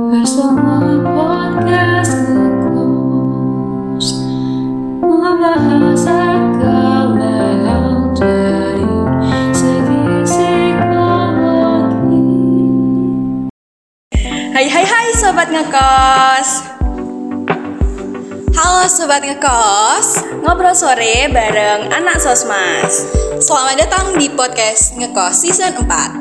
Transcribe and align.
Hai 0.00 0.08
hai 14.72 14.84
hai 14.88 15.08
sobat 15.20 15.52
ngekos. 15.52 16.48
Halo 18.56 18.88
Sobat 18.88 19.20
Ngekos, 19.20 20.24
Ngobrol 20.40 20.76
sore 20.76 21.28
bareng 21.28 21.92
anak 21.92 22.20
sosmas. 22.20 23.04
Selamat 23.40 23.76
datang 23.84 24.16
di 24.16 24.32
podcast 24.32 24.96
Ngekos 24.96 25.44
Season 25.44 25.76
4 25.84 26.19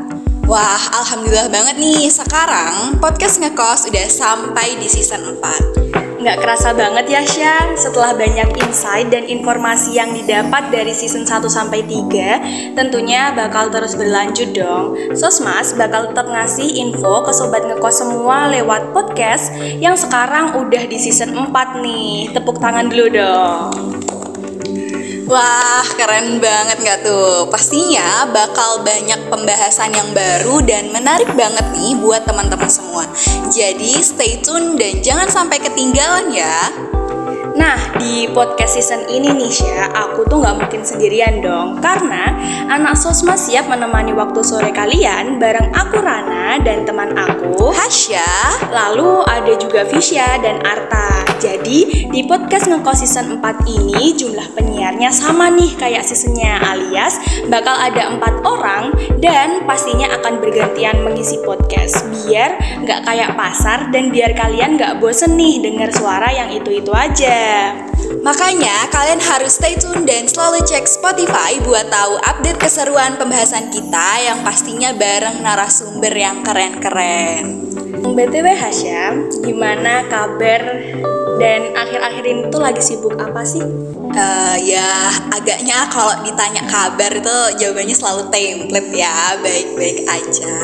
Wah, 0.49 0.81
Alhamdulillah 0.97 1.45
banget 1.53 1.77
nih, 1.77 2.09
sekarang 2.09 2.97
podcast 2.97 3.37
Ngekos 3.37 3.85
udah 3.85 4.09
sampai 4.09 4.81
di 4.81 4.89
season 4.89 5.37
4 5.37 6.25
Nggak 6.25 6.37
kerasa 6.41 6.73
banget 6.73 7.05
ya 7.05 7.21
Syah 7.21 7.77
Setelah 7.77 8.17
banyak 8.17 8.57
insight 8.57 9.13
dan 9.13 9.29
informasi 9.29 10.01
yang 10.01 10.09
didapat 10.09 10.73
dari 10.73 10.89
season 10.89 11.21
1 11.21 11.45
sampai 11.45 11.85
3 11.85 12.73
Tentunya 12.73 13.29
bakal 13.37 13.69
terus 13.69 13.93
berlanjut 13.93 14.49
dong. 14.57 14.97
Sosmas 15.13 15.77
bakal 15.77 16.09
tetap 16.09 16.25
ngasih 16.25 16.81
info 16.81 17.21
ke 17.21 17.29
sobat 17.29 17.69
ngekos 17.69 18.01
semua 18.01 18.49
lewat 18.49 18.89
podcast 18.89 19.53
Yang 19.77 20.09
sekarang 20.09 20.57
udah 20.57 20.81
di 20.89 20.97
season 20.97 21.29
4 21.29 21.53
nih. 21.77 22.33
Tepuk 22.33 22.57
tangan 22.57 22.89
dulu 22.89 23.05
dong 23.13 23.98
Wah, 25.29 25.85
keren 25.93 26.41
banget 26.41 26.81
nggak 26.81 27.05
tuh? 27.05 27.45
Pastinya 27.53 28.25
bakal 28.33 28.81
banyak 28.81 29.29
pembahasan 29.29 29.93
yang 29.93 30.09
baru 30.09 30.57
dan 30.65 30.89
menarik 30.89 31.29
banget 31.37 31.69
nih 31.69 31.93
buat 32.01 32.25
teman-teman 32.25 32.65
semua 32.65 33.05
Jadi 33.53 34.01
stay 34.01 34.41
tune 34.41 34.73
dan 34.73 35.05
jangan 35.05 35.29
sampai 35.29 35.61
ketinggalan 35.61 36.33
ya 36.33 36.73
Nah, 37.59 37.75
di 37.99 38.23
podcast 38.31 38.79
season 38.79 39.03
ini 39.11 39.35
nih 39.35 39.51
Syah, 39.51 39.91
aku 39.91 40.23
tuh 40.31 40.39
nggak 40.39 40.63
mungkin 40.63 40.79
sendirian 40.87 41.43
dong. 41.43 41.83
Karena 41.83 42.31
anak 42.71 42.95
sosma 42.95 43.35
siap 43.35 43.67
menemani 43.67 44.15
waktu 44.15 44.39
sore 44.39 44.71
kalian 44.71 45.43
bareng 45.43 45.67
aku 45.75 45.99
Rana 45.99 46.63
dan 46.63 46.87
teman 46.87 47.11
aku 47.19 47.75
Hasya, 47.75 48.23
Lalu 48.71 49.27
ada 49.27 49.53
juga 49.59 49.83
Visya 49.83 50.39
dan 50.39 50.63
Arta. 50.63 51.27
Jadi 51.39 52.07
di 52.07 52.21
podcast 52.23 52.71
Ngekos 52.71 53.03
season 53.03 53.43
4 53.43 53.67
ini 53.67 54.15
jumlah 54.15 54.55
penyiarnya 54.55 55.11
sama 55.11 55.47
nih 55.51 55.71
kayak 55.75 56.03
seasonnya 56.03 56.59
Alias 56.63 57.15
bakal 57.47 57.75
ada 57.75 58.11
empat 58.11 58.43
orang 58.43 58.91
dan 59.23 59.63
pastinya 59.63 60.11
akan 60.19 60.43
bergantian 60.43 60.99
mengisi 60.99 61.39
podcast 61.43 62.03
Biar 62.11 62.59
nggak 62.83 63.07
kayak 63.07 63.39
pasar 63.39 63.87
dan 63.91 64.11
biar 64.11 64.35
kalian 64.35 64.75
nggak 64.75 64.99
bosen 64.99 65.39
nih 65.39 65.63
denger 65.63 65.95
suara 65.95 66.27
yang 66.27 66.51
itu-itu 66.51 66.91
aja 66.91 67.48
Makanya 68.19 68.91
kalian 68.91 69.21
harus 69.23 69.55
stay 69.55 69.79
tune 69.79 70.03
dan 70.03 70.27
selalu 70.27 70.61
cek 70.67 70.85
Spotify 70.85 71.55
buat 71.63 71.87
tahu 71.87 72.19
update 72.19 72.59
keseruan 72.59 73.15
pembahasan 73.15 73.71
kita 73.71 74.09
yang 74.21 74.43
pastinya 74.43 74.91
bareng 74.91 75.39
narasumber 75.39 76.11
yang 76.11 76.43
keren-keren. 76.43 77.69
BTW 77.99 78.47
Hasyam, 78.55 79.27
gimana 79.43 80.03
kabar 80.07 80.61
dan 81.39 81.71
akhir-akhir 81.71 82.23
ini 82.27 82.41
tuh 82.51 82.59
lagi 82.59 82.83
sibuk 82.83 83.15
apa 83.15 83.43
sih? 83.47 83.63
Eh, 84.09 84.57
ya 84.73 85.13
agaknya 85.31 85.85
kalau 85.93 86.11
ditanya 86.25 86.65
kabar 86.65 87.13
itu 87.13 87.37
jawabannya 87.61 87.95
selalu 87.95 88.23
template 88.33 88.91
ya 88.91 89.37
baik-baik 89.39 90.03
aja. 90.09 90.57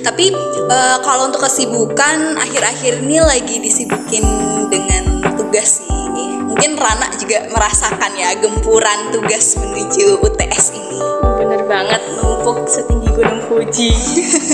Tapi 0.00 0.32
eh, 0.66 0.98
kalau 1.04 1.30
untuk 1.30 1.44
kesibukan 1.44 2.34
akhir-akhir 2.40 3.04
ini 3.04 3.20
lagi 3.22 3.60
disibukin 3.60 4.24
dengan. 4.72 5.11
Mungkin 6.62 6.78
Rana 6.78 7.10
juga 7.18 7.42
merasakan 7.50 8.14
ya 8.14 8.38
gempuran 8.38 9.10
tugas 9.10 9.58
menuju 9.58 10.22
UTS 10.22 10.70
ini. 10.70 11.02
Bener 11.42 11.66
banget, 11.66 11.98
numpuk 12.22 12.70
setinggi 12.70 13.10
gunung 13.18 13.42
Fuji. 13.50 13.90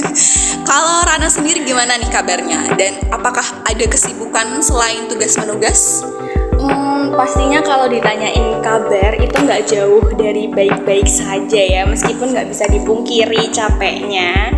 Kalau 0.73 1.05
Rana 1.05 1.29
sendiri 1.29 1.69
gimana 1.69 2.01
nih 2.01 2.09
kabarnya? 2.09 2.65
Dan 2.81 3.13
apakah 3.13 3.45
ada 3.61 3.85
kesibukan 3.85 4.57
selain 4.65 5.05
tugas 5.13 5.37
menugas? 5.37 6.01
Hmm, 6.59 7.15
pastinya 7.15 7.63
kalau 7.63 7.87
ditanyain 7.87 8.59
kabar 8.61 9.15
itu 9.15 9.37
nggak 9.39 9.63
jauh 9.71 10.03
dari 10.19 10.51
baik-baik 10.51 11.07
saja 11.07 11.63
ya, 11.63 11.83
meskipun 11.87 12.35
nggak 12.35 12.51
bisa 12.51 12.67
dipungkiri 12.67 13.49
capeknya. 13.55 14.51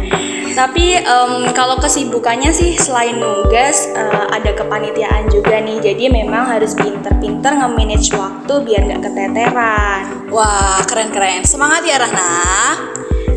Tapi 0.50 0.98
em, 0.98 1.32
kalau 1.54 1.78
kesibukannya 1.78 2.50
sih 2.50 2.74
selain 2.74 3.20
nugas 3.20 3.86
eh, 3.92 4.26
ada 4.34 4.50
kepanitiaan 4.50 5.30
juga 5.30 5.62
nih, 5.62 5.78
jadi 5.78 6.10
memang 6.10 6.48
harus 6.56 6.74
pinter-pinter 6.74 7.54
nge-manage 7.54 8.10
waktu 8.16 8.54
biar 8.66 8.82
nggak 8.88 9.02
keteteran. 9.04 10.02
Wah, 10.32 10.82
keren-keren. 10.88 11.46
Semangat 11.46 11.86
ya 11.86 12.02
Rana. 12.02 12.32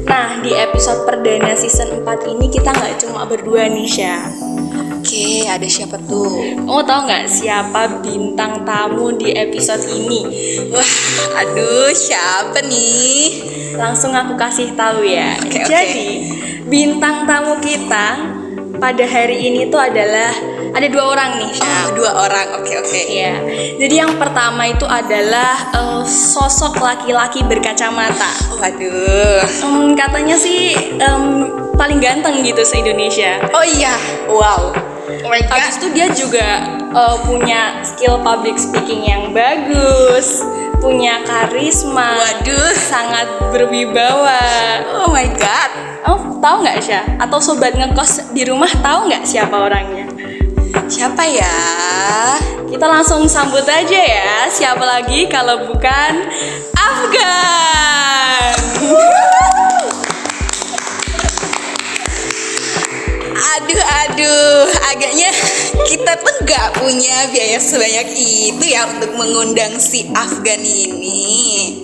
Nah, 0.03 0.39
di 0.43 0.51
episode 0.51 1.07
perdana 1.07 1.55
season 1.55 2.03
4 2.03 2.27
ini 2.27 2.51
kita 2.51 2.75
nggak 2.75 2.95
cuma 3.07 3.23
berdua 3.23 3.71
nih, 3.71 3.87
Syah. 3.87 4.27
Oke, 5.13 5.45
ada 5.45 5.67
siapa 5.69 6.01
tuh? 6.09 6.57
Kamu 6.57 6.81
tahu 6.89 6.99
nggak 7.05 7.29
siapa 7.29 8.01
bintang 8.01 8.65
tamu 8.65 9.13
di 9.13 9.29
episode 9.29 9.85
ini? 9.85 10.25
Wah, 10.73 10.89
aduh, 11.37 11.93
siapa 11.93 12.57
nih? 12.65 13.45
Langsung 13.77 14.09
aku 14.17 14.33
kasih 14.33 14.73
tahu 14.73 15.05
ya. 15.05 15.37
Oke. 15.37 15.69
Jadi, 15.69 16.33
bintang 16.65 17.29
tamu 17.29 17.61
kita 17.61 18.25
pada 18.81 19.05
hari 19.05 19.53
ini 19.53 19.69
tuh 19.69 19.85
adalah 19.85 20.33
ada 20.73 20.87
dua 20.89 21.05
orang 21.13 21.45
nih, 21.45 21.51
Oh, 21.53 21.57
Syah. 21.61 21.85
dua 21.93 22.11
orang. 22.17 22.47
Oke, 22.57 22.73
oke. 22.81 22.97
Iya. 23.05 23.37
Jadi 23.77 23.93
yang 23.93 24.17
pertama 24.17 24.65
itu 24.65 24.89
adalah 24.89 25.53
eh, 25.77 26.01
sosok 26.09 26.81
laki-laki 26.81 27.45
berkacamata. 27.45 28.33
Waduh. 28.57 29.45
Em, 29.45 29.93
katanya 29.93 30.33
sih 30.33 30.73
em, 30.97 31.53
paling 31.77 32.01
ganteng 32.01 32.41
gitu 32.41 32.65
se 32.65 32.81
Indonesia. 32.81 33.37
Oh 33.53 33.61
iya, 33.61 33.93
wow. 34.25 34.73
Oh 35.23 35.31
my 35.31 35.39
god. 35.47 35.55
Habis 35.55 35.79
itu 35.79 35.87
dia 35.95 36.07
juga 36.11 36.47
eh, 36.91 37.17
punya 37.23 37.79
skill 37.87 38.19
public 38.19 38.59
speaking 38.59 39.07
yang 39.07 39.31
bagus, 39.31 40.43
punya 40.83 41.23
karisma, 41.23 42.19
Waduh. 42.19 42.75
sangat 42.75 43.27
berwibawa. 43.55 44.39
Oh 44.99 45.07
my 45.15 45.27
god. 45.39 45.71
Oh, 46.03 46.19
tahu 46.43 46.67
nggak 46.67 46.83
Syah? 46.83 47.05
Atau 47.23 47.39
sobat 47.39 47.71
ngekos 47.71 48.35
di 48.35 48.43
rumah 48.43 48.67
tahu 48.83 49.07
nggak 49.07 49.23
siapa 49.23 49.55
orangnya? 49.55 50.11
Siapa 50.91 51.23
ya? 51.23 51.55
Kita 52.67 52.83
langsung 52.83 53.23
sambut 53.31 53.63
aja 53.63 54.01
ya. 54.03 54.51
Siapa 54.51 54.83
lagi 54.83 55.31
kalau 55.31 55.71
bukan 55.71 56.27
Afgan? 56.75 58.51
Aduh, 63.43 63.83
aduh. 64.07 64.71
Agaknya 64.95 65.29
kita 65.83 66.15
tuh 66.23 66.35
nggak 66.47 66.79
punya 66.79 67.27
biaya 67.27 67.59
sebanyak 67.59 68.15
itu 68.15 68.63
ya 68.63 68.87
untuk 68.87 69.11
mengundang 69.19 69.75
si 69.83 70.07
Afgan 70.15 70.63
ini. 70.63 71.83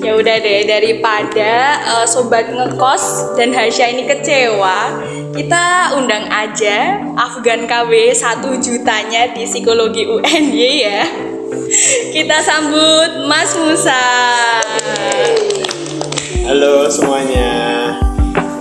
Ya 0.00 0.16
udah 0.16 0.36
deh 0.40 0.64
daripada 0.68 1.52
eh, 1.80 2.06
sobat 2.08 2.48
ngekos 2.52 3.36
dan 3.36 3.52
Hasya 3.52 3.96
ini 3.96 4.04
kecewa, 4.04 5.00
kita 5.32 5.96
undang 5.96 6.28
aja 6.28 7.00
Afgan 7.16 7.64
KW 7.64 8.12
1 8.12 8.44
jutanya 8.60 9.32
di 9.32 9.48
psikologi 9.48 10.04
UNY 10.08 10.72
ya. 10.84 11.02
Kita 12.12 12.38
sambut 12.44 13.24
Mas 13.24 13.56
Musa. 13.56 14.04
Halo 16.44 16.86
semuanya. 16.92 17.73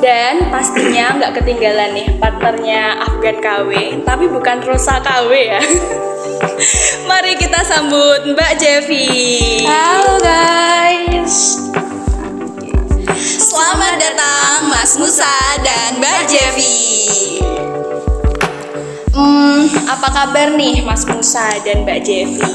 Dan 0.03 0.51
pastinya 0.51 1.15
nggak 1.15 1.31
ketinggalan 1.39 1.95
nih 1.95 2.19
partnernya 2.19 3.07
Afgan 3.07 3.39
KW, 3.39 3.71
tapi 4.03 4.27
bukan 4.27 4.59
Rosa 4.67 4.99
KW 4.99 5.31
ya. 5.31 5.63
Mari 7.07 7.39
kita 7.39 7.63
sambut 7.63 8.27
Mbak 8.35 8.51
Jevi. 8.59 9.07
Halo 9.63 10.19
guys 10.19 11.55
Selamat 13.23 13.95
datang 13.95 14.67
Mas 14.67 14.99
Musa 14.99 15.31
dan 15.63 15.95
Mbak 16.03 16.21
Jevi. 16.27 16.79
Hmm, 19.15 19.71
apa 19.87 20.07
kabar 20.11 20.51
nih 20.51 20.83
Mas 20.83 21.07
Musa 21.07 21.47
dan 21.63 21.87
Mbak 21.87 21.99
Jevi? 22.03 22.51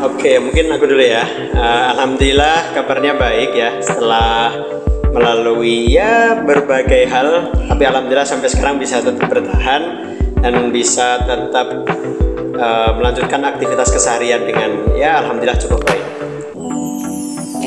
Oke, 0.00 0.40
mungkin 0.40 0.72
aku 0.72 0.88
dulu 0.88 1.04
ya. 1.04 1.28
Eh, 1.52 1.84
Alhamdulillah 1.92 2.72
kabarnya 2.72 3.20
baik 3.20 3.52
ya 3.52 3.84
setelah 3.84 4.76
melalui 5.16 5.96
ya 5.96 6.44
berbagai 6.44 7.08
hal, 7.08 7.56
tapi 7.72 7.88
alhamdulillah 7.88 8.28
sampai 8.28 8.52
sekarang 8.52 8.76
bisa 8.76 9.00
tetap 9.00 9.24
bertahan 9.24 10.12
dan 10.44 10.68
bisa 10.68 11.24
tetap 11.24 11.88
eh, 12.52 12.90
melanjutkan 12.92 13.40
aktivitas 13.40 13.88
keseharian 13.96 14.44
dengan 14.44 14.92
ya 14.92 15.24
alhamdulillah 15.24 15.56
cukup 15.56 15.80
baik. 15.88 16.04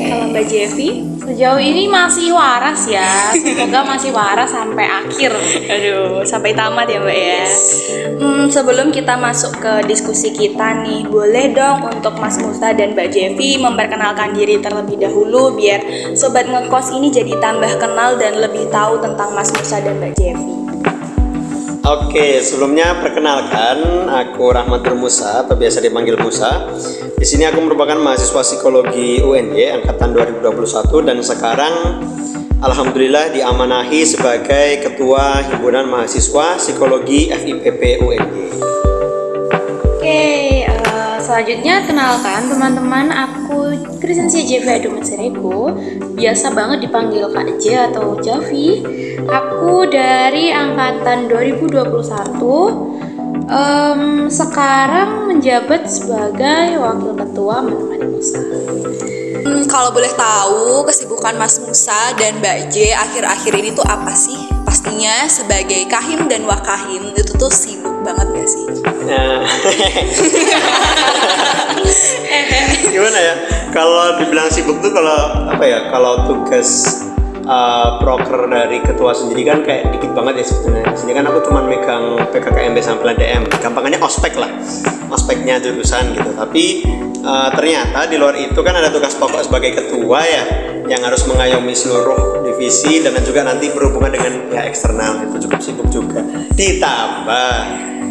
Kalau 0.08 0.26
Mbak 0.32 0.44
Jevi? 0.48 0.88
Sejauh 1.20 1.60
ini 1.60 1.84
masih 1.86 2.32
waras 2.32 2.88
ya. 2.88 3.34
Semoga 3.36 3.84
masih 3.84 4.10
waras 4.14 4.50
sampai 4.50 4.86
akhir. 4.88 5.30
Aduh, 5.68 6.24
sampai 6.24 6.56
tamat 6.56 6.88
ya 6.88 6.98
Mbak 7.02 7.18
ya. 7.18 7.44
Hmm, 8.16 8.44
sebelum 8.48 8.88
kita 8.88 9.20
masuk 9.20 9.60
ke 9.60 9.84
diskusi 9.84 10.32
kita 10.32 10.80
nih, 10.80 11.04
boleh 11.04 11.52
dong 11.52 11.84
untuk 11.90 12.16
Mas 12.16 12.40
Musta 12.40 12.72
dan 12.72 12.96
Mbak 12.96 13.08
Jevi 13.12 13.60
memperkenalkan 13.60 14.32
diri 14.32 14.62
terlebih 14.62 14.96
dahulu 14.96 15.58
biar 15.58 16.12
sobat 16.16 16.48
ngekos 16.48 16.96
ini 16.96 17.12
jadi 17.12 17.36
tambah 17.36 17.76
kenal 17.76 18.16
dan 18.16 18.40
lebih 18.40 18.72
tahu 18.72 19.00
tentang 19.04 19.36
Mas 19.36 19.52
Musa 19.52 19.82
dan 19.84 20.00
Mbak 20.00 20.14
Jevi. 20.16 20.69
Oke, 21.90 22.38
sebelumnya 22.38 23.02
perkenalkan 23.02 24.06
aku 24.06 24.54
Rahmatul 24.54 24.94
Musa 24.94 25.42
atau 25.42 25.58
biasa 25.58 25.82
dipanggil 25.82 26.14
Musa. 26.22 26.70
Di 27.18 27.26
sini 27.26 27.42
aku 27.42 27.58
merupakan 27.66 27.98
mahasiswa 27.98 28.46
psikologi 28.46 29.18
UNY 29.18 29.82
angkatan 29.82 30.14
2021 30.14 30.70
dan 31.02 31.18
sekarang 31.18 31.74
alhamdulillah 32.62 33.34
diamanahi 33.34 34.06
sebagai 34.06 34.86
ketua 34.86 35.42
himpunan 35.50 35.90
mahasiswa 35.90 36.62
psikologi 36.62 37.34
FIPP 37.34 38.06
UNY. 38.06 38.46
Selanjutnya 41.30 41.86
kenalkan 41.86 42.50
teman-teman, 42.50 43.06
aku 43.14 43.70
Krisensia 44.02 44.42
Jevi 44.42 44.66
Adumat 44.66 45.06
Sereko 45.06 45.70
Biasa 46.18 46.50
banget 46.50 46.90
dipanggil 46.90 47.30
Kak 47.30 47.54
J 47.62 47.94
atau 47.94 48.18
Javi. 48.18 48.82
Aku 49.30 49.86
dari 49.86 50.50
angkatan 50.50 51.30
2021 51.30 53.46
Em, 53.46 54.26
Sekarang 54.26 55.30
menjabat 55.30 55.86
sebagai 55.86 56.82
wakil 56.82 57.14
ketua 57.14 57.62
menemani 57.62 58.10
Musa. 58.10 58.42
Hmm, 59.46 59.70
kalau 59.70 59.94
boleh 59.94 60.10
tahu 60.18 60.82
kesibukan 60.82 61.38
Mas 61.38 61.62
Musa 61.62 62.10
dan 62.18 62.42
Mbak 62.42 62.74
J 62.74 62.90
akhir-akhir 62.98 63.54
ini 63.54 63.70
tuh 63.70 63.86
apa 63.86 64.10
sih? 64.18 64.59
Pastinya 64.80 65.28
sebagai 65.28 65.92
kahim 65.92 66.24
dan 66.24 66.48
wakahim 66.48 67.12
itu 67.12 67.36
tuh 67.36 67.52
sibuk 67.52 68.00
banget 68.00 68.32
gak 68.32 68.48
sih? 68.48 68.64
Nah, 69.04 69.44
gimana 72.88 73.18
ya? 73.20 73.34
Kalau 73.76 74.16
dibilang 74.16 74.48
sibuk 74.48 74.80
tuh 74.80 74.88
kalau 74.88 75.52
apa 75.52 75.60
ya? 75.68 75.92
Kalau 75.92 76.24
tugas 76.24 76.96
uh, 77.44 78.00
proker 78.00 78.48
dari 78.48 78.80
ketua 78.80 79.12
sendiri 79.12 79.52
kan 79.52 79.68
kayak 79.68 79.92
dikit 80.00 80.16
banget 80.16 80.40
ya 80.40 80.44
sebetulnya. 80.48 80.88
Sini 80.96 81.12
kan 81.12 81.28
aku 81.28 81.44
cuma 81.44 81.60
megang 81.60 82.16
PKKMB 82.32 82.80
sampai 82.80 83.20
DM. 83.20 83.52
Gampangannya 83.60 84.00
ospek 84.00 84.32
lah, 84.40 84.48
ospeknya 85.10 85.58
jurusan 85.60 86.14
gitu. 86.16 86.30
Tapi 86.32 86.64
uh, 87.26 87.50
ternyata 87.52 88.06
di 88.08 88.16
luar 88.16 88.38
itu 88.38 88.56
kan 88.62 88.74
ada 88.78 88.88
tugas 88.88 89.12
pokok 89.18 89.42
sebagai 89.44 89.76
ketua 89.76 90.20
ya, 90.24 90.44
yang 90.86 91.02
harus 91.04 91.22
mengayomi 91.28 91.74
seluruh 91.76 92.42
divisi 92.46 93.02
dan 93.04 93.14
juga 93.22 93.46
nanti 93.46 93.70
berhubungan 93.70 94.10
dengan 94.10 94.32
pihak 94.50 94.70
eksternal 94.70 95.22
itu 95.28 95.46
cukup 95.46 95.60
sibuk 95.60 95.88
juga. 95.90 96.22
Ditambah 96.54 97.54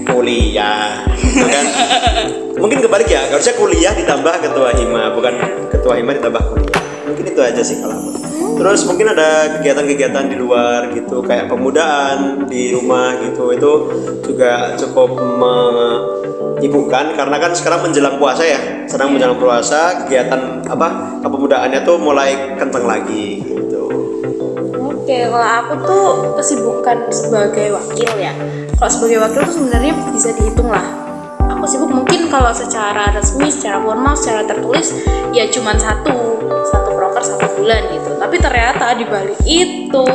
kuliah, 0.10 1.04
gitu 1.16 1.46
kan? 1.46 1.66
Mungkin 2.62 2.84
kebalik 2.84 3.08
ya, 3.08 3.30
harusnya 3.32 3.56
kuliah 3.56 3.94
ditambah 3.96 4.34
ketua 4.44 4.76
hima, 4.76 5.16
bukan 5.16 5.34
ketua 5.72 5.96
hima 5.96 6.12
ditambah 6.18 6.44
kuliah. 6.44 6.82
Mungkin 7.08 7.26
itu 7.26 7.42
aja 7.42 7.62
sih 7.64 7.80
kalau 7.80 7.96
aku. 7.96 8.12
Terus 8.60 8.84
mungkin 8.84 9.16
ada 9.16 9.56
kegiatan-kegiatan 9.56 10.28
di 10.28 10.36
luar 10.36 10.92
gitu, 10.92 11.24
kayak 11.24 11.48
pemudaan 11.48 12.44
di 12.52 12.76
rumah 12.76 13.16
gitu, 13.24 13.56
itu 13.56 13.72
juga 14.28 14.76
cukup 14.76 15.16
menyibukkan 16.60 17.16
karena 17.16 17.38
kan 17.40 17.52
sekarang 17.56 17.88
menjelang 17.88 18.20
puasa 18.20 18.44
ya, 18.44 18.60
sedang 18.84 19.16
menjelang 19.16 19.40
puasa, 19.40 20.04
kegiatan 20.04 20.60
apa 20.68 21.24
kepemudaannya 21.24 21.80
tuh 21.88 21.96
mulai 21.96 22.60
kenceng 22.60 22.84
lagi 22.84 23.48
gitu. 23.48 23.88
Oke, 24.76 25.26
kalau 25.32 25.48
aku 25.64 25.74
tuh 25.88 26.08
kesibukan 26.36 27.08
sebagai 27.10 27.72
wakil 27.80 28.12
ya. 28.20 28.36
Kalau 28.76 28.92
sebagai 28.92 29.24
wakil 29.24 29.42
tuh 29.48 29.56
sebenarnya 29.56 29.96
bisa 30.12 30.36
dihitung 30.36 30.68
lah. 30.68 30.84
Aku 31.50 31.64
sibuk 31.64 31.92
mungkin 31.92 32.28
kalau 32.28 32.52
secara 32.52 33.10
resmi, 33.16 33.48
secara 33.48 33.80
formal, 33.80 34.14
secara 34.20 34.44
tertulis 34.44 34.94
ya 35.32 35.48
cuman 35.48 35.80
satu, 35.80 36.44
satu 36.68 36.90
proker 36.94 37.24
satu 37.24 37.48
bulan 37.56 37.88
gitu. 37.90 38.20
Tapi 38.20 38.36
ternyata 38.38 39.00
di 39.00 39.08
balik 39.08 39.40
itu 39.48 40.08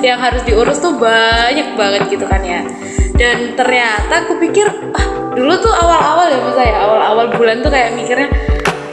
yang 0.00 0.16
harus 0.16 0.40
diurus 0.48 0.80
tuh 0.80 0.96
banyak 0.96 1.76
banget 1.76 2.08
gitu 2.08 2.24
kan 2.24 2.40
ya. 2.40 2.64
Dan 3.14 3.54
ternyata 3.54 4.26
aku 4.26 4.42
pikir 4.42 4.66
ah 4.90 5.03
dulu 5.34 5.54
tuh 5.58 5.72
awal-awal 5.72 6.26
ya 6.26 6.38
mas 6.38 6.56
ya 6.56 6.74
awal-awal 6.80 7.26
bulan 7.30 7.56
tuh 7.58 7.68
kayak 7.68 7.92
mikirnya 7.92 8.28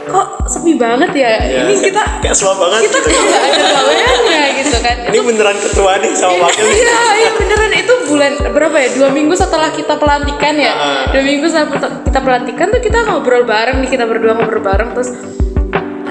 kok 0.04 0.44
sepi 0.44 0.76
banget 0.76 1.08
ya. 1.16 1.40
Ya, 1.40 1.60
Ini 1.64 1.80
kita 1.80 2.02
kayak 2.20 2.36
slow 2.36 2.52
banget 2.54 2.84
kita 2.84 3.00
gitu. 3.00 3.08
kok 3.08 3.22
nggak 3.24 3.42
ada 3.42 3.64
gaweannya 3.64 4.48
gitu 4.60 4.76
kan. 4.78 4.96
Ini 5.08 5.18
beneran 5.24 5.56
ketua 5.56 5.92
nih 5.96 6.12
sama 6.12 6.34
wakil 6.42 6.62
nih. 6.62 6.76
Iya, 6.76 7.00
iya 7.16 7.30
beneran 7.32 7.72
itu 7.72 7.94
bulan 8.06 8.32
berapa 8.52 8.76
ya? 8.76 8.88
Dua 8.92 9.08
minggu 9.08 9.32
setelah 9.32 9.72
kita 9.72 9.96
pelantikan 9.96 10.54
ya. 10.54 10.72
Dua 11.08 11.22
minggu 11.22 11.48
setelah 11.48 11.72
kita 12.04 12.20
pelantikan 12.20 12.66
tuh 12.68 12.80
kita 12.80 12.98
ngobrol 13.02 13.42
bareng 13.42 13.80
nih, 13.80 13.88
kita 13.88 14.04
berdua 14.04 14.36
ngobrol 14.36 14.60
bareng 14.60 14.92
terus 14.92 15.16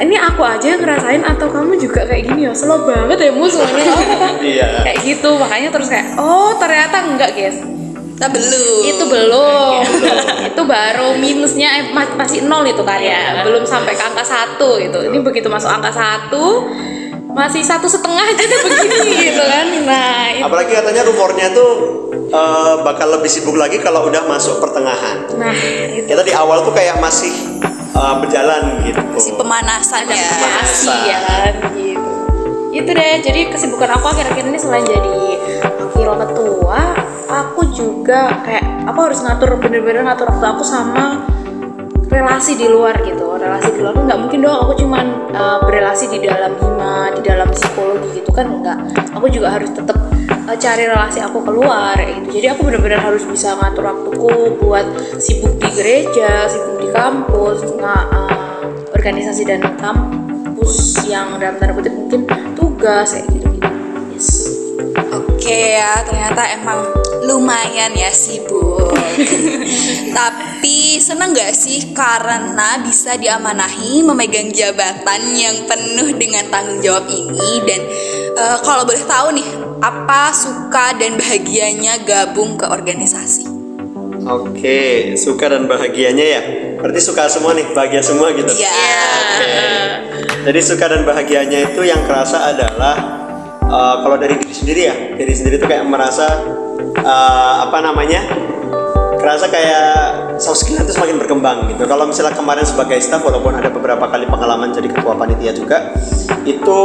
ini 0.02 0.18
aku 0.18 0.42
aja 0.42 0.66
yang 0.66 0.82
ngerasain 0.82 1.22
atau 1.22 1.46
kamu 1.46 1.78
juga 1.78 2.02
kayak 2.02 2.26
gini 2.26 2.50
ya 2.50 2.58
slow 2.58 2.90
banget 2.90 3.22
ya 3.22 3.30
mus 3.30 3.54
semuanya 3.54 3.94
apa 3.94 4.16
kan 4.26 4.34
Iya. 4.42 4.68
kayak 4.82 4.98
gitu 5.06 5.30
makanya 5.38 5.70
terus 5.70 5.94
kayak 5.94 6.18
oh 6.18 6.58
ternyata 6.58 7.06
enggak 7.06 7.38
guys 7.38 7.62
Kita 8.22 8.30
belum. 8.38 8.82
itu 8.86 9.04
belum. 9.10 9.82
Itu 10.54 10.62
baru 10.70 11.18
minusnya 11.18 11.82
eh, 11.82 11.86
ma- 11.90 12.14
masih 12.14 12.46
nol 12.46 12.62
itu 12.70 12.86
kan 12.86 13.02
ya. 13.02 13.42
Belum 13.42 13.66
sampai 13.66 13.98
ke 13.98 14.04
angka 14.06 14.22
satu 14.22 14.78
gitu. 14.78 15.10
Ini 15.10 15.18
begitu 15.26 15.50
masuk 15.50 15.74
angka 15.74 15.90
satu 15.90 16.70
masih 17.32 17.64
satu 17.64 17.88
setengah 17.88 18.28
aja 18.28 18.44
udah 18.44 18.60
begini 18.62 19.10
gitu 19.26 19.42
kan. 19.42 19.66
Nah 19.90 20.26
itu. 20.38 20.44
Apalagi 20.46 20.72
katanya 20.78 21.02
rumornya 21.10 21.48
tuh 21.50 21.72
eh, 22.30 22.74
bakal 22.86 23.10
lebih 23.18 23.32
sibuk 23.32 23.58
lagi 23.58 23.82
kalau 23.82 24.06
udah 24.06 24.22
masuk 24.30 24.62
pertengahan. 24.62 25.26
nah 25.42 25.50
itu. 25.58 26.06
Kita 26.06 26.22
di 26.22 26.34
awal 26.38 26.62
tuh 26.62 26.78
kayak 26.78 27.02
masih 27.02 27.34
eh, 27.74 28.16
berjalan 28.22 28.86
gitu. 28.86 29.02
si 29.18 29.34
pemanasan 29.34 30.06
ya. 30.06 30.30
masih 30.62 31.00
ya. 31.10 31.20
kan 31.26 31.54
gitu. 31.74 32.12
Itu 32.70 32.90
deh. 32.94 33.18
Jadi 33.26 33.50
kesibukan 33.50 33.98
aku 33.98 34.14
akhir-akhir 34.14 34.46
ini 34.46 34.60
selain 34.62 34.86
jadi 34.86 35.42
wakil 35.92 36.12
ketua 36.28 36.82
aku 37.32 37.62
juga 37.72 38.44
kayak 38.44 38.84
aku 38.84 39.00
harus 39.08 39.20
ngatur 39.24 39.56
bener-bener 39.58 40.04
ngatur 40.04 40.28
waktu 40.28 40.46
aku 40.52 40.64
sama 40.68 41.24
relasi 42.12 42.60
di 42.60 42.68
luar 42.68 43.00
gitu. 43.08 43.40
Relasi 43.40 43.74
di 43.74 43.80
luar 43.80 43.96
nggak 43.96 44.20
mungkin 44.20 44.40
dong 44.44 44.58
aku 44.68 44.74
cuman 44.84 45.06
uh, 45.32 45.58
berrelasi 45.64 46.12
di 46.12 46.20
dalam 46.28 46.54
hima 46.60 47.16
di 47.16 47.22
dalam 47.24 47.48
psikologi 47.50 48.20
gitu 48.20 48.30
kan 48.36 48.52
enggak. 48.52 48.78
Aku 49.16 49.32
juga 49.32 49.56
harus 49.56 49.72
tetap 49.72 49.98
uh, 50.46 50.58
cari 50.60 50.84
relasi 50.86 51.24
aku 51.24 51.40
keluar 51.42 51.96
gitu. 51.96 52.28
Jadi 52.38 52.48
aku 52.52 52.68
bener-bener 52.68 53.00
harus 53.00 53.24
bisa 53.24 53.56
ngatur 53.56 53.88
waktuku 53.88 54.60
buat 54.60 54.86
sibuk 55.18 55.56
di 55.58 55.70
gereja 55.74 56.52
sibuk 56.52 56.84
di 56.84 56.90
kampus 56.92 57.64
nggak 57.64 58.04
uh, 58.12 58.62
organisasi 58.92 59.48
dan 59.48 59.64
kampus 59.80 61.02
yang 61.08 61.40
dalam 61.40 61.58
tanda 61.58 61.74
kutip 61.74 61.96
mungkin 61.96 62.28
tugas 62.54 63.16
kayak 63.16 63.26
gitu 63.34 63.48
gitu 63.56 63.72
yes. 64.14 64.28
Oke 65.12 65.76
ya, 65.76 66.06
ternyata 66.08 66.42
emang 66.56 66.86
lumayan 67.26 67.94
ya 67.94 68.10
sibuk. 68.10 68.92
Tapi 70.18 70.98
seneng 70.98 71.36
gak 71.36 71.54
sih 71.54 71.94
karena 71.94 72.82
bisa 72.82 73.18
diamanahi 73.18 74.02
memegang 74.06 74.50
jabatan 74.50 75.36
yang 75.36 75.68
penuh 75.68 76.16
dengan 76.18 76.48
tanggung 76.50 76.80
jawab 76.82 77.06
ini 77.12 77.62
dan 77.68 77.82
eh, 78.36 78.58
kalau 78.66 78.84
boleh 78.88 79.04
tahu 79.06 79.28
nih 79.38 79.48
apa 79.82 80.30
suka 80.34 80.98
dan 80.98 81.18
bahagianya 81.18 82.02
gabung 82.06 82.58
ke 82.58 82.66
organisasi? 82.70 83.50
Oke, 84.22 85.18
suka 85.18 85.50
dan 85.50 85.66
bahagianya 85.66 86.26
ya. 86.26 86.42
Berarti 86.78 87.02
suka 87.02 87.26
semua 87.26 87.58
nih, 87.58 87.74
bahagia 87.74 88.06
semua 88.06 88.30
gitu. 88.38 88.54
Ya, 88.54 88.70
Oke. 88.70 89.54
Jadi 90.46 90.60
suka 90.62 90.86
dan 90.90 91.02
bahagianya 91.06 91.74
itu 91.74 91.82
yang 91.82 92.06
kerasa 92.06 92.54
adalah 92.54 92.96
eh, 93.66 93.96
kalau 94.06 94.18
dari 94.22 94.38
diri 94.38 94.54
sendiri 94.54 94.82
ya, 94.86 94.96
diri 95.18 95.34
sendiri 95.34 95.56
tuh 95.58 95.70
kayak 95.70 95.86
merasa 95.90 96.26
eh, 96.82 97.54
apa 97.66 97.78
namanya? 97.82 98.22
Kerasa 99.22 99.54
kayak 99.54 99.92
soft 100.42 100.66
skill 100.66 100.82
itu 100.82 100.98
semakin 100.98 101.22
berkembang 101.22 101.70
gitu. 101.70 101.86
Kalau 101.86 102.10
misalnya 102.10 102.34
kemarin 102.34 102.66
sebagai 102.66 102.98
staff 102.98 103.22
walaupun 103.22 103.54
ada 103.54 103.70
beberapa 103.70 104.10
kali 104.10 104.26
pengalaman 104.26 104.74
jadi 104.74 104.90
ketua 104.90 105.14
panitia 105.14 105.54
juga, 105.54 105.94
itu 106.44 106.82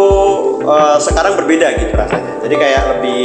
eh, 0.65 0.99
sekarang 1.01 1.41
berbeda 1.41 1.81
gitu 1.81 1.97
rasanya. 1.97 2.33
Jadi 2.45 2.55
kayak 2.61 2.83
lebih 2.97 3.21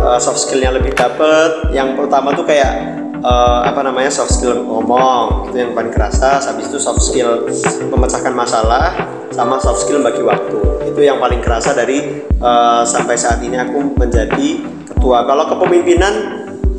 eh, 0.00 0.18
soft 0.18 0.40
skillnya 0.40 0.72
lebih 0.72 0.96
dapet. 0.96 1.68
Yang 1.76 2.00
pertama 2.00 2.32
tuh 2.32 2.48
kayak 2.48 2.96
eh, 3.20 3.60
apa 3.68 3.80
namanya 3.84 4.08
soft 4.08 4.32
skill 4.32 4.56
ngomong 4.64 5.52
itu 5.52 5.56
yang 5.60 5.72
paling 5.76 5.92
kerasa 5.92 6.40
habis 6.40 6.70
itu 6.70 6.78
soft 6.80 7.02
skill 7.02 7.44
memecahkan 7.92 8.32
masalah 8.32 8.92
sama 9.34 9.60
soft 9.60 9.84
skill 9.84 10.00
bagi 10.00 10.22
waktu 10.24 10.88
itu 10.88 11.00
yang 11.04 11.20
paling 11.20 11.42
kerasa 11.42 11.76
dari 11.76 12.24
eh, 12.24 12.82
sampai 12.86 13.16
saat 13.18 13.42
ini 13.42 13.58
aku 13.58 13.96
menjadi 13.98 14.75
ketua 15.06 15.22
kalau 15.22 15.46
kepemimpinan 15.46 16.14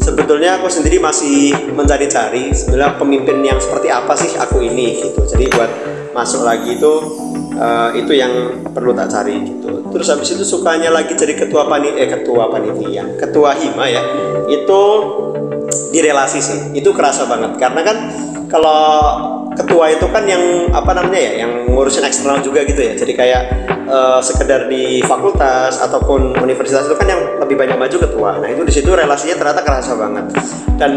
sebetulnya 0.04 0.60
aku 0.60 0.68
sendiri 0.68 1.00
masih 1.00 1.56
mencari-cari 1.72 2.52
sebenarnya 2.52 3.00
pemimpin 3.00 3.40
yang 3.40 3.56
seperti 3.56 3.88
apa 3.88 4.20
sih 4.20 4.36
aku 4.36 4.68
ini 4.68 5.00
gitu. 5.00 5.24
Jadi 5.24 5.48
buat 5.48 5.72
masuk 6.12 6.44
lagi 6.44 6.76
itu 6.76 6.94
Eh, 7.58 8.06
itu 8.06 8.14
yang 8.14 8.62
perlu 8.70 8.94
tak 8.94 9.10
cari 9.10 9.42
gitu. 9.42 9.82
Terus 9.90 10.08
habis 10.14 10.30
itu 10.30 10.46
sukanya 10.46 10.94
lagi 10.94 11.18
jadi 11.18 11.34
ketua 11.34 11.66
pani 11.66 11.90
eh 11.90 12.06
ketua 12.06 12.54
panitia 12.54 13.18
ketua 13.18 13.58
hima 13.58 13.90
ya 13.90 14.02
itu 14.46 14.82
di 15.90 16.00
relasi 16.06 16.38
sih. 16.38 16.60
Itu 16.78 16.94
kerasa 16.94 17.26
banget. 17.26 17.58
Karena 17.58 17.82
kan 17.82 17.98
kalau 18.46 18.86
ketua 19.58 19.90
itu 19.90 20.06
kan 20.14 20.30
yang 20.30 20.70
apa 20.70 21.02
namanya 21.02 21.18
ya 21.18 21.34
yang 21.50 21.66
ngurusin 21.74 22.06
eksternal 22.06 22.46
juga 22.46 22.62
gitu 22.62 22.78
ya. 22.78 22.94
Jadi 22.94 23.14
kayak 23.18 23.44
eh, 23.88 24.20
sekedar 24.22 24.68
di 24.68 25.00
fakultas 25.02 25.80
ataupun 25.82 26.38
universitas 26.38 26.86
itu 26.86 26.96
kan 27.00 27.08
yang 27.08 27.22
lebih 27.40 27.56
banyak 27.56 27.80
maju 27.80 27.98
ketua. 27.98 28.32
Nah 28.44 28.50
itu 28.52 28.62
di 28.68 28.74
situ 28.76 28.92
relasinya 28.92 29.40
ternyata 29.40 29.62
kerasa 29.64 29.96
banget. 29.96 30.26
Dan 30.78 30.92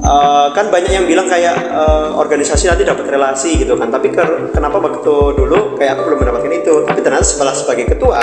eh, 0.00 0.46
kan 0.56 0.66
banyak 0.72 0.90
yang 0.90 1.06
bilang 1.06 1.28
kayak 1.28 1.56
eh, 1.56 2.08
organisasi 2.16 2.72
nanti 2.72 2.82
dapat 2.88 3.06
relasi 3.06 3.60
gitu 3.60 3.76
kan. 3.76 3.92
Tapi 3.92 4.10
ker- 4.10 4.50
kenapa 4.50 4.80
waktu 4.80 5.14
dulu 5.36 5.76
kayak 5.76 6.00
aku 6.00 6.10
belum 6.10 6.18
mendapatkan 6.24 6.52
itu? 6.56 6.74
Tapi 6.88 7.00
ternyata 7.04 7.26
setelah 7.28 7.54
sebagai 7.54 7.86
ketua 7.92 8.18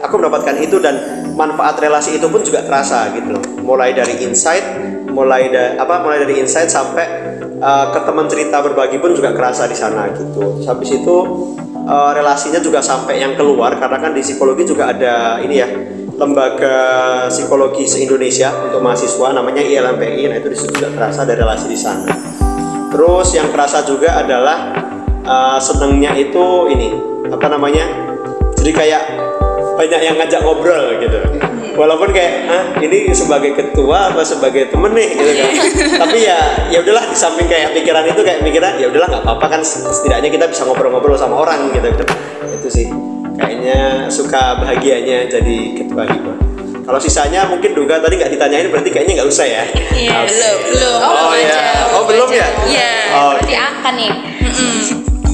aku 0.00 0.16
mendapatkan 0.16 0.56
itu 0.58 0.80
dan 0.80 0.96
manfaat 1.36 1.76
relasi 1.78 2.16
itu 2.16 2.26
pun 2.26 2.40
juga 2.40 2.64
terasa 2.64 3.12
gitu. 3.12 3.36
Mulai 3.60 3.92
dari 3.92 4.24
insight 4.24 4.64
mulai 5.10 5.50
dari 5.50 5.74
apa 5.74 6.06
mulai 6.06 6.22
dari 6.22 6.38
insight 6.38 6.70
sampai 6.70 7.29
uh, 7.60 7.86
ke 7.92 8.00
teman 8.02 8.26
cerita 8.26 8.64
berbagi 8.64 8.98
pun 8.98 9.12
juga 9.12 9.36
kerasa 9.36 9.68
di 9.68 9.76
sana 9.76 10.08
gitu. 10.10 10.26
Terus 10.32 10.66
habis 10.66 10.90
itu 10.90 11.16
uh, 11.86 12.10
relasinya 12.16 12.58
juga 12.58 12.80
sampai 12.80 13.20
yang 13.20 13.36
keluar 13.36 13.76
karena 13.76 14.00
kan 14.00 14.16
di 14.16 14.24
psikologi 14.24 14.64
juga 14.66 14.90
ada 14.90 15.38
ini 15.44 15.54
ya 15.54 15.68
lembaga 16.20 16.76
psikologi 17.32 17.88
se 17.88 18.04
Indonesia 18.04 18.52
untuk 18.60 18.84
mahasiswa 18.84 19.32
namanya 19.32 19.64
ILMPI 19.64 20.28
nah 20.28 20.36
itu 20.36 20.48
di 20.52 20.56
situ 20.56 20.72
juga 20.76 20.92
terasa 20.92 21.24
ada 21.24 21.32
relasi 21.36 21.66
di 21.70 21.78
sana. 21.78 22.08
Terus 22.90 23.28
yang 23.32 23.48
kerasa 23.54 23.86
juga 23.86 24.20
adalah 24.20 24.74
uh, 25.24 25.58
senengnya 25.62 26.12
itu 26.18 26.68
ini 26.74 26.92
apa 27.30 27.46
namanya 27.46 27.86
jadi 28.58 28.70
kayak 28.74 29.02
banyak 29.78 30.00
yang 30.02 30.16
ngajak 30.20 30.40
ngobrol 30.44 30.98
gitu 31.00 31.39
walaupun 31.80 32.12
kayak 32.12 32.32
ah 32.52 32.64
ini 32.84 33.08
sebagai 33.16 33.56
ketua 33.56 34.12
atau 34.12 34.20
sebagai 34.20 34.68
temen 34.68 34.92
nih 34.92 35.08
gitu 35.16 35.32
kan. 35.32 35.50
Tapi 36.04 36.18
ya 36.20 36.38
ya 36.68 36.78
udahlah 36.84 37.08
di 37.08 37.16
samping 37.16 37.48
kayak 37.48 37.72
pikiran 37.72 38.04
itu 38.04 38.20
kayak 38.20 38.44
pikiran 38.44 38.76
ya 38.76 38.86
udahlah 38.92 39.08
nggak 39.08 39.24
apa-apa 39.24 39.46
kan 39.48 39.60
setidaknya 39.64 40.28
kita 40.28 40.44
bisa 40.52 40.68
ngobrol-ngobrol 40.68 41.16
sama 41.16 41.40
orang 41.40 41.72
gitu. 41.72 41.88
Itu 42.52 42.68
sih. 42.68 42.86
Kayaknya 43.40 44.12
suka 44.12 44.60
bahagianya 44.60 45.24
jadi 45.32 45.56
ketua 45.80 46.04
hima 46.04 46.36
kalau 46.90 46.98
sisanya 46.98 47.46
mungkin 47.46 47.70
duga 47.70 48.02
tadi 48.02 48.18
nggak 48.18 48.34
ditanyain 48.34 48.66
berarti 48.66 48.90
kayaknya 48.90 49.22
nggak 49.22 49.30
usah 49.30 49.46
ya? 49.46 49.62
Iya, 49.94 50.26
belum, 50.26 50.56
belum. 50.74 50.98
oh, 51.06 51.34
ya 51.38 51.62
oh 51.94 52.02
belum 52.02 52.28
ya? 52.34 52.46
Iya. 52.66 52.92
oh, 53.14 53.30
Berarti 53.38 53.54
akan 53.54 53.94
nih. 53.94 54.12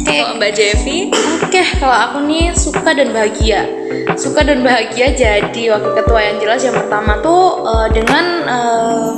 Oke, 0.06 0.16
Kalau 0.22 0.36
Mbak 0.36 0.52
Jevi, 0.52 0.98
Oke, 1.42 1.62
kalau 1.80 1.96
aku 1.96 2.18
nih 2.28 2.52
suka 2.52 2.92
dan 2.92 3.10
bahagia. 3.16 3.64
Suka 4.16 4.40
dan 4.42 4.64
bahagia 4.64 5.12
jadi 5.12 5.62
wakil 5.76 5.92
ketua 5.92 6.20
yang 6.24 6.36
jelas 6.40 6.64
yang 6.64 6.72
pertama 6.72 7.20
tuh 7.20 7.62
eh, 7.68 7.88
dengan 7.92 8.24
eh, 8.48 9.10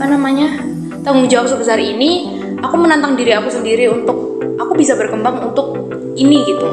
apa 0.00 0.04
namanya 0.08 0.64
tanggung 1.04 1.28
jawab 1.28 1.52
sebesar 1.52 1.76
ini, 1.76 2.40
aku 2.64 2.80
menantang 2.80 3.16
diri 3.16 3.36
aku 3.36 3.52
sendiri 3.52 3.92
untuk 3.92 4.40
aku 4.56 4.72
bisa 4.72 4.96
berkembang 4.96 5.52
untuk 5.52 5.76
ini 6.16 6.44
gitu. 6.48 6.64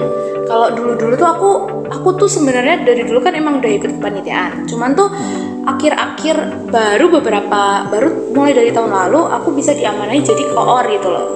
Kalau 0.47 0.71
dulu-dulu 0.71 1.13
tuh 1.19 1.27
aku 1.27 1.49
aku 1.91 2.09
tuh 2.15 2.29
sebenarnya 2.31 2.87
dari 2.87 3.03
dulu 3.03 3.19
kan 3.19 3.35
emang 3.35 3.59
udah 3.59 3.71
ikut 3.75 3.99
kepanitiaan. 3.99 4.63
Cuman 4.63 4.95
tuh 4.95 5.11
akhir-akhir 5.67 6.35
baru 6.71 7.05
beberapa 7.19 7.91
baru 7.91 8.31
mulai 8.31 8.55
dari 8.55 8.71
tahun 8.71 8.87
lalu 8.87 9.19
aku 9.27 9.51
bisa 9.51 9.75
diamanai 9.75 10.23
jadi 10.23 10.47
koor 10.55 10.87
gitu 10.87 11.11
loh 11.11 11.27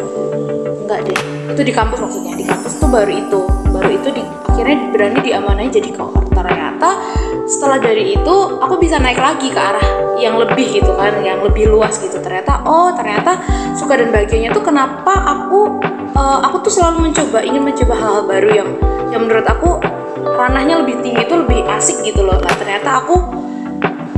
enggak 0.88 1.04
deh 1.04 1.20
itu 1.52 1.62
di 1.68 1.74
kampus 1.76 2.00
maksudnya 2.00 2.40
di 2.40 2.48
kampus 2.48 2.80
tuh 2.80 2.88
baru 2.88 3.12
itu 3.12 3.61
baru 3.82 3.98
itu 3.98 4.10
di, 4.14 4.24
akhirnya 4.46 4.78
berani 4.94 5.20
diamanai 5.26 5.68
jadi 5.74 5.90
kohort 5.98 6.30
ternyata 6.30 7.02
setelah 7.50 7.82
dari 7.82 8.16
itu 8.16 8.36
aku 8.62 8.80
bisa 8.80 9.02
naik 9.02 9.20
lagi 9.20 9.50
ke 9.50 9.60
arah 9.60 10.16
yang 10.22 10.38
lebih 10.38 10.80
gitu 10.80 10.94
kan 10.96 11.20
yang 11.26 11.42
lebih 11.42 11.68
luas 11.68 11.98
gitu. 11.98 12.22
Ternyata 12.22 12.64
oh 12.64 12.94
ternyata 12.94 13.42
suka 13.74 13.98
dan 13.98 14.14
bahagianya 14.14 14.54
tuh 14.54 14.64
kenapa 14.64 15.12
aku 15.12 15.82
eh, 16.16 16.40
aku 16.48 16.64
tuh 16.64 16.74
selalu 16.80 17.12
mencoba 17.12 17.42
ingin 17.42 17.64
mencoba 17.66 17.94
hal-hal 17.98 18.24
baru 18.30 18.50
yang 18.54 18.70
yang 19.10 19.22
menurut 19.28 19.44
aku 19.50 19.82
ranahnya 20.22 20.80
lebih 20.86 21.02
tinggi 21.04 21.28
itu 21.28 21.36
lebih 21.36 21.66
asik 21.68 22.00
gitu 22.08 22.24
loh 22.24 22.40
nah 22.40 22.54
ternyata 22.56 23.04
aku 23.04 23.20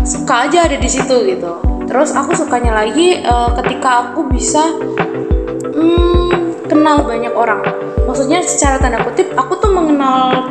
suka 0.03 0.45
aja 0.45 0.67
ada 0.67 0.77
di 0.77 0.89
situ 0.91 1.15
gitu. 1.25 1.51
Terus 1.87 2.13
aku 2.15 2.35
sukanya 2.35 2.83
lagi 2.83 3.23
eh, 3.23 3.49
ketika 3.63 4.11
aku 4.11 4.27
bisa 4.27 4.61
hmm, 5.73 6.42
kenal 6.73 7.05
banyak 7.05 7.33
orang. 7.37 7.61
Maksudnya 8.09 8.41
secara 8.41 8.81
tanda 8.81 9.05
kutip 9.05 9.29
aku 9.37 9.61
tuh 9.61 9.69
mengenal 9.69 10.49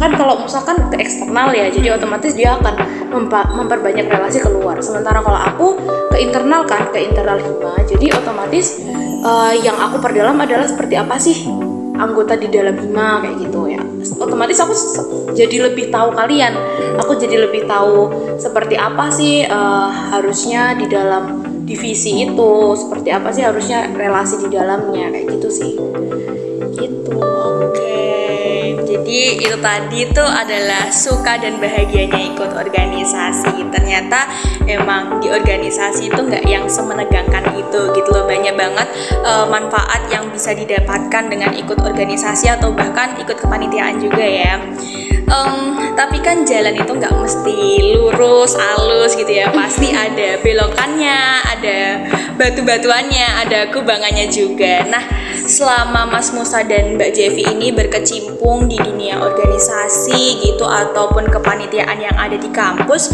kan 0.00 0.16
kalau 0.16 0.40
misalkan 0.40 0.80
ke 0.88 0.96
eksternal 0.96 1.52
ya 1.52 1.68
jadi 1.68 2.00
otomatis 2.00 2.32
dia 2.32 2.56
akan 2.56 2.72
memperbanyak 3.52 4.08
relasi 4.08 4.40
keluar. 4.40 4.80
Sementara 4.80 5.20
kalau 5.20 5.36
aku 5.36 5.66
ke 6.08 6.24
internal 6.24 6.64
kan 6.64 6.88
ke 6.88 7.04
internal 7.04 7.36
hima 7.36 7.76
jadi 7.84 8.16
otomatis 8.16 8.80
eh, 9.20 9.54
yang 9.60 9.76
aku 9.76 10.00
perdalam 10.00 10.40
adalah 10.40 10.64
seperti 10.64 10.96
apa 10.96 11.20
sih 11.20 11.44
anggota 12.00 12.32
di 12.32 12.48
dalam 12.48 12.80
hima 12.80 13.20
kayak 13.20 13.36
gitu 13.44 13.60
ya. 13.68 13.82
Otomatis 14.16 14.56
aku 14.56 14.72
jadi 15.36 15.68
lebih 15.68 15.92
tahu 15.92 16.16
kalian. 16.16 16.56
Aku 16.96 17.20
jadi 17.20 17.44
lebih 17.44 17.68
tahu 17.68 18.08
seperti 18.40 18.80
apa 18.80 19.12
sih 19.12 19.44
eh, 19.44 19.88
harusnya 20.16 20.80
di 20.80 20.88
dalam 20.88 21.39
divisi 21.70 22.26
itu 22.26 22.50
seperti 22.74 23.14
apa 23.14 23.30
sih 23.30 23.46
harusnya 23.46 23.86
relasi 23.94 24.42
di 24.42 24.48
dalamnya 24.50 25.14
kayak 25.14 25.26
gitu 25.38 25.48
sih 25.48 25.72
gitu 26.74 27.14
Oke, 27.50 28.74
jadi 28.86 29.18
itu 29.38 29.56
tadi 29.58 30.06
tuh 30.10 30.26
adalah 30.26 30.90
suka 30.90 31.38
dan 31.38 31.58
bahagianya 31.58 32.34
ikut 32.34 32.52
organisasi. 32.56 33.68
Ternyata 33.70 34.28
emang 34.66 35.18
di 35.18 35.28
organisasi 35.28 36.08
itu 36.10 36.20
nggak 36.20 36.46
yang 36.46 36.66
semenegangkan 36.70 37.54
itu 37.58 37.80
gitu 37.92 38.08
loh. 38.12 38.24
Banyak 38.24 38.54
banget 38.54 38.88
eh, 39.24 39.46
manfaat 39.50 40.08
yang 40.08 40.30
bisa 40.30 40.54
didapatkan 40.54 41.26
dengan 41.26 41.50
ikut 41.52 41.78
organisasi 41.82 42.48
atau 42.50 42.70
bahkan 42.72 43.18
ikut 43.18 43.36
kepanitiaan 43.36 43.98
juga 43.98 44.24
ya. 44.24 44.56
Em, 45.30 45.94
tapi 45.94 46.18
kan 46.18 46.42
jalan 46.42 46.74
itu 46.74 46.90
nggak 46.90 47.14
mesti 47.14 47.58
lurus, 47.94 48.58
halus 49.00 49.16
gitu 49.16 49.32
ya. 49.32 49.48
Pasti 49.48 49.96
ada 49.96 50.36
belokannya, 50.44 51.40
ada 51.48 51.78
batu-batuannya, 52.36 53.48
ada 53.48 53.72
kubangannya 53.72 54.28
juga. 54.28 54.84
Nah, 54.84 55.00
selama 55.48 56.04
Mas 56.04 56.28
Musa 56.36 56.60
dan 56.60 57.00
Mbak 57.00 57.10
Jevi 57.16 57.48
ini 57.48 57.72
berkecimpung 57.72 58.68
di 58.68 58.76
dunia 58.76 59.24
organisasi 59.24 60.44
gitu 60.44 60.68
ataupun 60.68 61.32
kepanitiaan 61.32 61.96
yang 61.96 62.12
ada 62.20 62.36
di 62.36 62.52
kampus, 62.52 63.08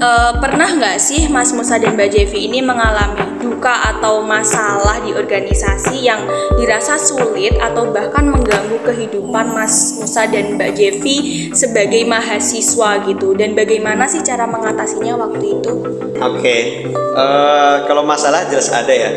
eh, 0.00 0.32
pernah 0.40 0.68
nggak 0.72 0.96
sih 0.96 1.28
Mas 1.28 1.52
Musa 1.52 1.76
dan 1.76 1.94
Mbak 1.94 2.08
Jevi 2.10 2.48
ini 2.48 2.64
mengalami 2.64 3.30
duka 3.60 3.92
atau 3.92 4.24
masalah 4.24 5.04
di 5.04 5.12
organisasi 5.12 6.00
yang 6.00 6.24
dirasa 6.56 6.96
sulit 6.96 7.60
atau 7.60 7.92
bahkan 7.92 8.24
mengganggu 8.24 8.80
kehidupan 8.88 9.52
Mas 9.52 10.00
Musa 10.00 10.24
dan 10.24 10.56
Mbak 10.56 10.70
Jevi 10.76 11.16
sebagai 11.52 12.08
mahasiswa 12.08 13.04
gitu? 13.04 13.36
Dan 13.36 13.52
bagaimana 13.52 14.08
sih 14.08 14.24
cara 14.24 14.48
mengatasinya 14.48 15.20
waktu 15.20 15.60
itu? 15.60 15.72
Oke, 16.20 16.56
eh, 16.96 17.76
kalau 17.84 18.00
masalah 18.04 18.48
jelas 18.48 18.72
ada 18.72 18.92
ya. 18.92 19.12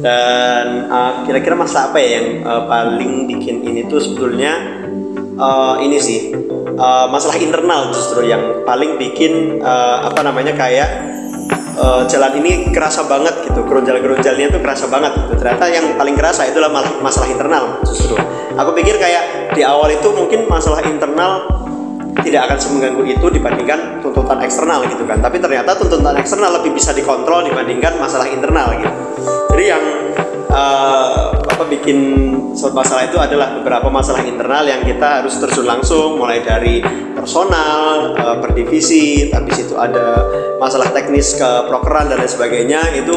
Dan 0.00 0.88
eh, 0.88 1.12
kira-kira 1.28 1.52
masalah 1.52 1.92
apa 1.92 1.98
ya 2.00 2.08
yang 2.16 2.26
eh, 2.48 2.62
paling 2.64 3.12
bikin 3.28 3.60
ini 3.60 3.84
tuh 3.92 4.00
sebetulnya 4.00 4.81
eh, 5.42 5.74
ini 5.82 5.98
sih 5.98 6.30
eh, 6.78 7.06
masalah 7.10 7.36
internal 7.42 7.90
justru 7.90 8.22
yang 8.30 8.62
paling 8.62 8.94
bikin 8.96 9.58
eh, 9.58 9.96
apa 10.06 10.22
namanya 10.22 10.54
kayak 10.54 10.88
eh, 11.74 12.02
jalan 12.06 12.32
ini 12.38 12.70
kerasa 12.70 13.04
banget 13.10 13.42
gitu, 13.50 13.66
geronjal-geronjalnya 13.66 14.54
tuh 14.54 14.60
kerasa 14.62 14.86
banget 14.86 15.12
gitu. 15.18 15.34
Ternyata 15.42 15.64
yang 15.68 15.86
paling 15.98 16.14
kerasa 16.14 16.46
itulah 16.46 16.70
masalah 17.02 17.26
internal 17.26 17.82
justru. 17.82 18.14
Aku 18.52 18.70
pikir 18.76 19.00
kayak 19.00 19.56
di 19.56 19.64
awal 19.64 19.90
itu 19.90 20.12
mungkin 20.12 20.44
masalah 20.46 20.84
internal 20.84 21.62
tidak 22.20 22.48
akan 22.48 22.58
semengganggu 22.60 23.02
itu 23.08 23.26
dibandingkan 23.32 24.04
tuntutan 24.04 24.38
eksternal 24.44 24.84
gitu 24.84 25.08
kan 25.08 25.18
tapi 25.24 25.40
ternyata 25.40 25.72
tuntutan 25.74 26.14
eksternal 26.20 26.60
lebih 26.60 26.76
bisa 26.76 26.92
dikontrol 26.92 27.42
dibandingkan 27.48 27.96
masalah 27.96 28.28
internal 28.28 28.68
gitu 28.76 28.92
jadi 29.52 29.64
yang 29.76 29.84
eh, 30.52 31.41
apa 31.62 31.78
bikin 31.78 31.98
suatu 32.58 32.74
masalah 32.74 33.06
itu 33.06 33.22
adalah 33.22 33.54
beberapa 33.54 33.86
masalah 33.86 34.26
internal 34.26 34.66
yang 34.66 34.82
kita 34.82 35.22
harus 35.22 35.38
terjun 35.38 35.62
langsung 35.62 36.18
mulai 36.18 36.42
dari 36.42 36.82
personal 37.14 38.18
eh, 38.18 38.36
per 38.42 38.50
divisi 38.50 39.30
habis 39.30 39.62
itu 39.62 39.78
ada 39.78 40.26
masalah 40.58 40.90
teknis 40.90 41.38
ke 41.38 41.50
prokeran 41.70 42.10
dan 42.10 42.18
lain 42.18 42.26
sebagainya. 42.26 42.82
Itu 42.98 43.14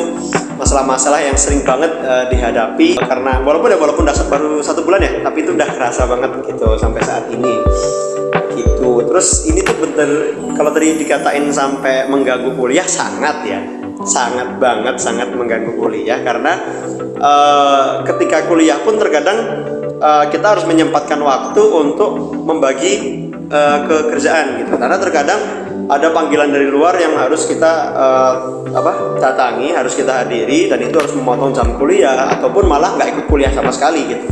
masalah-masalah 0.61 1.25
yang 1.25 1.33
sering 1.33 1.65
banget 1.65 1.89
eh, 2.05 2.29
dihadapi 2.37 3.01
karena 3.01 3.41
walaupun 3.41 3.73
ya 3.73 3.81
walaupun 3.81 4.05
udah 4.05 4.13
baru 4.29 4.61
satu 4.61 4.85
bulan 4.85 5.01
ya 5.01 5.25
tapi 5.25 5.41
itu 5.41 5.57
udah 5.57 5.65
kerasa 5.65 6.05
banget 6.05 6.45
gitu 6.45 6.77
sampai 6.77 7.01
saat 7.01 7.25
ini. 7.33 7.65
Gitu. 8.53 8.91
Terus 9.09 9.49
ini 9.49 9.65
tuh 9.65 9.73
bener 9.81 10.37
kalau 10.53 10.69
tadi 10.69 11.01
dikatain 11.01 11.49
sampai 11.49 12.05
mengganggu 12.13 12.53
kuliah 12.53 12.85
sangat 12.85 13.41
ya. 13.41 13.57
Sangat 14.05 14.61
banget 14.61 15.01
sangat 15.01 15.33
mengganggu 15.33 15.81
kuliah 15.81 16.21
karena 16.21 16.61
eh, 17.17 17.87
ketika 18.07 18.47
kuliah 18.47 18.79
pun 18.83 18.99
terkadang 18.99 19.39
uh, 19.99 20.25
kita 20.29 20.45
harus 20.55 20.65
menyempatkan 20.67 21.19
waktu 21.21 21.61
untuk 21.61 22.35
membagi 22.35 22.93
uh, 23.49 23.85
kekerjaan 23.87 24.65
gitu. 24.65 24.75
Karena 24.75 24.97
terkadang 24.99 25.41
ada 25.85 26.09
panggilan 26.09 26.49
dari 26.49 26.65
luar 26.65 26.97
yang 26.97 27.13
harus 27.13 27.45
kita 27.45 27.93
uh, 27.93 28.33
apa 28.73 29.21
datangi 29.21 29.69
harus 29.69 29.93
kita 29.93 30.25
hadiri 30.25 30.65
dan 30.65 30.81
itu 30.81 30.97
harus 30.97 31.13
memotong 31.13 31.53
jam 31.53 31.77
kuliah 31.77 32.25
ataupun 32.39 32.65
malah 32.65 32.97
nggak 32.97 33.13
ikut 33.13 33.25
kuliah 33.29 33.53
sama 33.53 33.69
sekali 33.69 34.01
gitu. 34.09 34.25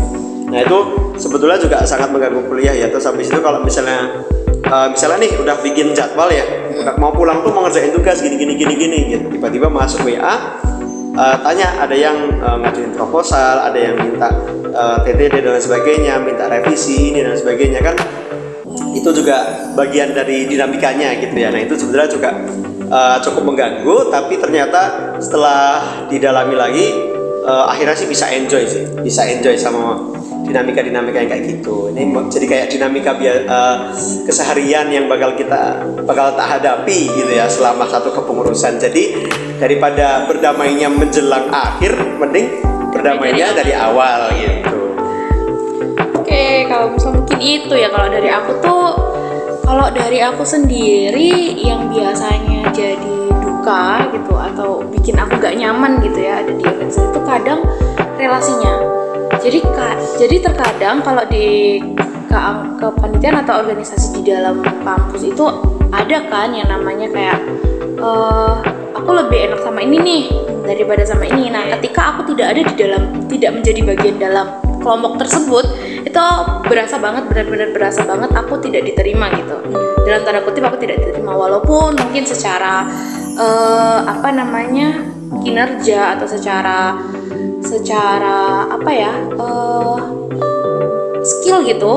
Nah 0.50 0.60
itu 0.62 0.78
sebetulnya 1.18 1.58
juga 1.62 1.86
sangat 1.86 2.10
mengganggu 2.10 2.50
kuliah 2.50 2.74
ya. 2.74 2.90
Terus 2.90 3.06
habis 3.06 3.30
itu 3.30 3.40
kalau 3.42 3.62
misalnya 3.62 4.26
uh, 4.66 4.88
misalnya 4.90 5.30
nih 5.30 5.32
udah 5.42 5.56
bikin 5.62 5.94
jadwal 5.94 6.30
ya 6.34 6.46
udah 6.74 6.98
mau 6.98 7.14
pulang 7.14 7.46
tuh 7.46 7.54
mau 7.54 7.70
ngerjain 7.70 7.94
tugas 7.94 8.20
gini 8.20 8.36
gini 8.36 8.54
gini 8.58 8.74
gini 8.74 8.98
gitu. 9.14 9.26
Tiba-tiba 9.30 9.70
masuk 9.70 10.10
WA 10.10 10.58
uh, 11.18 11.36
tanya 11.42 11.68
ada 11.82 11.96
yang 11.96 12.18
uh, 12.42 12.58
ngajuin 12.62 12.92
proposal 12.98 13.70
ada 13.70 13.78
yang 13.78 13.96
minta 13.98 14.30
uh, 14.74 14.98
TTD 15.02 15.46
dan 15.46 15.62
sebagainya 15.62 16.20
minta 16.22 16.50
revisi 16.50 17.14
ini 17.14 17.22
dan 17.22 17.38
sebagainya 17.38 17.80
kan? 17.82 17.96
Itu 18.94 19.10
juga 19.14 19.70
bagian 19.74 20.14
dari 20.14 20.46
dinamikanya 20.46 21.18
gitu 21.18 21.34
ya. 21.34 21.50
Nah 21.50 21.62
itu 21.62 21.74
sebenarnya 21.78 22.10
juga 22.14 22.30
uh, 22.90 23.18
cukup 23.22 23.44
mengganggu 23.54 24.10
tapi 24.14 24.38
ternyata 24.38 25.14
setelah 25.18 25.82
didalami 26.10 26.56
lagi 26.58 26.88
uh, 27.46 27.70
akhirnya 27.70 27.98
sih 27.98 28.10
bisa 28.10 28.30
enjoy 28.30 28.64
sih. 28.66 28.86
Bisa 29.02 29.26
enjoy 29.26 29.58
sama 29.58 29.98
dinamika-dinamika 30.44 31.18
yang 31.24 31.32
kayak 31.32 31.44
gitu. 31.48 31.90
Ini 31.92 32.04
jadi 32.30 32.46
kayak 32.46 32.68
dinamika 32.70 33.12
biar 33.16 33.38
uh, 33.48 33.76
keseharian 34.28 34.92
yang 34.92 35.06
bakal 35.08 35.34
kita 35.34 35.82
bakal 36.04 36.36
tak 36.36 36.60
hadapi 36.60 37.10
gitu 37.10 37.32
ya 37.32 37.48
selama 37.48 37.88
satu 37.88 38.12
kepengurusan. 38.12 38.78
Jadi 38.78 39.28
daripada 39.58 40.28
berdamainya 40.28 40.92
menjelang 40.92 41.48
akhir 41.50 41.96
mending 42.20 42.62
berdamainya 42.94 43.56
dari 43.58 43.74
awal 43.74 44.30
gitu. 44.38 44.80
Oke 46.20 46.68
kalau 46.68 46.94
misalnya 46.94 47.24
mungkin 47.24 47.40
itu 47.42 47.74
ya 47.74 47.90
kalau 47.90 48.08
dari 48.12 48.30
aku 48.30 48.52
tuh 48.62 48.86
kalau 49.64 49.88
dari 49.90 50.20
aku 50.22 50.44
sendiri 50.44 51.56
yang 51.58 51.88
biasanya 51.88 52.70
jadi 52.76 53.16
duka 53.42 54.12
gitu 54.12 54.34
atau 54.36 54.84
bikin 54.92 55.16
aku 55.16 55.40
gak 55.40 55.56
nyaman 55.56 56.04
gitu 56.04 56.20
ya 56.20 56.44
ada 56.44 56.52
di 56.52 56.64
organisasi 56.68 57.10
itu 57.16 57.22
kadang 57.24 57.64
relasinya 58.20 58.74
jadi 59.42 59.60
jadi 60.20 60.36
terkadang 60.44 61.02
kalau 61.02 61.24
di 61.30 61.80
ke 62.34 62.42
kepanitiaan 62.82 63.46
atau 63.46 63.62
organisasi 63.62 64.20
di 64.20 64.34
dalam 64.34 64.66
kampus 64.82 65.22
itu 65.22 65.46
ada 65.94 66.26
kan 66.34 66.50
yang 66.50 66.66
namanya 66.66 67.06
kayak 67.14 67.40
uh, 68.02 68.58
aku 68.98 69.14
lebih 69.14 69.54
enak 69.54 69.62
sama 69.62 69.86
ini 69.86 69.98
nih 70.02 70.24
daripada 70.66 71.06
sama 71.06 71.30
ini. 71.30 71.54
Nah 71.54 71.78
ketika 71.78 72.18
aku 72.18 72.34
tidak 72.34 72.58
ada 72.58 72.62
di 72.66 72.74
dalam 72.74 73.04
tidak 73.30 73.52
menjadi 73.62 73.80
bagian 73.86 74.16
dalam 74.18 74.48
kelompok 74.82 75.22
tersebut 75.22 75.66
itu 76.04 76.24
berasa 76.68 76.98
banget 76.98 77.30
benar-benar 77.30 77.70
berasa 77.72 78.02
banget 78.04 78.32
aku 78.34 78.58
tidak 78.66 78.90
diterima 78.90 79.30
gitu. 79.38 79.56
Dalam 80.04 80.22
tanda 80.26 80.42
kutip 80.42 80.66
aku 80.66 80.82
tidak 80.82 81.06
diterima. 81.06 81.38
Walaupun 81.38 82.02
mungkin 82.02 82.26
secara 82.26 82.90
uh, 83.38 84.00
apa 84.10 84.30
namanya 84.34 85.06
kinerja 85.46 86.18
atau 86.18 86.26
secara 86.26 86.98
secara 87.64 88.68
apa 88.68 88.92
ya 88.92 89.12
uh, 89.40 89.98
skill 91.24 91.64
gitu 91.64 91.94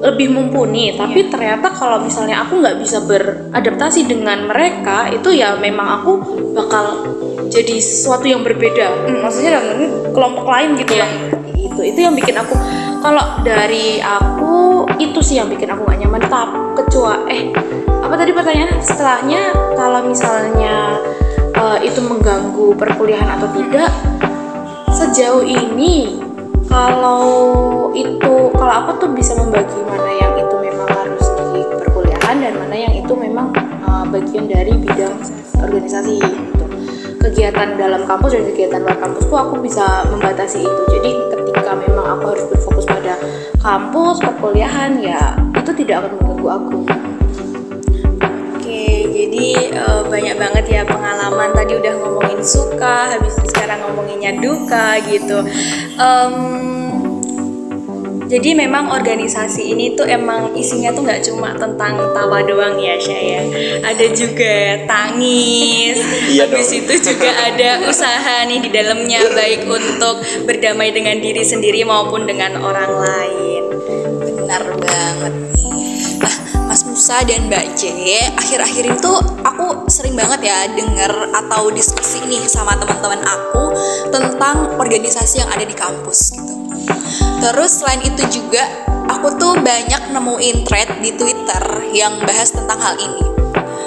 lebih 0.00 0.32
mumpuni. 0.32 0.96
Tapi 0.96 1.28
ternyata 1.28 1.70
kalau 1.76 2.00
misalnya 2.00 2.42
aku 2.42 2.58
nggak 2.64 2.80
bisa 2.80 3.04
beradaptasi 3.04 4.08
dengan 4.08 4.48
mereka 4.48 5.12
itu 5.12 5.36
ya 5.36 5.60
memang 5.60 6.00
aku 6.00 6.12
bakal 6.56 7.04
jadi 7.52 7.76
sesuatu 7.78 8.24
yang 8.24 8.40
berbeda. 8.40 9.06
Hmm, 9.06 9.20
maksudnya 9.20 9.60
dalam 9.60 10.10
kelompok 10.10 10.48
lain 10.48 10.74
gitu 10.80 10.96
lah 10.96 11.10
itu 11.60 11.80
itu 11.84 12.00
yang 12.02 12.16
bikin 12.16 12.34
aku 12.40 12.56
kalau 13.00 13.40
dari 13.44 14.00
aku 14.00 14.84
itu 15.00 15.20
sih 15.20 15.40
yang 15.40 15.48
bikin 15.52 15.68
aku 15.68 15.84
gak 15.84 16.00
nyaman. 16.00 16.20
Tapi 16.24 16.58
kecuali 16.80 17.28
eh 17.28 17.42
apa 18.00 18.14
tadi 18.16 18.32
pertanyaan 18.32 18.80
setelahnya 18.80 19.42
kalau 19.76 20.00
misalnya 20.02 20.98
uh, 21.54 21.78
itu 21.78 22.00
mengganggu 22.00 22.74
perkuliahan 22.74 23.38
atau 23.38 23.48
tidak 23.54 23.92
sejauh 25.00 25.40
ini 25.40 26.20
kalau 26.68 27.88
itu 27.96 28.52
kalau 28.52 28.74
aku 28.84 28.90
tuh 29.00 29.10
bisa 29.16 29.32
membagi 29.32 29.80
mana 29.88 30.12
yang 30.12 30.36
itu 30.36 30.56
memang 30.60 30.88
harus 30.92 31.24
di 31.56 31.64
perkuliahan 31.64 32.36
dan 32.36 32.52
mana 32.60 32.76
yang 32.76 32.92
itu 32.92 33.12
memang 33.16 33.48
uh, 33.88 34.04
bagian 34.12 34.44
dari 34.44 34.76
bidang 34.76 35.16
organisasi 35.56 36.20
gitu. 36.20 36.64
kegiatan 37.16 37.80
dalam 37.80 38.04
kampus 38.04 38.36
dan 38.36 38.44
kegiatan 38.52 38.84
luar 38.84 39.00
kampusku 39.00 39.32
aku 39.32 39.54
bisa 39.64 40.04
membatasi 40.12 40.68
itu 40.68 40.82
jadi 40.92 41.10
ketika 41.32 41.72
memang 41.80 42.20
aku 42.20 42.36
harus 42.36 42.44
berfokus 42.52 42.84
pada 42.84 43.16
kampus 43.64 44.20
perkuliahan 44.20 45.00
ya 45.00 45.32
itu 45.56 45.72
tidak 45.80 46.04
akan 46.04 46.12
mengganggu 46.20 46.48
aku 46.60 46.78
jadi 49.40 49.72
uh, 49.72 50.04
banyak 50.04 50.36
banget 50.36 50.64
ya 50.68 50.82
pengalaman 50.84 51.56
tadi 51.56 51.72
udah 51.72 51.96
ngomongin 51.96 52.44
suka 52.44 53.16
habis 53.16 53.40
itu 53.40 53.48
sekarang 53.48 53.80
ngomonginnya 53.80 54.36
duka 54.36 55.00
gitu. 55.08 55.40
Um, 55.96 56.36
jadi 58.28 58.52
memang 58.52 58.92
organisasi 58.92 59.72
ini 59.72 59.96
tuh 59.96 60.04
emang 60.04 60.52
isinya 60.52 60.92
tuh 60.92 61.08
nggak 61.08 61.24
cuma 61.24 61.56
tentang 61.56 61.98
tawa 62.12 62.44
doang 62.44 62.76
ya 62.78 62.94
saya 63.00 63.42
ada 63.82 64.06
juga 64.14 64.86
tangis 64.86 65.98
iya 66.30 66.46
habis 66.46 66.70
dong. 66.70 66.78
itu 66.86 67.10
juga 67.10 67.26
ada 67.26 67.90
usaha 67.90 68.46
nih 68.46 68.62
di 68.62 68.70
dalamnya 68.70 69.24
baik 69.34 69.66
untuk 69.66 70.22
berdamai 70.46 70.94
dengan 70.94 71.18
diri 71.18 71.42
sendiri 71.42 71.82
maupun 71.82 72.22
dengan 72.22 72.54
orang 72.62 72.92
lain 73.02 73.59
Musa 77.00 77.24
dan 77.24 77.48
Mbak 77.48 77.80
J 77.80 77.82
akhir-akhir 78.36 78.84
itu 78.92 79.12
aku 79.40 79.88
sering 79.88 80.20
banget 80.20 80.52
ya 80.52 80.68
denger 80.68 81.32
atau 81.32 81.72
diskusi 81.72 82.20
nih 82.28 82.44
sama 82.44 82.76
teman-teman 82.76 83.24
aku 83.24 83.72
tentang 84.12 84.76
organisasi 84.76 85.40
yang 85.40 85.48
ada 85.48 85.64
di 85.64 85.72
kampus 85.72 86.36
gitu. 86.36 86.60
Terus 87.40 87.72
selain 87.72 88.04
itu 88.04 88.20
juga 88.28 88.84
aku 89.08 89.32
tuh 89.40 89.56
banyak 89.64 90.12
nemuin 90.12 90.68
thread 90.68 91.00
di 91.00 91.16
Twitter 91.16 91.88
yang 91.96 92.20
bahas 92.20 92.52
tentang 92.52 92.76
hal 92.76 93.00
ini. 93.00 93.24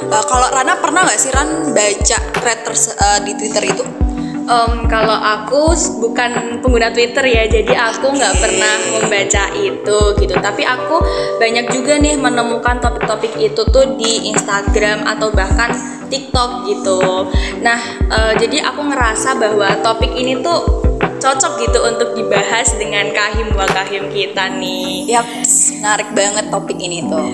Uh, 0.09 0.25
kalau 0.25 0.49
Rana 0.49 0.73
pernah 0.81 1.05
nggak 1.05 1.19
sih 1.21 1.29
Ran 1.29 1.69
baca 1.69 2.17
thread 2.17 2.65
uh, 2.65 3.21
di 3.21 3.37
Twitter 3.37 3.61
itu? 3.61 4.02
Um, 4.43 4.91
kalau 4.91 5.15
aku 5.15 5.71
bukan 6.03 6.59
pengguna 6.59 6.91
Twitter 6.91 7.23
ya, 7.23 7.47
jadi 7.47 7.73
aku 7.79 8.11
nggak 8.11 8.33
okay. 8.35 8.41
pernah 8.43 8.75
membaca 8.99 9.43
itu 9.55 9.99
gitu. 10.19 10.35
Tapi 10.35 10.63
aku 10.67 10.99
banyak 11.39 11.71
juga 11.71 11.95
nih 11.95 12.19
menemukan 12.19 12.83
topik-topik 12.83 13.39
itu 13.39 13.61
tuh 13.71 13.95
di 13.95 14.31
Instagram 14.35 15.07
atau 15.07 15.31
bahkan 15.31 15.71
TikTok 16.11 16.67
gitu. 16.67 17.31
Nah, 17.63 17.79
uh, 18.11 18.33
jadi 18.35 18.67
aku 18.67 18.83
ngerasa 18.85 19.39
bahwa 19.39 19.79
topik 19.81 20.11
ini 20.13 20.43
tuh 20.43 20.83
cocok 21.23 21.53
gitu 21.63 21.79
untuk 21.87 22.09
dibahas 22.19 22.75
dengan 22.75 23.07
kahim 23.15 23.55
wakahim 23.55 24.11
kita 24.11 24.59
nih. 24.59 25.07
Yap, 25.07 25.27
menarik 25.79 26.09
banget 26.11 26.45
topik 26.51 26.77
ini 26.77 26.99
tuh. 27.07 27.27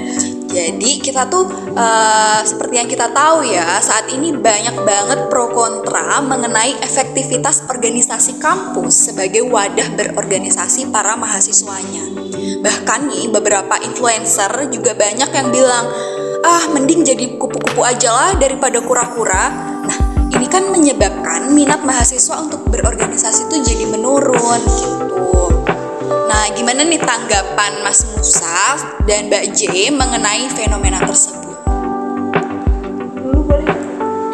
Jadi 0.60 1.00
kita 1.00 1.32
tuh 1.32 1.48
uh, 1.72 2.43
seperti 2.43 2.84
yang 2.84 2.89
kita 2.91 3.15
tahu 3.15 3.48
ya 3.48 3.80
saat 3.80 4.12
ini 4.12 4.36
banyak 4.36 4.76
banget 4.84 5.32
pro 5.32 5.48
kontra 5.56 6.19
mengenai 6.19 6.76
efektivitas 6.84 7.63
organisasi 7.72 8.43
kampus 8.43 9.08
sebagai 9.08 9.48
wadah 9.48 9.88
berorganisasi 9.95 10.91
para 10.91 11.15
mahasiswanya. 11.15 12.12
Bahkan 12.60 13.00
nih 13.08 13.32
beberapa 13.32 13.80
influencer 13.80 14.67
juga 14.67 14.91
banyak 15.00 15.32
yang 15.32 15.48
bilang 15.48 15.86
ah 16.43 16.63
mending 16.76 17.08
jadi 17.08 17.39
kupu-kupu 17.39 17.80
aja 17.80 18.12
lah 18.12 18.32
daripada 18.36 18.84
kura-kura. 18.84 19.56
Nah 19.88 19.98
ini 20.36 20.43
kan 20.52 20.67
menyebabkan 20.67 21.56
minat 21.56 21.88
mahasiswa 21.88 22.36
untuk 22.36 22.67
berorganisasi 22.67 23.48
tuh 23.48 23.63
jadi 23.63 23.88
menurun 23.88 24.60
gitu. 24.67 25.59
Nah, 26.30 26.46
gimana 26.54 26.86
nih 26.86 27.02
tanggapan 27.02 27.82
Mas 27.82 28.06
Musa 28.06 28.78
dan 29.10 29.34
Mbak 29.34 29.50
J 29.50 29.89
mengenai 29.89 30.46
fenomena 30.54 31.02
tersebut? 31.02 31.58
Dulu 33.18 33.50
boleh? 33.50 33.65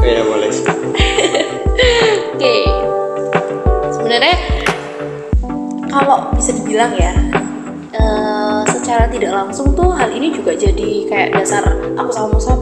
Iya 0.03 0.21
boleh. 0.27 0.51
Oke. 2.35 2.55
Sebenarnya 3.95 4.35
kalau 5.87 6.35
bisa 6.35 6.51
dibilang 6.51 6.91
ya, 6.99 7.15
uh, 7.95 8.67
secara 8.67 9.07
tidak 9.07 9.31
langsung 9.31 9.71
tuh 9.71 9.95
hal 9.95 10.11
ini 10.11 10.35
juga 10.35 10.51
jadi 10.51 11.07
kayak 11.07 11.31
dasar 11.31 11.63
aku 11.95 12.11
sama 12.11 12.35
Musa 12.35 12.59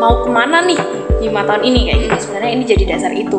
mau 0.00 0.24
ke 0.24 0.32
mana 0.32 0.64
nih 0.64 0.80
lima 1.20 1.44
tahun 1.44 1.60
ini 1.60 1.92
kayak 1.92 1.98
gitu. 2.08 2.16
Sebenarnya 2.24 2.50
ini 2.56 2.64
jadi 2.64 2.84
dasar 2.96 3.12
itu 3.12 3.36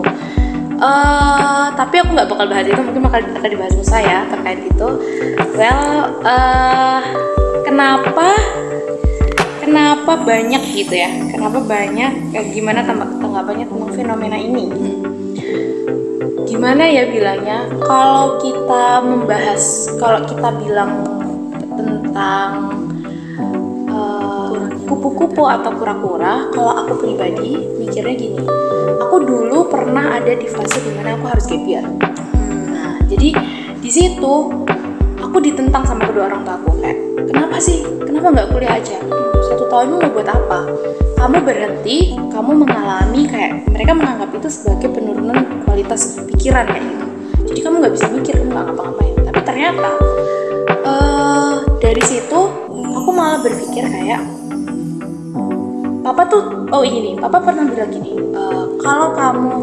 Uh, 0.83 1.71
tapi 1.79 2.03
aku 2.03 2.11
nggak 2.11 2.27
bakal 2.27 2.43
bahas 2.51 2.67
itu 2.67 2.81
mungkin 2.83 3.07
bakal 3.07 3.23
akan 3.23 3.49
dibahas 3.55 3.71
Musa 3.71 4.03
ya 4.03 4.27
terkait 4.27 4.67
itu. 4.67 4.89
Well 5.55 6.19
uh, 6.27 6.99
kenapa 7.63 8.35
kenapa 9.63 10.11
banyak 10.27 10.59
gitu 10.75 10.91
ya? 10.91 11.07
Kenapa 11.31 11.63
banyak 11.63 12.35
eh, 12.35 12.45
gimana 12.51 12.83
tanggapannya 12.83 13.63
tentang 13.63 13.91
fenomena 13.95 14.35
ini? 14.35 14.67
Gimana 16.43 16.83
ya 16.91 17.07
bilangnya? 17.07 17.63
Kalau 17.79 18.43
kita 18.43 19.07
membahas 19.07 19.87
kalau 20.03 20.19
kita 20.27 20.51
bilang 20.59 20.91
tentang 21.79 22.82
kupu-kupu 24.93 25.49
atau 25.49 25.73
kura-kura 25.73 26.53
kalau 26.53 26.85
aku 26.85 27.01
pribadi 27.01 27.57
mikirnya 27.81 28.13
gini. 28.13 28.45
Aku 29.01 29.25
dulu 29.25 29.65
pernah 29.65 30.21
ada 30.21 30.37
di 30.37 30.45
fase 30.45 30.85
di 30.85 30.93
mana 30.93 31.17
aku 31.17 31.25
harus 31.33 31.49
gap 31.49 31.65
year. 31.65 31.81
Nah 32.69 33.01
jadi 33.09 33.33
di 33.81 33.89
situ 33.89 34.33
aku 35.17 35.37
ditentang 35.41 35.81
sama 35.81 36.05
kedua 36.05 36.29
orang 36.29 36.45
tua 36.45 36.61
aku 36.61 36.77
kayak 36.77 36.97
kenapa 37.25 37.57
sih? 37.57 37.81
Kenapa 38.05 38.29
nggak 38.37 38.47
kuliah 38.53 38.77
aja? 38.77 38.97
Satu 39.49 39.65
tahunmu 39.65 39.97
mau 39.97 40.13
buat 40.13 40.29
apa? 40.29 40.59
Kamu 41.17 41.37
berhenti 41.41 42.13
kamu 42.29 42.51
mengalami 42.61 43.25
kayak 43.25 43.65
mereka 43.73 43.97
menganggap 43.97 44.29
itu 44.29 44.47
sebagai 44.53 44.93
penurunan 44.93 45.65
kualitas 45.65 46.21
pikiran 46.29 46.69
kayak 46.69 46.85
gitu. 46.85 47.05
Jadi 47.49 47.59
kamu 47.65 47.75
nggak 47.81 47.93
bisa 47.97 48.05
mikir 48.13 48.37
kamu 48.37 48.53
nggak 48.53 48.65
ngapa-ngapain. 48.69 49.15
Tapi 49.25 49.41
ternyata 49.41 49.91
eh 50.85 51.55
dari 51.81 52.03
situ 52.05 52.39
aku 52.93 53.09
malah 53.09 53.41
berpikir 53.41 53.89
kayak 53.89 54.21
Papa 56.03 56.27
tuh 56.27 56.67
oh 56.67 56.83
ini 56.83 57.15
Papa 57.15 57.39
pernah 57.39 57.63
bilang 57.63 57.87
gini, 57.87 58.11
"Eh, 58.35 58.63
kalau 58.83 59.15
kamu 59.15 59.55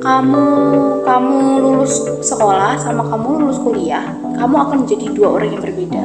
kamu 0.00 0.44
kamu 1.04 1.38
lulus 1.60 2.00
sekolah 2.24 2.80
sama 2.80 3.04
kamu 3.12 3.44
lulus 3.44 3.60
kuliah, 3.60 4.00
kamu 4.40 4.56
akan 4.56 4.76
menjadi 4.88 5.12
dua 5.12 5.28
orang 5.36 5.52
yang 5.52 5.60
berbeda. 5.60 6.02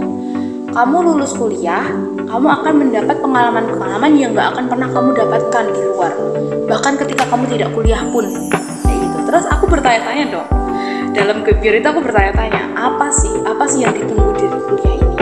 Kamu 0.75 0.97
lulus 1.07 1.31
kuliah, 1.39 1.87
kamu 2.27 2.47
akan 2.51 2.73
mendapat 2.75 3.15
pengalaman-pengalaman 3.23 4.11
yang 4.19 4.35
gak 4.35 4.59
akan 4.59 4.65
pernah 4.67 4.89
kamu 4.91 5.09
dapatkan 5.15 5.65
di 5.71 5.81
luar. 5.87 6.13
Bahkan 6.67 6.93
ketika 7.07 7.23
kamu 7.31 7.47
tidak 7.55 7.71
kuliah 7.71 8.03
pun, 8.11 8.27
kayak 8.83 8.97
gitu. 9.07 9.17
Terus 9.23 9.47
aku 9.47 9.71
bertanya-tanya 9.71 10.25
dong, 10.35 10.49
dalam 11.15 11.47
kebir 11.47 11.79
itu 11.79 11.87
aku 11.87 12.03
bertanya-tanya, 12.03 12.75
apa 12.75 13.07
sih, 13.09 13.31
apa 13.47 13.63
sih 13.65 13.87
yang 13.87 13.95
ditunggu 13.95 14.35
dari 14.35 14.59
kuliah 14.67 14.95
ini? 14.99 15.15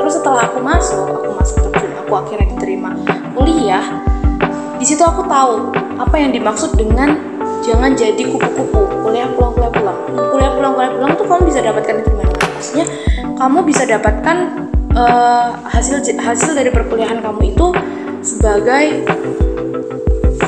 Terus 0.00 0.16
setelah 0.16 0.48
aku 0.48 0.64
masuk, 0.64 1.04
aku 1.12 1.30
masuk 1.36 1.56
terjun, 1.68 1.92
aku 2.02 2.12
akhirnya 2.16 2.48
diterima 2.56 2.90
kuliah. 3.36 3.84
Di 4.80 4.84
situ 4.88 5.04
aku 5.04 5.28
tahu 5.28 5.76
apa 6.00 6.16
yang 6.16 6.32
dimaksud 6.32 6.72
dengan 6.80 7.16
jangan 7.60 7.92
jadi 7.92 8.22
kupu-kupu. 8.24 9.04
Kuliah 9.04 9.28
pulang, 9.36 9.52
kuliah 9.52 9.72
pulang. 9.72 9.98
Kuliah 10.32 10.50
pulang, 10.56 10.72
kuliah 10.72 10.92
pulang 10.96 11.12
tuh 11.20 11.26
kamu 11.28 11.42
bisa 11.52 11.60
dapatkan 11.60 11.94
itu 12.00 12.08
di 12.08 12.16
mana? 12.16 12.32
Maksudnya 12.32 12.86
kamu 13.36 13.58
bisa 13.68 13.82
dapatkan 13.84 14.36
eh, 14.96 15.48
hasil 15.68 16.00
hasil 16.16 16.50
dari 16.56 16.72
perkuliahan 16.72 17.20
kamu 17.20 17.52
itu 17.52 17.66
sebagai 18.24 19.04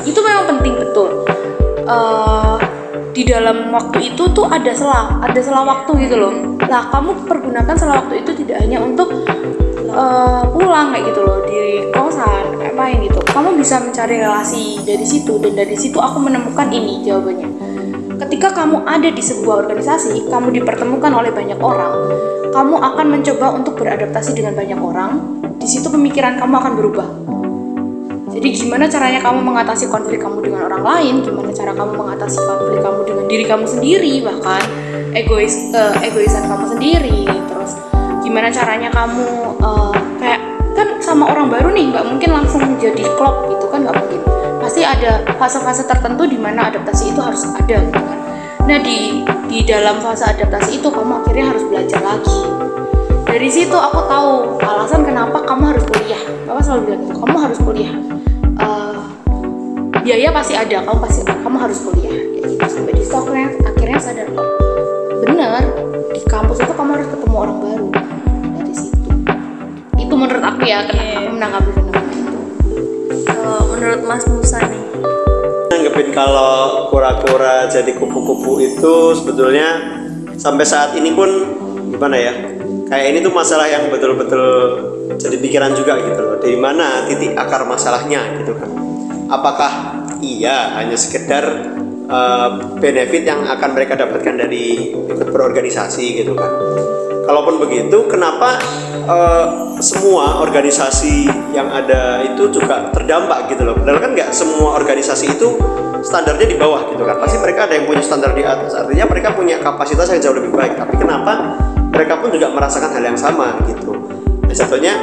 itu 0.01 0.19
memang 0.25 0.57
penting 0.57 0.73
betul. 0.81 1.29
Eh, 1.85 2.57
di 3.09 3.25
dalam 3.25 3.73
waktu 3.73 4.13
itu 4.13 4.31
tuh 4.31 4.47
ada 4.47 4.71
selah, 4.71 5.19
ada 5.19 5.39
selah 5.41 5.65
waktu 5.65 5.91
gitu 6.07 6.15
loh. 6.15 6.31
Nah, 6.69 6.87
kamu 6.93 7.25
pergunakan 7.25 7.75
selah 7.75 8.05
waktu 8.05 8.23
itu 8.23 8.31
tidak 8.45 8.63
hanya 8.63 8.79
untuk 8.79 9.11
eh, 9.99 10.41
pulang 10.55 10.95
kayak 10.95 11.03
gitu 11.11 11.19
loh 11.27 11.39
di 11.43 11.59
kosan 11.91 12.55
kayak 12.55 12.75
main 12.79 12.97
gitu. 13.03 13.19
Kamu 13.27 13.59
bisa 13.59 13.83
mencari 13.83 14.23
relasi 14.23 14.79
dari 14.87 15.03
situ 15.03 15.35
dan 15.43 15.53
dari 15.59 15.75
situ 15.75 15.99
aku 15.99 16.17
menemukan 16.23 16.71
ini 16.71 17.03
jawabannya. 17.03 17.49
Ketika 18.19 18.51
kamu 18.51 18.83
ada 18.83 19.07
di 19.07 19.23
sebuah 19.23 19.63
organisasi, 19.63 20.27
kamu 20.27 20.51
dipertemukan 20.51 21.07
oleh 21.15 21.31
banyak 21.31 21.55
orang, 21.63 21.95
kamu 22.51 22.75
akan 22.75 23.05
mencoba 23.15 23.55
untuk 23.55 23.79
beradaptasi 23.79 24.35
dengan 24.35 24.59
banyak 24.59 24.75
orang. 24.75 25.11
Di 25.55 25.67
situ 25.67 25.87
pemikiran 25.87 26.35
kamu 26.35 26.53
akan 26.59 26.73
berubah. 26.75 27.07
Jadi 28.29 28.47
gimana 28.55 28.87
caranya 28.91 29.19
kamu 29.23 29.39
mengatasi 29.41 29.87
konflik 29.87 30.19
kamu 30.19 30.43
dengan 30.43 30.67
orang 30.67 30.83
lain? 30.83 31.15
Gimana 31.23 31.51
cara 31.55 31.71
kamu 31.75 31.91
mengatasi 31.95 32.39
konflik 32.43 32.79
kamu 32.83 32.99
dengan 33.07 33.25
diri 33.27 33.45
kamu 33.47 33.65
sendiri 33.67 34.13
bahkan 34.23 34.63
egois 35.15 35.71
eh, 35.75 36.07
egoisan 36.07 36.47
kamu 36.47 36.65
sendiri? 36.75 37.38
Gimana 38.29 38.53
caranya 38.53 38.93
kamu 38.93 39.57
eh, 39.57 39.93
kayak 40.21 40.41
kan 40.77 40.87
sama 41.01 41.33
orang 41.33 41.49
baru 41.49 41.73
nih 41.73 41.89
nggak 41.89 42.05
mungkin 42.05 42.29
langsung 42.29 42.61
jadi 42.77 43.01
klop 43.17 43.49
gitu 43.49 43.65
kan 43.73 43.89
nggak 43.89 43.97
mungkin. 43.97 44.21
Pasti 44.61 44.85
ada 44.85 45.25
fase-fase 45.41 45.89
tertentu 45.89 46.29
di 46.29 46.37
mana 46.37 46.69
adaptasi 46.69 47.09
itu 47.09 47.17
harus 47.25 47.41
ada 47.49 47.81
gitu 47.81 47.97
kan. 47.97 48.17
Nah 48.69 48.77
di 48.85 49.25
di 49.49 49.65
dalam 49.65 49.97
fase 49.97 50.29
adaptasi 50.29 50.77
itu 50.77 50.93
kamu 50.93 51.25
akhirnya 51.25 51.57
harus 51.57 51.65
belajar 51.65 52.05
lagi. 52.05 52.39
Dari 53.25 53.49
situ 53.49 53.73
aku 53.73 54.05
tahu 54.05 54.61
alasan 54.61 55.01
kenapa 55.09 55.41
kamu 55.49 55.73
harus 55.73 55.85
kuliah. 55.89 56.21
Bapak 56.45 56.61
selalu 56.65 56.81
bilang 56.85 57.01
gitu, 57.01 57.13
kamu 57.17 57.37
harus 57.49 57.59
kuliah. 57.65 57.93
Eh, 58.61 58.99
biaya 60.05 60.29
pasti 60.29 60.53
ada, 60.53 60.85
kamu 60.85 60.97
pasti 61.01 61.21
kamu 61.25 61.57
harus 61.57 61.77
kuliah. 61.81 62.13
Gitu. 62.13 62.61
Sampai 62.69 62.93
di 62.93 63.03
aku 63.09 63.29
akhirnya, 63.65 63.97
sadar 63.97 64.29
kok, 64.33 64.47
bener 65.25 65.61
di 66.13 66.21
kampus 66.29 66.57
itu 66.61 66.73
kamu 66.73 66.89
harus 66.93 67.07
ketemu 67.09 67.35
orang 67.37 67.57
baru. 67.61 67.87
Menurut 70.19 70.43
aku 70.43 70.67
ya, 70.67 70.83
kenapa 70.83 71.15
aku 71.15 71.31
menanggapi 71.31 71.69
fenomena 71.71 72.11
itu. 72.11 72.31
Kalau 73.23 73.59
menurut 73.71 74.01
Mas 74.03 74.27
Musa 74.27 74.59
nih, 74.67 74.83
Nanggepin 75.71 76.11
kalau 76.11 76.91
kura-kura 76.91 77.71
jadi 77.71 77.95
kupu-kupu 77.95 78.59
itu 78.59 79.15
sebetulnya 79.15 79.79
sampai 80.35 80.67
saat 80.67 80.91
ini 80.99 81.15
pun 81.15 81.31
gimana 81.87 82.19
ya? 82.19 82.35
Kayak 82.91 83.05
ini 83.15 83.17
tuh 83.23 83.31
masalah 83.31 83.71
yang 83.71 83.87
betul-betul 83.87 84.43
jadi 85.15 85.39
pikiran 85.39 85.71
juga 85.71 85.95
gitu 86.03 86.19
loh. 86.19 86.35
Dari 86.35 86.59
mana 86.59 87.07
titik 87.07 87.39
akar 87.39 87.63
masalahnya 87.63 88.43
gitu 88.43 88.59
kan? 88.59 88.67
Apakah 89.31 90.03
iya 90.19 90.75
hanya 90.83 90.99
sekedar 90.99 91.47
uh, 92.11 92.75
benefit 92.75 93.23
yang 93.23 93.47
akan 93.47 93.71
mereka 93.71 93.95
dapatkan 93.95 94.35
dari 94.35 94.91
ikut 94.91 95.31
berorganisasi 95.31 96.19
gitu 96.19 96.35
kan? 96.35 96.51
Kalaupun 97.23 97.61
begitu, 97.63 98.03
kenapa 98.11 98.59
uh, 99.05 99.77
semua 99.79 100.43
organisasi 100.43 101.29
yang 101.55 101.71
ada 101.71 102.23
itu 102.25 102.49
juga 102.51 102.91
terdampak 102.91 103.51
gitu 103.53 103.63
loh? 103.63 103.75
Padahal 103.77 103.99
kan 104.01 104.11
nggak 104.17 104.29
semua 104.35 104.75
organisasi 104.75 105.37
itu 105.37 105.55
standarnya 106.03 106.47
di 106.49 106.57
bawah 106.57 106.89
gitu 106.91 107.03
kan? 107.05 107.19
Pasti 107.19 107.37
mereka 107.39 107.69
ada 107.69 107.73
yang 107.77 107.85
punya 107.87 108.03
standar 108.03 108.31
di 108.35 108.43
atas. 108.43 108.75
Artinya 108.75 109.05
mereka 109.07 109.35
punya 109.35 109.59
kapasitas 109.61 110.09
yang 110.11 110.19
jauh 110.19 110.35
lebih 110.35 110.51
baik. 110.51 110.75
Tapi 110.75 110.95
kenapa 110.99 111.59
mereka 111.93 112.19
pun 112.19 112.29
juga 112.33 112.47
merasakan 112.51 112.89
hal 112.95 113.03
yang 113.03 113.19
sama 113.19 113.55
gitu? 113.67 113.95
Nah, 114.43 114.55
contohnya 114.55 114.93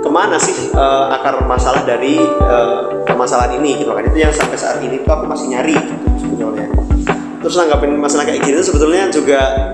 ke 0.00 0.10
mana 0.10 0.38
sih 0.38 0.70
uh, 0.72 1.10
akar 1.10 1.42
masalah 1.44 1.82
dari 1.82 2.16
uh, 2.22 3.04
permasalahan 3.04 3.58
ini 3.60 3.82
gitu 3.84 3.92
kan? 3.92 4.06
Itu 4.06 4.18
yang 4.18 4.32
sampai 4.32 4.58
saat 4.58 4.78
ini 4.80 5.02
tuh 5.02 5.12
aku 5.12 5.28
masih 5.28 5.52
nyari 5.52 5.74
gitu 5.74 6.06
sebetulnya. 6.22 6.66
Terus 7.42 7.54
nanggapin 7.62 7.94
masalah 7.94 8.26
kayak 8.26 8.42
gini 8.42 8.58
sebetulnya 8.58 9.06
juga 9.12 9.70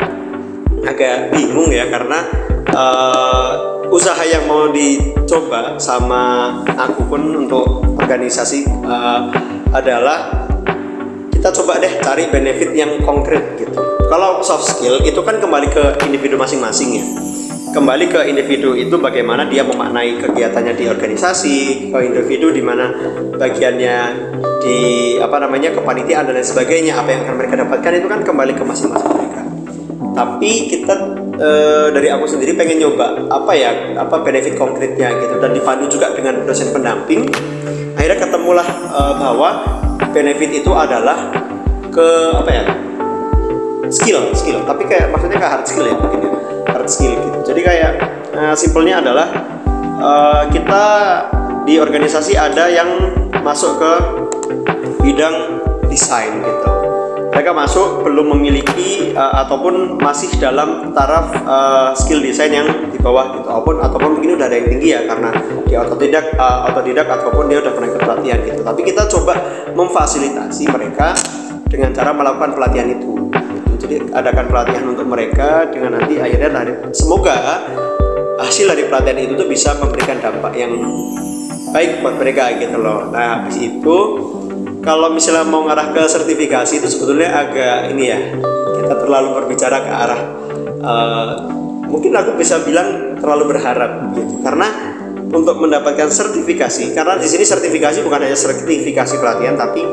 agak 0.83 1.31
bingung 1.31 1.71
ya 1.71 1.87
karena 1.87 2.27
uh, 2.71 3.51
usaha 3.91 4.23
yang 4.23 4.47
mau 4.47 4.71
dicoba 4.71 5.77
sama 5.77 6.55
aku 6.79 7.11
pun 7.11 7.23
untuk 7.45 7.83
organisasi 7.99 8.65
uh, 8.87 9.29
adalah 9.75 10.49
kita 11.33 11.51
coba 11.59 11.83
deh 11.83 11.99
cari 11.99 12.31
benefit 12.31 12.71
yang 12.71 13.03
konkret 13.03 13.59
gitu. 13.59 13.75
Kalau 14.07 14.45
soft 14.45 14.69
skill 14.69 15.03
itu 15.03 15.19
kan 15.25 15.41
kembali 15.43 15.73
ke 15.73 16.07
individu 16.07 16.39
masing-masing 16.39 17.03
ya. 17.03 17.05
Kembali 17.73 18.05
ke 18.13 18.29
individu 18.29 18.77
itu 18.77 19.01
bagaimana 19.01 19.49
dia 19.49 19.65
memaknai 19.65 20.21
kegiatannya 20.21 20.77
di 20.77 20.85
organisasi, 20.93 21.57
ke 21.89 21.99
individu 22.05 22.53
di 22.53 22.61
mana 22.61 22.93
bagiannya 23.41 23.97
di 24.61 24.79
apa 25.17 25.41
namanya 25.41 25.73
kepanitiaan 25.73 26.29
dan 26.29 26.37
lain 26.37 26.45
sebagainya, 26.45 27.01
apa 27.01 27.09
yang 27.17 27.21
akan 27.25 27.35
mereka 27.41 27.55
dapatkan 27.65 27.93
itu 27.97 28.09
kan 28.13 28.21
kembali 28.21 28.53
ke 28.53 28.63
masing-masing 28.63 29.32
tapi 30.13 30.69
kita 30.69 30.95
e, 31.41 31.51
dari 31.97 32.09
aku 32.13 32.29
sendiri 32.29 32.53
pengen 32.53 32.85
nyoba 32.85 33.33
apa 33.33 33.53
ya 33.57 33.97
apa 33.97 34.21
benefit 34.21 34.61
konkretnya 34.61 35.09
gitu. 35.17 35.41
Dan 35.41 35.57
dipandu 35.57 35.89
juga 35.89 36.13
dengan 36.13 36.45
dosen 36.45 36.69
pendamping. 36.69 37.33
Akhirnya 37.97 38.19
ketemulah 38.21 38.69
e, 38.69 39.01
bahwa 39.17 39.51
benefit 40.13 40.63
itu 40.65 40.73
adalah 40.77 41.33
ke 41.89 42.09
apa 42.37 42.51
ya 42.53 42.65
skill 43.89 44.37
skill. 44.37 44.61
Tapi 44.69 44.85
kayak 44.85 45.09
maksudnya 45.09 45.41
ke 45.41 45.49
hard 45.49 45.65
skill 45.65 45.89
ya 45.89 45.97
mungkin 45.97 46.29
ya. 46.29 46.31
Hard 46.69 46.89
skill 46.93 47.13
gitu. 47.17 47.39
Jadi 47.49 47.61
kayak 47.65 47.93
e, 48.37 48.41
simpelnya 48.53 49.01
adalah 49.01 49.29
e, 49.97 50.11
kita 50.53 50.85
di 51.65 51.81
organisasi 51.81 52.37
ada 52.37 52.69
yang 52.69 52.91
masuk 53.41 53.81
ke 53.81 53.93
bidang 55.01 55.63
desain 55.89 56.41
gitu 56.41 56.62
mereka 57.33 57.57
masuk 57.57 58.05
belum 58.05 58.37
memiliki 58.37 59.17
uh, 59.17 59.41
ataupun 59.41 59.97
masih 59.97 60.29
dalam 60.37 60.93
taraf 60.93 61.33
uh, 61.49 61.91
skill 61.97 62.21
desain 62.21 62.53
yang 62.53 62.69
di 62.93 63.01
bawah 63.01 63.41
gitu. 63.41 63.49
Ataupun 63.49 63.81
ataupun 63.81 64.21
mungkin 64.21 64.37
udah 64.37 64.47
ada 64.53 64.57
yang 64.61 64.69
tinggi 64.69 64.89
ya 64.93 65.01
karena 65.09 65.33
dia 65.65 65.81
otodidak 65.81 66.37
uh, 66.37 66.69
otodidak 66.69 67.09
ataupun 67.09 67.49
dia 67.49 67.65
udah 67.65 67.73
pernah 67.73 67.89
ikut 67.89 68.03
pelatihan 68.05 68.39
gitu. 68.45 68.61
Tapi 68.61 68.81
kita 68.85 69.03
coba 69.09 69.35
memfasilitasi 69.73 70.65
mereka 70.69 71.17
dengan 71.73 71.97
cara 71.97 72.13
melakukan 72.13 72.53
pelatihan 72.53 72.93
itu 72.93 73.33
gitu. 73.33 73.89
jadi 73.89 73.97
adakan 74.13 74.47
pelatihan 74.53 74.85
untuk 74.93 75.09
mereka 75.09 75.73
dengan 75.73 75.97
nanti 75.97 76.21
akhirnya 76.21 76.93
semoga 76.93 77.65
hasil 78.37 78.69
dari 78.69 78.85
pelatihan 78.93 79.19
itu 79.25 79.33
tuh 79.41 79.49
bisa 79.49 79.73
memberikan 79.81 80.21
dampak 80.21 80.53
yang 80.53 80.77
baik 81.73 82.05
buat 82.05 82.21
mereka 82.21 82.53
gitu 82.61 82.77
loh. 82.77 83.09
Nah 83.09 83.41
habis 83.41 83.57
itu 83.57 83.97
kalau 84.83 85.15
misalnya 85.15 85.47
mau 85.47 85.63
ngarah 85.65 85.95
ke 85.95 86.03
sertifikasi 86.11 86.83
itu 86.83 86.89
sebetulnya 86.91 87.31
agak 87.31 87.95
ini 87.95 88.05
ya 88.11 88.19
kita 88.83 88.95
terlalu 88.99 89.39
berbicara 89.39 89.79
ke 89.79 89.91
arah 89.95 90.21
eh, 90.83 91.33
mungkin 91.93 92.17
aku 92.17 92.41
bisa 92.41 92.65
bilang 92.65 93.21
terlalu 93.21 93.53
berharap 93.53 94.17
gitu. 94.17 94.41
Karena 94.41 94.69
untuk 95.33 95.61
mendapatkan 95.61 96.09
sertifikasi 96.09 96.97
karena 96.97 97.21
di 97.21 97.29
sini 97.29 97.45
sertifikasi 97.45 98.01
bukan 98.01 98.21
hanya 98.25 98.37
sertifikasi 98.37 99.15
pelatihan 99.21 99.57
tapi 99.61 99.85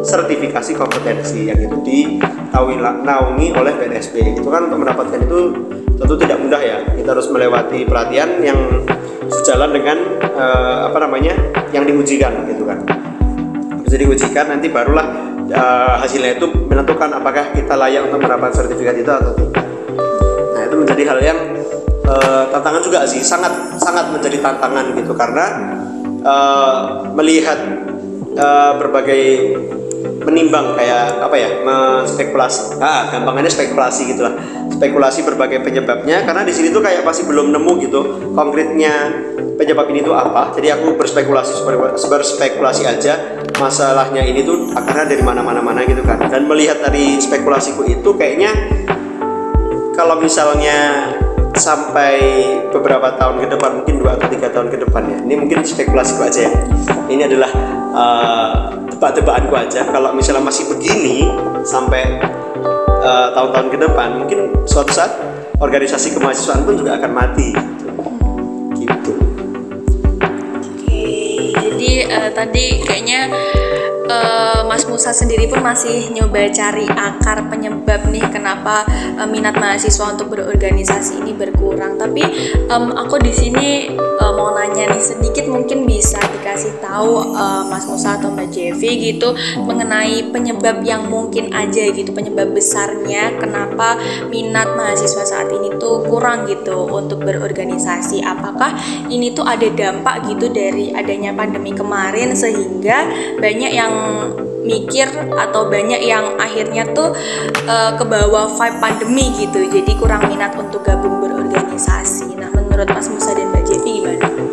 sertifikasi 0.00 0.72
kompetensi 0.78 1.50
yang 1.50 1.58
itu 1.60 1.76
dinaungi 1.84 3.54
oleh 3.54 3.72
BNSP 3.74 4.38
itu 4.38 4.46
kan. 4.46 4.70
Untuk 4.70 4.78
mendapatkan 4.86 5.18
itu 5.18 5.38
tentu 5.98 6.14
tidak 6.16 6.38
mudah 6.38 6.62
ya. 6.62 6.78
Kita 6.94 7.18
harus 7.18 7.26
melewati 7.28 7.82
pelatihan 7.82 8.38
yang 8.38 8.58
sejalan 9.26 9.74
dengan 9.74 9.98
eh, 10.22 10.78
apa 10.86 10.98
namanya 11.02 11.34
yang 11.70 11.86
diujikan 11.86 12.46
gitu 12.50 12.66
kan 12.66 12.99
bisa 13.90 14.06
diujikan 14.06 14.46
nanti 14.54 14.70
barulah 14.70 15.34
eh, 15.50 15.94
hasilnya 15.98 16.38
itu 16.38 16.46
menentukan 16.70 17.10
apakah 17.10 17.50
kita 17.50 17.74
layak 17.74 18.06
untuk 18.06 18.22
mendapatkan 18.22 18.62
sertifikat 18.62 19.02
itu 19.02 19.10
atau 19.10 19.34
tidak. 19.34 19.66
Nah 20.54 20.62
itu 20.62 20.74
menjadi 20.78 21.02
hal 21.10 21.18
yang 21.18 21.38
eh, 22.06 22.44
tantangan 22.54 22.86
juga 22.86 23.02
sih 23.10 23.18
sangat 23.18 23.50
sangat 23.82 24.14
menjadi 24.14 24.38
tantangan 24.38 24.94
gitu. 24.94 25.10
Karena 25.18 25.44
eh, 26.22 26.78
melihat 27.18 27.58
eh, 28.38 28.72
berbagai 28.78 29.24
menimbang 30.22 30.78
kayak 30.78 31.26
apa 31.26 31.36
ya 31.36 31.50
spekulasi 32.06 32.76
ah 32.78 33.08
gampangannya 33.08 33.48
spekulasi 33.50 34.14
gitulah 34.14 34.36
spekulasi 34.68 35.24
berbagai 35.24 35.64
penyebabnya 35.64 36.28
karena 36.28 36.44
di 36.44 36.52
sini 36.52 36.68
tuh 36.68 36.84
kayak 36.84 37.08
masih 37.08 37.24
belum 37.24 37.56
nemu 37.56 37.72
gitu 37.88 38.00
konkretnya 38.36 39.16
penyebab 39.60 39.92
ini 39.92 40.00
tuh 40.00 40.16
apa. 40.16 40.56
Jadi 40.56 40.72
aku 40.72 40.96
berspekulasi 40.96 41.68
berspekulasi 42.08 42.82
aja 42.88 43.39
masalahnya 43.60 44.24
ini 44.24 44.40
tuh 44.40 44.72
akarnya 44.72 45.12
dari 45.12 45.20
mana 45.20 45.44
mana 45.44 45.84
gitu 45.84 46.00
kan. 46.00 46.16
Dan 46.32 46.48
melihat 46.48 46.80
dari 46.80 47.20
spekulasiku 47.20 47.84
itu 47.84 48.16
kayaknya 48.16 48.56
kalau 49.92 50.16
misalnya 50.16 51.12
sampai 51.52 52.16
beberapa 52.72 53.20
tahun 53.20 53.44
ke 53.44 53.46
depan 53.52 53.70
mungkin 53.84 54.00
dua 54.00 54.16
atau 54.16 54.32
tiga 54.32 54.48
tahun 54.48 54.72
ke 54.72 54.88
depan 54.88 55.02
ya. 55.04 55.18
Ini 55.28 55.34
mungkin 55.36 55.60
spekulasiku 55.60 56.24
aja 56.24 56.48
ya. 56.48 56.52
Ini 57.12 57.28
adalah 57.28 57.52
uh, 57.92 58.52
tebak-tebakanku 58.96 59.52
aja. 59.52 59.84
Kalau 59.84 60.16
misalnya 60.16 60.40
masih 60.40 60.72
begini 60.72 61.28
sampai 61.62 62.16
uh, 63.04 63.28
tahun-tahun 63.36 63.68
ke 63.68 63.78
depan 63.84 64.08
mungkin 64.16 64.38
suatu 64.64 64.88
saat 64.96 65.12
organisasi 65.60 66.16
kemahasiswaan 66.16 66.64
pun 66.64 66.80
juga 66.80 66.96
akan 66.96 67.10
mati 67.12 67.52
eh, 72.08 72.30
tadi 72.32 72.80
kayaknya 72.80 73.28
eh, 74.10 74.60
Mas 74.66 74.82
Musa 74.90 75.14
sendiri 75.14 75.46
pun 75.46 75.62
masih 75.62 76.10
nyoba 76.10 76.50
cari 76.50 76.86
akar 76.90 77.46
penyebab 77.46 78.10
nih 78.10 78.26
kenapa 78.26 78.82
eh, 78.90 79.28
minat 79.30 79.54
mahasiswa 79.54 80.10
untuk 80.10 80.34
berorganisasi 80.34 81.22
ini 81.22 81.32
berkurang. 81.32 81.94
Tapi 81.94 82.22
em, 82.66 82.84
aku 82.94 83.22
di 83.22 83.30
sini 83.30 83.68
eh, 83.94 84.32
mau 84.34 84.50
nanya 84.50 84.90
nih 84.90 85.02
sedikit 85.02 85.46
mungkin 85.46 85.86
bisa 85.86 86.18
dikasih 86.18 86.82
tahu 86.82 87.34
eh, 87.34 87.62
Mas 87.70 87.86
Musa 87.86 88.18
atau 88.18 88.34
Mbak 88.34 88.48
Jevi 88.50 89.14
gitu 89.14 89.32
mengenai 89.62 90.32
penyebab 90.34 90.82
yang 90.82 91.06
mungkin 91.06 91.54
aja 91.54 91.86
gitu 91.90 92.10
penyebab 92.10 92.50
besarnya 92.50 93.38
kenapa 93.38 94.00
minat 94.28 94.74
mahasiswa 94.74 95.22
saat 95.22 95.48
ini 95.52 95.76
tuh 95.78 96.02
kurang 96.06 96.48
gitu 96.48 96.88
untuk 96.90 97.22
berorganisasi. 97.22 98.24
Apakah 98.24 98.74
ini 99.12 99.32
tuh 99.36 99.44
ada 99.46 99.66
dampak 99.70 100.26
gitu 100.26 100.48
dari 100.50 100.90
adanya 100.94 101.34
pandemi 101.36 101.72
kemarin 101.74 102.32
sehingga 102.34 103.06
banyak 103.38 103.72
yang 103.72 103.92
mikir 104.60 105.08
atau 105.34 105.66
banyak 105.72 106.04
yang 106.04 106.36
akhirnya 106.36 106.84
tuh 106.92 107.16
eh, 107.64 107.92
ke 107.96 108.04
bawah 108.04 108.50
vibe 108.52 108.78
pandemi 108.78 109.32
gitu 109.40 109.66
jadi 109.66 109.92
kurang 109.96 110.28
minat 110.28 110.52
untuk 110.54 110.84
gabung 110.84 111.18
berorganisasi 111.22 112.36
nah 112.36 112.52
menurut 112.52 112.88
Mas 112.92 113.08
Musa 113.08 113.32
dan 113.32 113.48
Mbak 113.50 113.64
Jevi 113.66 113.92
gimana? 114.04 114.50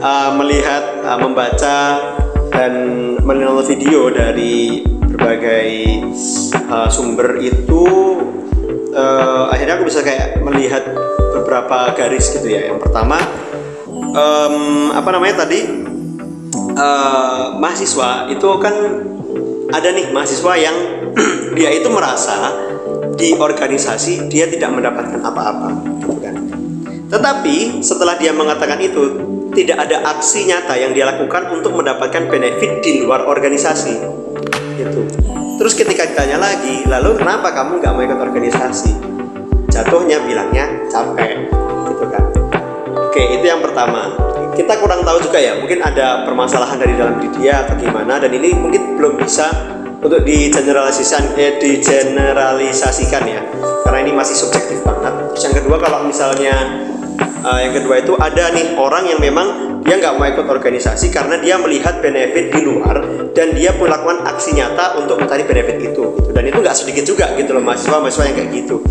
uh, 0.00 0.30
melihat, 0.36 1.04
uh, 1.04 1.18
membaca 1.20 1.78
dan 2.50 2.72
menonton 3.22 3.64
video 3.68 4.10
dari 4.10 4.82
berbagai 4.84 5.68
uh, 6.66 6.88
sumber 6.90 7.38
itu 7.38 7.84
uh, 8.96 9.52
akhirnya 9.52 9.78
aku 9.78 9.86
bisa 9.86 10.02
kayak 10.02 10.40
melihat 10.42 10.82
beberapa 11.36 11.94
garis 11.94 12.32
gitu 12.34 12.46
ya. 12.50 12.74
Yang 12.74 12.90
pertama 12.90 13.16
em, 13.90 14.56
apa 14.90 15.08
namanya 15.14 15.46
tadi 15.46 15.89
uh, 16.80 17.60
mahasiswa 17.60 18.32
itu 18.32 18.48
kan 18.56 18.74
ada 19.70 19.88
nih 19.92 20.08
mahasiswa 20.10 20.52
yang 20.56 20.76
dia 21.56 21.70
itu 21.76 21.92
merasa 21.92 22.56
di 23.14 23.36
organisasi 23.36 24.32
dia 24.32 24.48
tidak 24.48 24.72
mendapatkan 24.72 25.20
apa-apa 25.20 25.68
gitu 26.00 26.16
kan. 26.18 26.34
Tetapi 27.10 27.82
setelah 27.82 28.14
dia 28.16 28.30
mengatakan 28.30 28.78
itu, 28.78 29.02
tidak 29.50 29.82
ada 29.82 30.14
aksi 30.14 30.46
nyata 30.46 30.78
yang 30.78 30.94
dia 30.94 31.10
lakukan 31.10 31.50
untuk 31.50 31.74
mendapatkan 31.74 32.30
benefit 32.30 32.86
di 32.86 33.02
luar 33.02 33.26
organisasi. 33.26 33.98
Gitu. 34.78 35.00
Terus 35.58 35.74
ketika 35.74 36.06
ditanya 36.06 36.38
lagi, 36.38 36.86
lalu 36.86 37.18
kenapa 37.18 37.50
kamu 37.50 37.82
nggak 37.82 37.92
mau 37.92 38.02
ikut 38.06 38.20
organisasi? 38.22 38.92
Jatuhnya 39.74 40.22
bilangnya 40.22 40.70
capek, 40.86 41.50
gitu 41.90 42.04
kan. 42.08 42.24
Oke, 43.10 43.22
itu 43.26 43.44
yang 43.44 43.58
pertama. 43.58 44.29
Kita 44.56 44.72
kurang 44.80 45.06
tahu 45.06 45.18
juga 45.24 45.38
ya, 45.38 45.56
mungkin 45.58 45.80
ada 45.82 46.26
permasalahan 46.26 46.78
dari 46.78 46.94
dalam 46.94 47.18
diri 47.18 47.30
dia 47.40 47.66
atau 47.66 47.74
gimana, 47.78 48.20
dan 48.20 48.30
ini 48.30 48.54
mungkin 48.54 48.98
belum 48.98 49.18
bisa 49.20 49.50
untuk 50.00 50.24
digeneralisasikan, 50.24 51.36
eh, 51.36 51.56
digeneralisasikan 51.60 53.22
ya, 53.24 53.40
karena 53.84 53.98
ini 54.04 54.12
masih 54.16 54.36
subjektif 54.36 54.80
banget. 54.86 55.12
Terus 55.34 55.42
yang 55.50 55.56
kedua, 55.60 55.76
kalau 55.80 56.06
misalnya 56.06 56.56
Uh, 57.40 57.56
yang 57.56 57.72
kedua 57.72 58.04
itu 58.04 58.12
ada 58.20 58.52
nih 58.52 58.76
orang 58.76 59.08
yang 59.08 59.16
memang 59.16 59.80
dia 59.80 59.96
nggak 59.96 60.12
mau 60.20 60.28
ikut 60.28 60.44
organisasi 60.44 61.08
karena 61.08 61.40
dia 61.40 61.56
melihat 61.56 61.96
benefit 62.04 62.52
di 62.52 62.60
luar 62.60 63.00
dan 63.32 63.56
dia 63.56 63.72
melakukan 63.80 64.28
aksi 64.28 64.60
nyata 64.60 65.00
untuk 65.00 65.16
mencari 65.16 65.48
benefit 65.48 65.80
itu. 65.80 66.20
Dan 66.36 66.52
itu 66.52 66.60
nggak 66.60 66.76
sedikit 66.76 67.00
juga 67.08 67.32
gitu 67.40 67.56
loh 67.56 67.64
mahasiswa 67.64 67.96
mahasiswa 67.96 68.28
yang 68.28 68.36
kayak 68.36 68.50
gitu. 68.60 68.84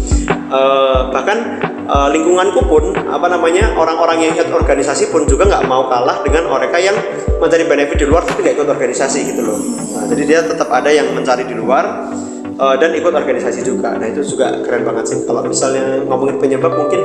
Uh, 0.50 1.13
bahkan 1.13 1.62
uh, 1.89 2.08
lingkunganku 2.13 2.62
pun 2.69 2.93
apa 2.93 3.28
namanya 3.28 3.73
orang-orang 3.73 4.30
yang 4.30 4.32
ikut 4.38 4.54
organisasi 4.54 5.10
pun 5.10 5.25
juga 5.25 5.49
nggak 5.49 5.65
mau 5.65 5.89
kalah 5.89 6.21
dengan 6.21 6.45
mereka 6.47 6.78
yang 6.78 6.95
mencari 7.41 7.65
benefit 7.65 7.97
di 7.97 8.06
luar 8.06 8.21
tapi 8.23 8.45
nggak 8.45 8.56
ikut 8.62 8.69
organisasi 8.69 9.19
gitu 9.34 9.41
loh. 9.41 9.58
Nah, 9.97 10.06
jadi 10.06 10.23
dia 10.23 10.39
tetap 10.45 10.69
ada 10.69 10.93
yang 10.93 11.10
mencari 11.12 11.43
di 11.49 11.56
luar 11.58 12.13
uh, 12.62 12.75
dan 12.78 12.93
ikut 12.93 13.12
organisasi 13.12 13.65
juga. 13.65 13.97
Nah 13.97 14.08
itu 14.08 14.21
juga 14.21 14.62
keren 14.62 14.86
banget 14.86 15.06
sih. 15.10 15.17
Kalau 15.25 15.41
misalnya 15.43 16.06
ngomongin 16.06 16.38
penyebab 16.38 16.78
mungkin 16.78 17.02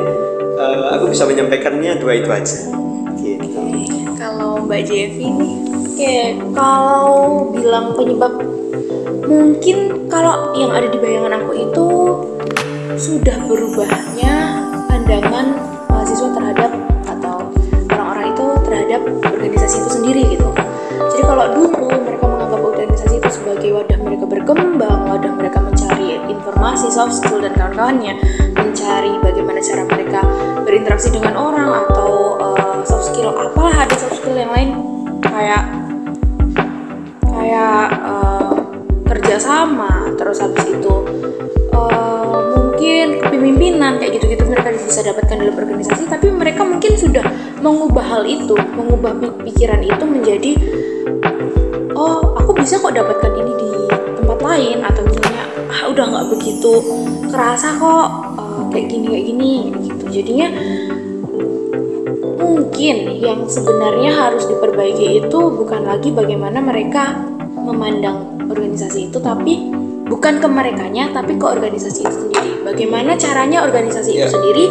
uh, 0.60 0.94
aku 1.00 1.10
bisa 1.10 1.24
menyampaikannya 1.24 1.96
dua 1.98 2.12
itu 2.20 2.28
aja. 2.28 2.58
Gitu. 3.18 3.60
Kalau 4.20 4.60
Mbak 4.68 4.80
Jevi 4.84 5.26
nih 5.32 5.74
Oke, 5.94 6.34
kalau 6.58 7.54
bilang 7.54 7.94
penyebab 7.94 8.42
mungkin 9.30 10.10
kalau 10.10 10.50
yang 10.58 10.74
ada 10.74 10.90
di 10.90 10.98
bayangan 10.98 11.38
aku 11.38 11.52
itu 11.54 11.86
sudah 12.98 13.38
berubahnya 13.46 14.63
pandangan 15.04 15.52
mahasiswa 15.92 16.32
terhadap 16.32 16.72
atau 17.04 17.52
orang-orang 17.92 18.32
itu 18.32 18.44
terhadap 18.64 19.00
organisasi 19.28 19.76
itu 19.84 19.90
sendiri 20.00 20.22
gitu. 20.32 20.48
Jadi 21.12 21.22
kalau 21.28 21.44
dulu 21.52 21.92
mereka 22.00 22.24
menganggap 22.24 22.60
organisasi 22.64 23.20
itu 23.20 23.28
sebagai 23.28 23.68
wadah 23.76 23.98
mereka 24.00 24.24
berkembang, 24.24 25.04
wadah 25.04 25.32
mereka 25.36 25.60
mencari 25.60 26.16
informasi, 26.32 26.88
soft 26.88 27.20
skill 27.20 27.44
dan 27.44 27.52
kawan-kawannya, 27.52 28.16
mencari 28.56 29.12
bagaimana 29.20 29.60
cara 29.60 29.84
mereka 29.84 30.20
berinteraksi 30.64 31.12
dengan 31.12 31.36
orang 31.36 31.84
atau 31.84 32.40
uh, 32.40 32.80
soft 32.88 33.12
skill 33.12 33.28
apalah 33.28 33.84
ada 33.84 33.96
soft 34.00 34.24
skill 34.24 34.40
yang 34.40 34.56
lain 34.56 34.72
kayak 35.20 35.68
kayak 37.28 37.92
eh, 37.92 38.52
kerjasama 39.04 40.16
terus 40.16 40.40
habis 40.40 40.64
itu 40.64 40.94
eh, 41.76 42.38
mungkin 42.56 43.20
kepemimpinan 43.20 44.00
kayak 44.00 44.16
gitu-gitu 44.16 44.43
mereka 44.64 44.88
bisa 44.88 45.00
dapatkan 45.04 45.36
dalam 45.36 45.56
organisasi 45.60 46.02
tapi 46.08 46.32
mereka 46.32 46.64
mungkin 46.64 46.96
sudah 46.96 47.24
mengubah 47.60 48.00
hal 48.00 48.22
itu 48.24 48.56
mengubah 48.56 49.12
pi- 49.20 49.52
pikiran 49.52 49.84
itu 49.84 50.04
menjadi 50.08 50.52
oh 51.92 52.32
aku 52.40 52.56
bisa 52.56 52.80
kok 52.80 52.96
dapatkan 52.96 53.32
ini 53.44 53.52
di 53.60 53.70
tempat 54.16 54.38
lain 54.40 54.80
atau 54.80 55.04
misalnya 55.04 55.44
ah 55.68 55.82
udah 55.92 56.04
nggak 56.08 56.26
begitu 56.32 56.72
kerasa 57.28 57.76
kok 57.76 58.08
eh, 58.40 58.62
kayak 58.72 58.86
gini 58.88 59.06
kayak 59.12 59.24
gini 59.28 59.52
gitu. 59.84 60.04
Jadinya 60.08 60.48
mungkin 62.40 62.96
yang 63.20 63.40
sebenarnya 63.44 64.12
harus 64.16 64.48
diperbaiki 64.48 65.28
itu 65.28 65.40
bukan 65.52 65.84
lagi 65.84 66.08
bagaimana 66.08 66.64
mereka 66.64 67.20
memandang 67.52 68.48
organisasi 68.48 69.12
itu 69.12 69.20
tapi 69.20 69.68
bukan 70.08 70.40
ke 70.40 70.48
merekanya 70.48 71.12
tapi 71.12 71.36
ke 71.36 71.44
organisasi 71.44 72.00
itu 72.04 72.16
sendiri 72.28 72.53
bagaimana 72.74 73.14
caranya 73.14 73.62
organisasi 73.62 74.18
itu 74.18 74.26
Iya. 74.26 74.34
sendiri 74.34 74.64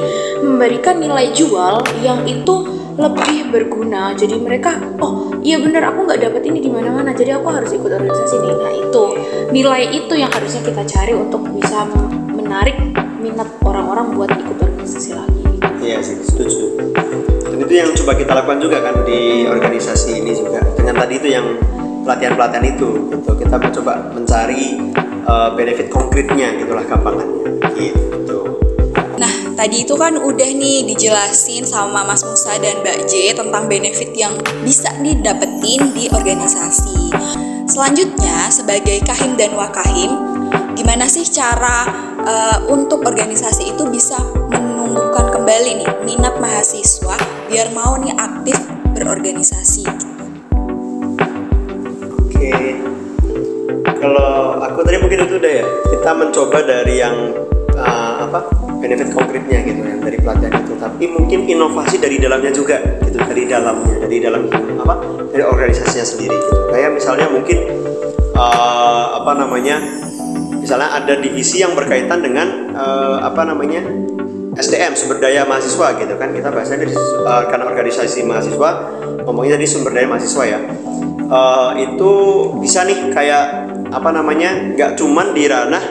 memberikan 0.44 1.00
nilai 1.00 1.32
jual 1.32 1.80
yang 2.04 2.28
itu 2.28 2.68
lebih 2.94 3.50
berguna 3.50 4.14
jadi 4.14 4.38
mereka 4.38 4.78
oh 5.02 5.34
iya 5.42 5.58
bener 5.58 5.82
aku 5.82 6.06
nggak 6.06 6.20
dapet 6.30 6.46
ini 6.52 6.62
di 6.62 6.70
mana 6.70 6.94
mana 6.94 7.16
jadi 7.16 7.42
aku 7.42 7.48
harus 7.50 7.72
ikut 7.74 7.90
organisasi 7.90 8.36
ini 8.38 8.54
nah 8.54 8.74
itu 8.76 9.04
nilai 9.50 9.84
itu 9.90 10.14
yang 10.14 10.30
harusnya 10.30 10.62
kita 10.62 10.84
cari 10.86 11.16
untuk 11.16 11.42
bisa 11.50 11.90
menarik 12.36 12.78
minat 13.18 13.50
orang-orang 13.66 14.14
buat 14.14 14.30
ikut 14.36 14.58
organisasi 14.60 15.16
lagi 15.16 15.42
Iya 15.84 16.00
sih, 16.00 16.16
setuju. 16.24 16.80
Dan 17.44 17.60
itu 17.60 17.74
yang 17.76 17.92
coba 17.92 18.16
kita 18.16 18.32
lakukan 18.40 18.56
juga 18.64 18.80
kan 18.80 19.04
di 19.04 19.44
organisasi 19.44 20.24
ini 20.24 20.32
juga. 20.32 20.64
Dengan 20.80 20.96
tadi 20.96 21.20
itu 21.20 21.28
yang 21.28 21.44
pelatihan-pelatihan 22.08 22.64
itu, 22.72 23.12
gitu. 23.12 23.32
Kita 23.36 23.60
mencoba 23.60 24.16
mencari 24.16 24.80
uh, 25.28 25.52
benefit 25.52 25.92
konkretnya, 25.92 26.56
gitulah 26.56 26.88
gampangannya. 26.88 27.63
Nah, 29.14 29.34
tadi 29.56 29.86
itu 29.86 29.94
kan 29.96 30.18
udah 30.18 30.50
nih 30.54 30.84
dijelasin 30.90 31.64
sama 31.64 32.02
Mas 32.04 32.26
Musa 32.26 32.58
dan 32.58 32.82
Mbak 32.82 33.08
J 33.08 33.38
tentang 33.38 33.70
benefit 33.70 34.12
yang 34.18 34.34
bisa 34.66 34.90
nih 35.00 35.18
dapetin 35.22 35.94
di 35.94 36.10
organisasi. 36.10 37.14
Selanjutnya, 37.70 38.52
sebagai 38.52 39.00
kahim 39.08 39.40
dan 39.40 39.56
wakahim, 39.56 40.12
gimana 40.76 41.08
sih 41.08 41.24
cara 41.30 41.88
uh, 42.22 42.58
untuk 42.68 43.08
organisasi 43.08 43.72
itu 43.72 43.88
bisa 43.88 44.20
menumbuhkan 44.52 45.32
kembali 45.32 45.82
nih 45.82 45.90
minat 46.04 46.36
mahasiswa 46.44 47.16
biar 47.48 47.72
mau 47.72 47.96
nih 47.98 48.12
aktif 48.20 48.58
berorganisasi? 48.94 49.88
Oke. 52.20 52.52
Kalau 54.04 54.60
aku 54.60 54.84
tadi 54.84 54.98
mungkin 55.00 55.24
itu 55.24 55.40
udah 55.40 55.54
ya. 55.64 55.66
Kita 55.88 56.12
mencoba 56.12 56.60
dari 56.68 57.00
yang 57.00 57.16
uh, 57.84 58.24
apa 58.26 58.40
benefit 58.80 59.12
konkretnya 59.12 59.60
gitu 59.68 59.84
yang 59.84 60.00
dari 60.00 60.18
pelatihan 60.18 60.54
itu. 60.64 60.74
Tapi 60.80 61.04
mungkin 61.12 61.40
inovasi 61.48 62.00
dari 62.00 62.18
dalamnya 62.18 62.52
juga 62.56 62.80
gitu 63.04 63.20
dari 63.20 63.44
dalamnya 63.46 63.96
dari 64.00 64.18
dalam 64.24 64.48
apa 64.80 64.96
dari 65.30 65.44
organisasinya 65.44 66.06
sendiri 66.08 66.36
gitu. 66.40 66.72
Kayak 66.72 66.96
misalnya 66.96 67.28
mungkin 67.28 67.58
uh, 68.34 69.06
apa 69.22 69.32
namanya 69.36 69.76
misalnya 70.64 70.96
ada 70.96 71.14
divisi 71.20 71.60
yang 71.60 71.76
berkaitan 71.76 72.24
dengan 72.24 72.72
uh, 72.72 73.20
apa 73.20 73.44
namanya 73.44 73.84
SDM 74.54 74.94
sumber 74.94 75.18
daya 75.18 75.44
mahasiswa 75.50 75.98
gitu 75.98 76.14
kan 76.16 76.30
kita 76.32 76.54
bahasanya 76.54 76.86
dari 76.86 76.94
uh, 76.96 77.44
karena 77.50 77.66
organisasi 77.68 78.22
mahasiswa 78.24 78.70
ngomongnya 79.26 79.58
tadi 79.58 79.68
sumber 79.68 79.92
daya 79.98 80.08
mahasiswa 80.08 80.44
ya 80.46 80.60
uh, 81.28 81.72
itu 81.76 82.12
bisa 82.62 82.86
nih 82.86 83.12
kayak 83.12 83.46
apa 83.90 84.10
namanya 84.10 84.74
nggak 84.74 84.92
cuman 84.98 85.34
di 85.34 85.44
ranah 85.50 85.84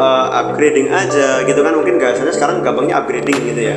uh, 0.00 0.26
upgrading 0.32 0.88
aja 0.88 1.44
gitu 1.44 1.60
kan. 1.60 1.76
Mungkin 1.76 2.00
biasanya 2.00 2.32
sekarang 2.32 2.64
gampangnya 2.64 3.04
upgrading 3.04 3.36
gitu 3.52 3.60
ya. 3.60 3.76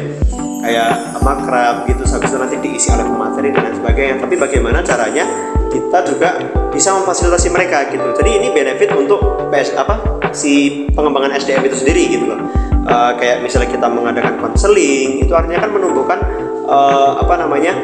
Kayak 0.64 1.20
apa 1.20 1.32
kerap 1.44 1.76
gitu. 1.92 2.04
Habis 2.08 2.30
itu 2.32 2.38
nanti 2.40 2.56
diisi 2.64 2.88
oleh 2.96 3.04
pemateri 3.04 3.50
dan 3.52 3.76
sebagainya. 3.76 4.16
Tapi 4.24 4.36
bagaimana 4.40 4.80
caranya 4.80 5.28
kita 5.68 6.00
juga 6.08 6.40
bisa 6.72 6.96
memfasilitasi 6.96 7.48
mereka 7.52 7.92
gitu. 7.92 8.08
Jadi 8.16 8.30
ini 8.40 8.48
benefit 8.56 8.96
untuk 8.96 9.52
PS 9.52 9.76
apa 9.76 10.00
si 10.32 10.88
pengembangan 10.96 11.36
SDM 11.36 11.68
itu 11.68 11.78
sendiri 11.84 12.04
gitu 12.08 12.26
loh. 12.32 12.40
Uh, 12.84 13.16
kayak 13.16 13.44
misalnya 13.44 13.72
kita 13.72 13.88
mengadakan 13.88 14.36
konseling 14.44 15.24
itu 15.24 15.32
artinya 15.32 15.64
kan 15.64 15.72
menumbuhkan 15.72 16.20
uh, 16.68 17.20
apa 17.20 17.36
namanya 17.40 17.76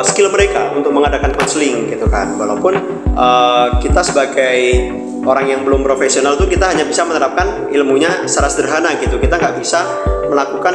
skill 0.00 0.32
mereka 0.32 0.72
untuk 0.72 0.96
mengadakan 0.96 1.36
konseling 1.36 1.92
gitu 1.92 2.08
kan. 2.08 2.32
Walaupun 2.40 2.72
uh, 3.12 3.68
kita 3.84 4.00
sebagai 4.00 4.88
orang 5.24 5.46
yang 5.48 5.60
belum 5.64 5.80
profesional 5.80 6.36
tuh 6.36 6.46
kita 6.46 6.70
hanya 6.70 6.84
bisa 6.84 7.02
menerapkan 7.04 7.68
ilmunya 7.72 8.28
secara 8.28 8.48
sederhana 8.52 8.94
gitu. 9.00 9.16
Kita 9.16 9.40
nggak 9.40 9.56
bisa 9.58 9.80
melakukan 10.28 10.74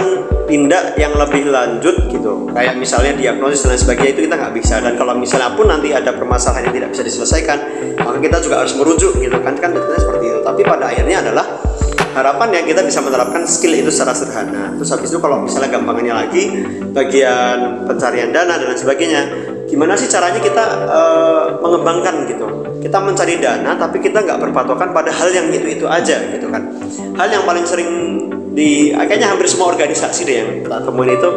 tindak 0.49 0.97
yang 0.97 1.13
lebih 1.13 1.49
lanjut 1.49 1.95
gitu. 2.09 2.49
Kayak 2.53 2.77
misalnya 2.77 3.13
diagnosis 3.17 3.65
dan 3.65 3.77
lain 3.77 3.81
sebagainya 3.81 4.12
itu 4.17 4.21
kita 4.25 4.35
nggak 4.35 4.53
bisa. 4.57 4.75
Dan 4.81 4.93
kalau 4.97 5.13
misalnya 5.17 5.53
pun 5.53 5.69
nanti 5.69 5.93
ada 5.93 6.12
permasalahan 6.13 6.69
yang 6.69 6.75
tidak 6.75 6.89
bisa 6.97 7.03
diselesaikan 7.05 7.57
maka 8.01 8.17
kita 8.17 8.38
juga 8.41 8.65
harus 8.65 8.73
merujuk 8.75 9.13
gitu. 9.21 9.38
Kan 9.41 9.55
kan 9.57 9.71
seperti 9.73 10.25
itu. 10.33 10.39
Tapi 10.41 10.62
pada 10.65 10.89
akhirnya 10.89 11.21
adalah 11.21 11.45
harapannya 12.13 12.65
kita 12.65 12.82
bisa 12.86 13.00
menerapkan 13.04 13.45
skill 13.45 13.74
itu 13.76 13.89
secara 13.93 14.13
sederhana. 14.15 14.74
Terus 14.78 14.89
habis 14.93 15.10
itu 15.12 15.19
kalau 15.22 15.45
misalnya 15.45 15.69
gampangannya 15.78 16.13
lagi 16.15 16.43
bagian 16.91 17.86
pencarian 17.86 18.30
dana 18.34 18.58
dan 18.58 18.74
sebagainya 18.74 19.22
gimana 19.69 19.93
sih 19.93 20.10
caranya 20.10 20.41
kita 20.41 20.63
uh, 20.89 21.45
mengembangkan 21.62 22.26
gitu? 22.26 22.48
Kita 22.80 22.98
mencari 23.04 23.38
dana 23.38 23.76
tapi 23.76 24.02
kita 24.02 24.24
nggak 24.24 24.39
berpatokan 24.50 24.89
pada 24.95 25.12
hal 25.13 25.30
yang 25.30 25.52
itu 25.54 25.67
itu 25.80 25.86
aja 25.86 26.17
gitu 26.34 26.50
kan. 26.50 26.69
Hal 27.19 27.28
yang 27.30 27.43
paling 27.45 27.65
sering 27.67 27.89
di 28.54 28.91
kayaknya 28.91 29.30
hampir 29.30 29.45
semua 29.45 29.69
organisasi 29.69 30.26
deh 30.26 30.36
yang 30.41 30.50
kita 30.65 30.82
temuin 30.82 31.13
itu 31.15 31.30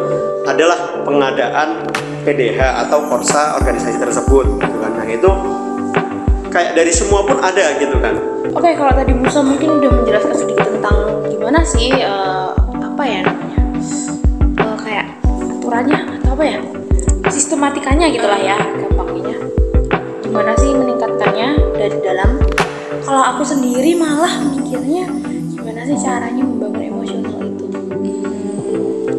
adalah 0.48 1.04
pengadaan 1.04 1.86
PDH 2.22 2.88
atau 2.88 3.06
korsa 3.10 3.58
organisasi 3.60 3.98
tersebut 4.00 4.46
gitu 4.58 4.76
kan. 4.80 4.92
Nah 4.96 5.06
itu 5.06 5.30
kayak 6.52 6.76
dari 6.76 6.92
semua 6.92 7.24
pun 7.24 7.40
ada 7.40 7.80
gitu 7.80 7.96
kan. 7.96 8.14
Oke 8.52 8.76
kalau 8.76 8.92
tadi 8.92 9.16
Musa 9.16 9.40
mungkin 9.40 9.80
udah 9.80 9.90
menjelaskan 9.90 10.36
sedikit 10.36 10.68
tentang 10.68 11.24
gimana 11.32 11.64
sih 11.64 11.88
uh, 12.04 12.52
apa 12.76 13.02
ya 13.08 13.20
namanya 13.24 13.60
uh, 14.60 14.76
kayak 14.76 15.06
aturannya 15.24 16.00
atau 16.20 16.36
apa 16.36 16.44
ya 16.44 16.58
sistematikanya 17.32 18.12
gitulah 18.12 18.36
ya 18.36 18.60
gampangnya. 18.60 19.40
Gimana 20.20 20.52
sih 20.60 20.70
meningkatkannya 20.76 21.48
dari 21.80 21.96
dalam? 22.04 22.36
Kalau 23.02 23.22
aku 23.34 23.42
sendiri 23.42 23.96
malah 23.96 24.44
mikirnya 24.52 25.08
gimana 25.56 25.88
sih 25.88 25.96
caranya 25.98 26.44
membangun 26.44 26.84
emosional 26.92 27.40
itu? 27.40 27.66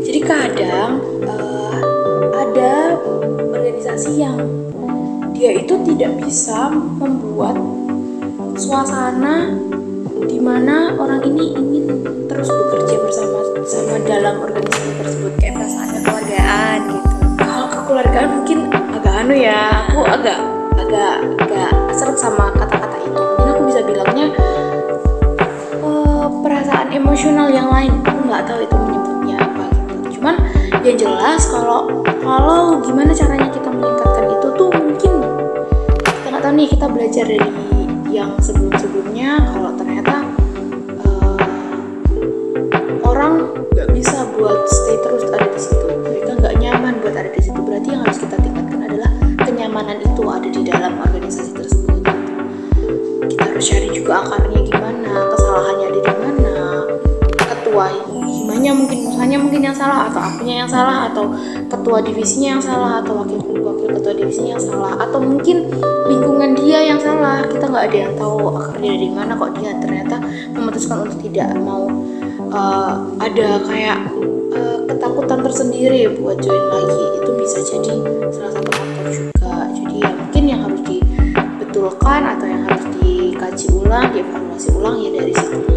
Jadi 0.06 0.20
kadang 0.22 1.02
uh, 1.26 1.74
ada 2.38 3.02
organisasi 3.50 4.22
yang 4.22 4.63
dia 5.44 5.60
itu 5.60 5.76
tidak 5.84 6.24
bisa 6.24 6.72
membuat 6.72 7.60
suasana 8.56 9.52
di 10.24 10.40
mana 10.40 10.96
orang 10.96 11.20
ini 11.20 11.52
ingin 11.60 11.84
terus 12.32 12.48
bekerja 12.48 12.96
bersama 13.04 13.44
sama 13.68 14.00
dalam 14.08 14.40
organisasi 14.40 15.04
tersebut 15.04 15.32
kayak 15.44 15.60
perasaan 15.60 15.88
kekeluargaan 16.00 16.80
gitu. 16.96 17.10
Kalau 17.44 17.68
kekeluargaan 17.76 18.30
mungkin 18.40 18.58
agak 18.72 19.14
anu 19.20 19.36
ya 19.36 19.84
aku 19.84 20.00
agak 20.08 20.40
agak 20.80 21.16
agak 21.44 21.72
seret 21.92 22.16
sama 22.16 22.48
kata-kata 22.56 23.04
itu. 23.04 23.20
Mungkin 23.20 23.48
aku 23.52 23.62
bisa 23.68 23.82
bilangnya 23.84 24.28
uh, 25.84 26.26
perasaan 26.40 26.88
emosional 26.96 27.52
yang 27.52 27.68
lain. 27.68 27.92
Aku 28.08 28.32
nggak 28.32 28.48
tahu 28.48 28.64
itu 28.64 28.76
menyebutnya 28.80 29.36
apa 29.44 29.64
gitu. 29.76 29.96
Cuman 30.16 30.40
yang 30.88 30.96
jelas 30.96 31.52
kalau 31.52 31.92
kalau 32.24 32.80
gimana 32.80 33.12
caranya 33.12 33.52
kita 33.52 33.68
meningkatkan 33.68 34.32
itu 34.32 34.48
tuh 34.56 34.83
tahu 36.44 36.60
nih 36.60 36.68
kita 36.76 36.92
belajar 36.92 37.24
dari 37.24 37.56
yang 38.12 38.36
sebelum-sebelumnya 38.44 39.48
kalau 39.48 39.72
ternyata 39.80 40.28
uh, 41.08 41.40
orang 43.08 43.48
nggak 43.72 43.88
bisa 43.96 44.28
buat 44.36 44.68
stay 44.68 45.00
terus 45.00 45.24
ada 45.32 45.48
di 45.48 45.62
situ. 45.64 45.88
Mereka 46.04 46.36
nggak 46.44 46.56
nyaman 46.60 47.00
buat 47.00 47.16
ada 47.16 47.32
di 47.32 47.40
situ. 47.40 47.56
Berarti 47.64 47.96
yang 47.96 48.04
harus 48.04 48.20
kita 48.20 48.36
tingkatkan 48.44 48.92
adalah 48.92 49.12
kenyamanan 49.48 50.04
itu 50.04 50.22
ada 50.28 50.50
di 50.52 50.62
dalam 50.68 51.00
organisasi 51.00 51.52
tersebut. 51.56 52.04
Kita 53.32 53.44
harus 53.48 53.64
cari 53.64 53.88
juga 53.96 54.28
akarnya 54.28 54.60
gimana 54.68 55.14
kesalahannya 55.32 55.86
ada 55.96 56.00
di 56.04 56.14
mana 56.20 56.56
ketua 57.40 57.86
himanya 58.54 58.78
mungkin 58.78 59.00
misalnya 59.10 59.38
mungkin 59.42 59.62
yang 59.66 59.74
salah 59.74 60.14
atau 60.14 60.22
akunya 60.22 60.56
yang 60.62 60.70
salah 60.70 61.10
atau 61.10 61.34
ketua 61.74 62.06
divisinya 62.06 62.50
yang 62.54 62.62
salah 62.62 63.02
atau 63.02 63.26
wakil 63.26 63.42
wakil 63.66 63.90
ketua 63.98 64.14
divisinya 64.14 64.52
yang 64.54 64.62
salah 64.62 64.94
atau 65.02 65.18
mungkin 65.18 65.74
lingkungan 66.06 66.54
dia 66.62 66.80
yang 66.86 67.02
salah. 67.02 67.42
Kita 67.50 67.66
nggak 67.66 67.86
ada 67.90 67.98
yang 67.98 68.14
tahu 68.14 68.38
akarnya 68.54 68.92
dari 68.94 69.10
mana 69.10 69.34
kok 69.34 69.58
dia 69.58 69.74
ternyata 69.82 70.16
memutuskan 70.54 70.98
untuk 71.02 71.18
tidak 71.26 71.50
mau 71.66 71.90
uh, 72.54 72.94
ada 73.18 73.58
kayak 73.66 73.98
uh, 74.54 74.80
ketakutan 74.86 75.40
tersendiri 75.42 76.14
buat 76.22 76.38
join 76.38 76.66
lagi. 76.70 77.04
Itu 77.26 77.32
bisa 77.42 77.58
jadi 77.66 77.96
salah 78.30 78.54
satu 78.54 78.70
faktor 78.70 79.08
juga. 79.10 79.54
Jadi 79.74 79.96
ya 79.98 80.12
mungkin 80.14 80.44
yang 80.46 80.62
harus 80.62 80.82
dibetulkan 80.86 82.22
atau 82.38 82.46
yang 82.46 82.62
harus 82.70 82.86
dikaji 83.02 83.66
ulang 83.74 84.14
dievaluasi 84.14 84.70
ulang 84.78 85.02
ya 85.02 85.10
dari 85.10 85.34
situ 85.34 85.73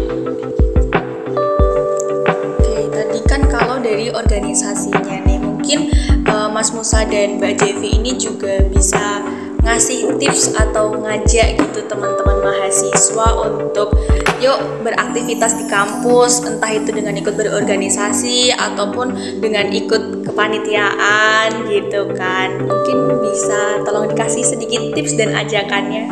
organisasinya. 4.57 5.17
Nih, 5.29 5.37
mungkin 5.37 5.79
uh, 6.25 6.49
Mas 6.49 6.73
Musa 6.73 7.05
dan 7.05 7.37
Mbak 7.37 7.53
Jevi 7.61 8.01
ini 8.01 8.17
juga 8.17 8.65
bisa 8.65 9.21
ngasih 9.61 10.17
tips 10.17 10.55
atau 10.55 10.95
ngajak 10.95 11.59
gitu 11.59 11.79
teman-teman 11.91 12.39
mahasiswa 12.39 13.27
untuk 13.43 13.91
yuk 14.39 14.55
beraktivitas 14.79 15.59
di 15.59 15.65
kampus 15.67 16.39
entah 16.47 16.71
itu 16.71 16.95
dengan 16.95 17.19
ikut 17.19 17.35
berorganisasi 17.35 18.55
ataupun 18.55 19.11
dengan 19.43 19.69
ikut 19.69 20.25
kepanitiaan 20.25 21.67
gitu 21.69 22.09
kan. 22.17 22.63
Mungkin 22.65 22.97
bisa 23.21 23.83
tolong 23.85 24.09
dikasih 24.09 24.41
sedikit 24.41 24.95
tips 24.97 25.19
dan 25.19 25.35
ajakannya. 25.35 26.05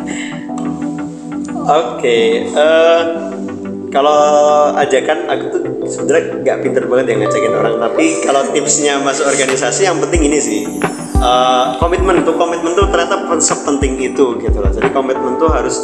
Oke, 1.66 2.46
eh, 2.46 3.02
kalau 3.90 4.20
ajakan 4.78 5.18
aku 5.32 5.44
tuh 5.50 5.75
sebenarnya 5.88 6.24
nggak 6.42 6.56
pinter 6.66 6.82
banget 6.90 7.06
ya 7.10 7.14
ngajakin 7.22 7.52
orang 7.54 7.74
tapi 7.80 8.04
kalau 8.26 8.42
tipsnya 8.50 8.98
masuk 9.00 9.24
organisasi 9.26 9.86
yang 9.86 9.98
penting 10.02 10.22
ini 10.28 10.38
sih 10.38 10.60
uh, 11.20 11.76
komitmen 11.80 12.24
tuh 12.24 12.34
komitmen 12.36 12.72
tuh 12.76 12.88
ternyata 12.92 13.16
sepenting 13.40 13.96
itu 14.00 14.38
gitu 14.40 14.58
loh. 14.58 14.70
Jadi 14.72 14.88
komitmen 14.92 15.40
tuh 15.40 15.48
harus 15.50 15.76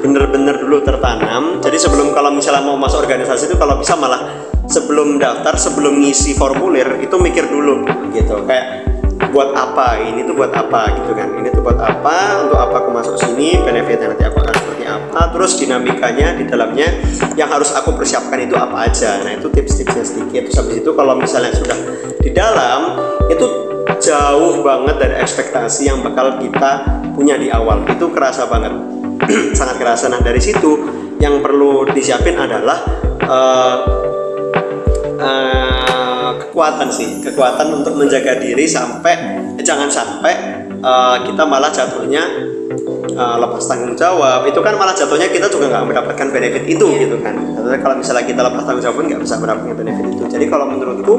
bener-bener 0.00 0.60
dulu 0.60 0.80
tertanam. 0.84 1.60
Jadi 1.60 1.76
sebelum 1.76 2.12
kalau 2.12 2.32
misalnya 2.32 2.64
mau 2.64 2.76
masuk 2.76 3.04
organisasi 3.04 3.52
itu 3.52 3.56
kalau 3.56 3.80
bisa 3.80 3.96
malah 3.96 4.28
sebelum 4.68 5.16
daftar 5.16 5.56
sebelum 5.56 6.00
ngisi 6.04 6.36
formulir 6.36 7.00
itu 7.00 7.16
mikir 7.16 7.48
dulu 7.48 7.84
gitu. 8.12 8.44
Kayak 8.44 8.87
buat 9.26 9.50
apa? 9.54 9.98
Ini 9.98 10.22
tuh 10.24 10.34
buat 10.38 10.52
apa? 10.54 10.94
Gitu 10.94 11.12
kan? 11.12 11.28
Ini 11.34 11.48
tuh 11.50 11.62
buat 11.62 11.78
apa? 11.78 12.46
Untuk 12.46 12.58
apa 12.58 12.74
aku 12.86 12.90
masuk 12.94 13.16
sini? 13.18 13.58
Benefitnya 13.60 14.14
nanti 14.14 14.24
aku 14.24 14.38
akan 14.38 14.54
seperti 14.54 14.84
apa? 14.86 15.20
Terus 15.34 15.52
dinamikanya 15.58 16.38
di 16.38 16.44
dalamnya 16.46 16.88
yang 17.34 17.50
harus 17.50 17.74
aku 17.74 17.98
persiapkan 17.98 18.38
itu 18.38 18.54
apa 18.54 18.86
aja? 18.86 19.18
Nah 19.26 19.34
itu 19.34 19.50
tips-tipsnya 19.50 20.04
sedikit. 20.06 20.48
Terus 20.48 20.56
habis 20.62 20.76
itu 20.78 20.90
kalau 20.94 21.18
misalnya 21.18 21.52
sudah 21.54 21.78
di 22.22 22.30
dalam 22.30 22.80
itu 23.26 23.46
jauh 23.98 24.62
banget 24.62 24.96
dari 25.02 25.14
ekspektasi 25.18 25.90
yang 25.90 25.98
bakal 26.06 26.38
kita 26.38 27.02
punya 27.12 27.34
di 27.34 27.50
awal. 27.50 27.82
Itu 27.90 28.14
kerasa 28.14 28.46
banget. 28.46 28.72
Sangat 29.58 29.82
kerasa. 29.82 30.06
Nah 30.06 30.22
dari 30.22 30.38
situ 30.38 30.78
yang 31.18 31.42
perlu 31.42 31.82
disiapin 31.90 32.38
adalah 32.38 32.78
uh, 33.26 33.76
uh, 35.18 36.30
kekuatan 36.38 36.88
sih. 36.88 37.20
Kekuatan 37.20 37.82
untuk 37.82 37.98
menjaga 37.98 38.38
diri 38.38 38.64
sampai 38.64 39.14
eh, 39.58 39.64
jangan 39.66 39.90
sampai 39.90 40.64
uh, 40.80 41.18
kita 41.26 41.42
malah 41.44 41.68
jatuhnya 41.68 42.22
uh, 43.18 43.36
lepas 43.42 43.64
tanggung 43.66 43.98
jawab. 43.98 44.46
Itu 44.46 44.62
kan 44.62 44.78
malah 44.78 44.94
jatuhnya 44.94 45.28
kita 45.28 45.50
juga 45.50 45.68
nggak 45.74 45.84
mendapatkan 45.90 46.26
benefit 46.30 46.64
itu 46.70 46.86
gitu 46.96 47.16
kan. 47.20 47.34
Jatuhnya 47.34 47.78
kalau 47.82 47.94
misalnya 47.98 48.24
kita 48.24 48.40
lepas 48.40 48.62
tanggung 48.64 48.82
jawab 48.82 48.96
pun 48.96 49.04
nggak 49.10 49.22
bisa 49.22 49.34
mendapatkan 49.36 49.74
benefit 49.74 50.06
itu. 50.14 50.22
Jadi 50.30 50.44
kalau 50.46 50.66
menurutku 50.70 51.14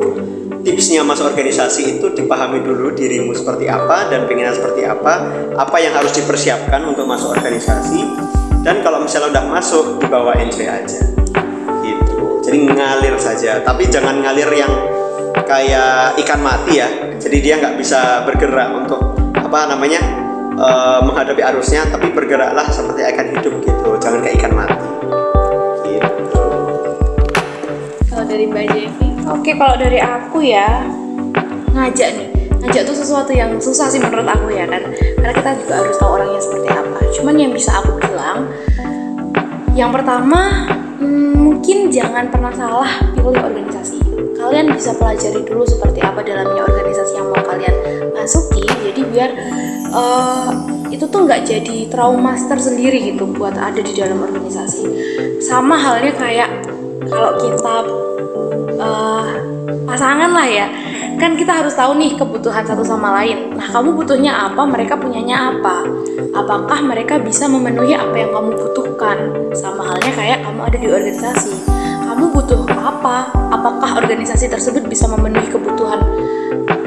tipsnya 0.60 1.08
masuk 1.08 1.32
organisasi 1.32 2.00
itu 2.00 2.12
dipahami 2.12 2.60
dulu 2.60 2.91
dirimu 2.91 3.32
seperti 3.32 3.72
apa 3.72 4.12
dan 4.12 4.28
pengennya 4.28 4.52
seperti 4.52 4.84
apa 4.84 5.24
apa 5.56 5.78
yang 5.80 5.95
harus 5.95 6.12
dipersiapkan 6.16 6.84
untuk 6.88 7.06
masuk 7.08 7.36
organisasi. 7.36 8.02
Dan 8.60 8.84
kalau 8.84 9.00
misalnya 9.00 9.39
udah 9.39 9.45
masuk 9.56 10.04
dibawa 10.04 10.36
enjoy 10.36 10.68
aja 10.68 11.00
jadi 12.50 12.66
ngalir 12.66 13.14
saja 13.22 13.62
tapi 13.62 13.86
jangan 13.93 14.26
ngalir 14.26 14.50
yang 14.50 14.74
kayak 15.45 16.18
ikan 16.26 16.41
mati 16.41 16.82
ya 16.82 16.89
jadi 17.22 17.38
dia 17.38 17.54
nggak 17.62 17.78
bisa 17.78 18.26
bergerak 18.26 18.74
untuk 18.74 19.14
apa 19.38 19.70
namanya 19.70 20.02
uh, 20.58 20.97
menghadapi 21.06 21.45
arusnya 21.45 21.86
tapi 21.93 22.10
bergeraklah 22.10 22.66
seperti 22.74 23.06
ikan 23.06 23.38
hidup 23.38 23.54
gitu 23.62 23.89
jangan 24.02 24.26
kayak 24.26 24.41
ikan 24.41 24.54
mati 24.58 24.89
gitu 25.86 26.45
Kalau 28.10 28.26
dari 28.26 28.50
Mbak 28.50 28.66
Jevi, 28.74 29.08
Oke, 29.30 29.54
kalau 29.54 29.78
dari 29.78 30.02
aku 30.02 30.41
ya 30.41 30.84
ngajak 31.78 32.10
nih. 32.18 32.28
Ngajak 32.66 32.82
tuh 32.84 32.97
sesuatu 32.97 33.32
yang 33.32 33.56
susah 33.62 33.88
sih 33.88 34.02
menurut 34.02 34.26
aku 34.26 34.52
ya 34.52 34.66
kan. 34.68 34.84
Karena 34.91 35.34
kita 35.38 35.50
juga 35.64 35.74
harus 35.86 35.95
tahu 35.95 36.12
orangnya 36.20 36.41
seperti 36.41 36.68
apa. 36.68 37.00
Cuman 37.16 37.36
yang 37.39 37.54
bisa 37.56 37.80
aku 37.80 37.95
bilang 38.02 38.52
yang 39.78 39.95
pertama 39.95 40.68
hmm, 41.00 41.39
mungkin 41.60 41.91
jangan 41.91 42.32
pernah 42.32 42.55
salah 42.55 42.88
pilih 43.12 43.36
organisasi. 43.36 43.99
Kalian 44.39 44.72
bisa 44.72 44.95
pelajari 44.95 45.43
dulu 45.43 45.68
seperti 45.68 45.99
apa 45.99 46.24
dalamnya 46.24 46.64
organisasi 46.64 47.20
yang 47.20 47.28
mau 47.36 47.43
kalian 47.43 47.76
masuki. 48.16 48.64
Jadi 48.64 49.03
biar 49.12 49.30
eh, 49.91 50.49
itu 50.88 51.03
tuh 51.03 51.28
nggak 51.28 51.43
jadi 51.43 51.91
trauma 51.91 52.39
tersendiri 52.39 53.12
gitu 53.12 53.28
buat 53.28 53.60
ada 53.60 53.76
di 53.76 53.91
dalam 53.91 54.24
organisasi. 54.24 54.88
Sama 55.43 55.76
halnya 55.76 56.16
kayak 56.16 56.49
kalau 57.12 57.36
kita 57.43 57.76
eh, 58.80 59.28
pasangan 59.84 60.32
lah 60.32 60.47
ya 60.47 60.68
kan 61.20 61.36
kita 61.36 61.51
harus 61.51 61.76
tahu 61.76 61.99
nih 61.99 62.15
kebutuhan 62.15 62.63
satu 62.63 62.82
sama 62.82 63.11
lain. 63.20 63.51
Nah 63.59 63.67
kamu 63.67 63.91
butuhnya 63.91 64.47
apa? 64.47 64.63
Mereka 64.63 64.95
punyanya 64.95 65.51
apa? 65.51 65.84
Apakah 66.32 66.80
mereka 66.80 67.20
bisa 67.20 67.51
memenuhi 67.51 67.91
apa 67.91 68.15
yang 68.15 68.32
kamu 68.32 68.55
butuhkan? 68.55 69.17
Sama 69.51 69.84
halnya 69.84 70.15
kayak 70.15 70.39
kamu 70.47 70.59
ada 70.63 70.78
di 70.80 70.88
organisasi. 70.88 71.67
Kamu 72.07 72.32
butuh 72.32 72.63
apa? 72.72 73.36
Apakah 73.51 73.99
organisasi 73.99 74.47
tersebut 74.47 74.88
bisa 74.88 75.11
memenuhi 75.11 75.51
kebutuhan 75.51 75.99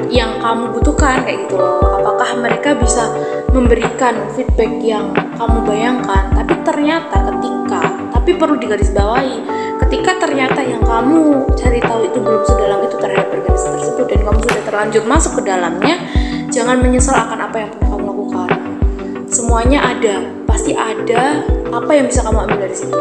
yang 0.09 0.41
kamu 0.41 0.81
butuhkan? 0.81 1.21
Kayak 1.21 1.45
gitu 1.47 1.61
loh. 1.61 2.01
Apakah 2.01 2.33
mereka 2.41 2.73
bisa 2.73 3.13
memberikan 3.53 4.17
feedback 4.33 4.73
yang 4.81 5.13
kamu 5.37 5.61
bayangkan? 5.61 6.33
Tapi 6.33 6.57
ternyata 6.65 7.29
ketika 7.29 7.81
tapi 8.09 8.39
perlu 8.39 8.57
digarisbawahi 8.57 9.62
ketika 9.81 10.11
ternyata 10.21 10.61
yang 10.61 10.83
kamu 10.85 11.49
cari 11.57 11.79
tahu 11.81 12.05
itu 12.05 12.17
belum 12.21 12.43
sedalam 12.45 12.79
itu 12.85 12.95
terhadap 12.99 13.27
organisasi 13.33 13.67
tersebut 13.79 14.05
dan 14.09 14.19
kamu 14.21 14.39
sudah 14.45 14.61
terlanjur 14.67 15.03
masuk 15.09 15.31
ke 15.39 15.41
dalamnya 15.47 15.95
jangan 16.53 16.77
menyesal 16.81 17.17
akan 17.17 17.49
apa 17.49 17.55
yang 17.65 17.69
pernah 17.73 17.89
kamu 17.89 18.05
lakukan. 18.05 18.49
Semuanya 19.33 19.79
ada 19.81 20.15
pasti 20.45 20.77
ada 20.77 21.41
apa 21.73 21.91
yang 21.97 22.05
bisa 22.05 22.21
kamu 22.21 22.45
ambil 22.45 22.59
dari 22.61 22.75
situ. 22.77 22.99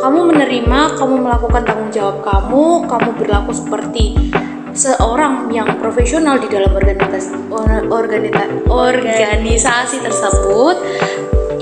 Kamu 0.00 0.18
menerima 0.32 0.80
kamu 1.00 1.14
melakukan 1.20 1.62
tanggung 1.64 1.92
jawab 1.92 2.20
kamu 2.24 2.88
kamu 2.88 3.08
berlaku 3.16 3.52
seperti 3.52 4.32
seorang 4.74 5.48
yang 5.54 5.70
profesional 5.78 6.36
di 6.36 6.50
dalam 6.50 6.74
organisasi 6.74 7.30
or- 7.48 7.86
organita- 7.94 8.50
organisasi 8.66 10.02
tersebut 10.02 10.76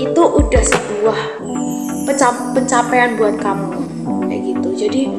itu 0.01 0.23
udah 0.23 0.63
sebuah 0.65 1.19
pencap- 2.09 2.51
pencapaian 2.57 3.13
buat 3.15 3.37
kamu 3.37 3.82
jadi 4.75 5.09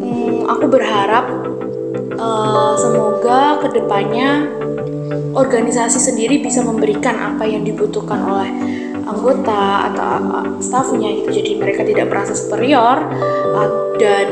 mm, 0.00 0.46
aku 0.46 0.64
berharap 0.68 1.26
eh, 2.12 2.74
semoga 2.78 3.58
ke 3.64 3.68
depannya 3.80 4.46
organisasi 5.32 5.96
sendiri 5.96 6.44
bisa 6.44 6.60
memberikan 6.60 7.16
apa 7.16 7.48
yang 7.48 7.64
dibutuhkan 7.64 8.20
oleh 8.20 8.50
anggota 9.02 9.92
atau 9.92 10.04
uh, 10.30 10.46
stafnya 10.62 11.10
gitu. 11.12 11.42
Jadi 11.42 11.50
mereka 11.58 11.82
tidak 11.82 12.08
merasa 12.08 12.32
superior 12.36 13.02
uh, 13.52 13.68
dan 13.98 14.26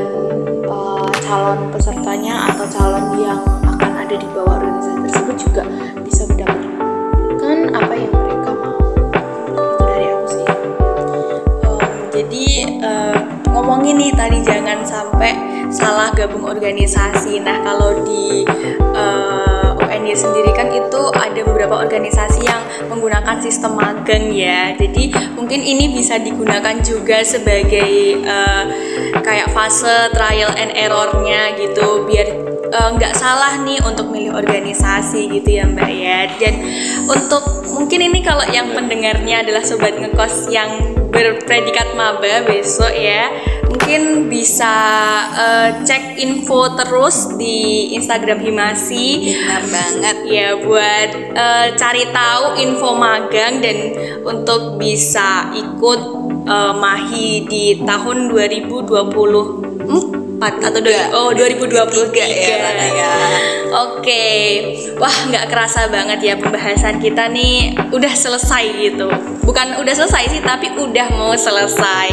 uh, 0.65 1.09
calon 1.25 1.69
pesertanya 1.73 2.49
atau 2.53 2.65
calon 2.71 3.05
yang 3.19 3.39
akan 3.67 3.91
ada 4.07 4.15
di 4.15 4.27
bawah 4.31 4.57
organisasi 4.57 4.99
tersebut 5.09 5.35
juga 5.37 5.63
bisa 6.01 6.23
mendapatkan 6.29 7.57
apa 7.77 7.93
yang 7.93 8.11
mereka 8.13 8.49
mau. 8.55 8.79
Itu 9.51 9.83
dari 9.85 10.05
aku 10.09 10.25
sih. 10.29 10.45
Em, 11.61 11.79
jadi 12.11 12.45
eh, 12.81 13.20
ngomongin 13.71 14.03
nih 14.03 14.11
tadi 14.11 14.43
jangan 14.43 14.83
sampai 14.83 15.31
salah 15.71 16.11
gabung 16.11 16.43
organisasi. 16.43 17.39
Nah 17.39 17.63
kalau 17.63 18.03
di 18.03 18.43
eh, 18.75 19.67
UNY 19.79 20.11
sendiri 20.11 20.51
kan 20.51 20.67
itu 20.75 21.07
ada 21.15 21.39
beberapa 21.47 21.79
organisasi 21.79 22.51
yang 22.51 22.59
menggunakan 22.91 23.39
sistem 23.39 23.79
magang 23.79 24.27
ya. 24.35 24.75
Jadi 24.75 25.15
mungkin 25.39 25.63
ini 25.63 25.87
bisa 25.95 26.19
digunakan 26.19 26.83
juga 26.83 27.23
sebagai 27.23 28.19
eh, 28.19 28.63
kayak 29.21 29.53
fase 29.53 30.09
trial 30.11 30.51
and 30.57 30.73
errornya 30.73 31.55
gitu 31.57 32.05
biar 32.09 32.27
eh, 32.69 32.89
nggak 32.97 33.13
salah 33.15 33.61
nih 33.61 33.79
untuk 33.85 34.09
milih 34.09 34.35
organisasi 34.35 35.29
gitu 35.39 35.61
ya 35.61 35.65
Mbak 35.69 35.91
ya. 35.93 36.19
Dan 36.37 36.55
untuk 37.07 37.69
mungkin 37.71 38.11
ini 38.11 38.19
kalau 38.21 38.43
yang 38.49 38.73
pendengarnya 38.73 39.45
adalah 39.45 39.63
sobat 39.63 39.97
ngekos 39.97 40.49
yang 40.51 41.01
berpredikat 41.11 41.91
maba 41.99 42.47
besok 42.47 42.95
ya 42.95 43.27
mungkin 43.67 44.31
bisa 44.31 44.73
eh, 45.35 45.69
cek 45.83 46.15
info 46.19 46.71
terus 46.79 47.35
di 47.35 47.91
Instagram 47.99 48.39
Himasi 48.39 49.35
benar 49.35 49.63
banget 49.67 50.17
ya 50.31 50.47
buat 50.55 51.09
eh, 51.35 51.67
cari 51.75 52.03
tahu 52.15 52.43
info 52.63 52.95
magang 52.95 53.59
dan 53.59 53.77
untuk 54.23 54.79
bisa 54.79 55.51
ikut 55.51 55.99
eh, 56.45 56.73
mahi 56.75 57.45
di 57.45 57.65
tahun 57.83 58.29
2024 58.29 59.71
atau 60.41 60.81
dua, 60.81 61.13
oh 61.13 61.29
2023 61.37 62.17
ya, 62.17 62.57
ya. 62.89 63.13
Oke, 63.71 64.25
wah 64.97 65.13
nggak 65.29 65.53
kerasa 65.53 65.85
banget 65.87 66.19
ya 66.25 66.35
pembahasan 66.35 66.97
kita 66.97 67.29
nih 67.29 67.77
udah 67.93 68.09
selesai 68.09 68.65
gitu. 68.73 69.05
Bukan 69.45 69.77
udah 69.77 69.93
selesai 69.93 70.33
sih, 70.33 70.41
tapi 70.41 70.73
udah 70.75 71.13
mau 71.13 71.37
selesai. 71.37 72.07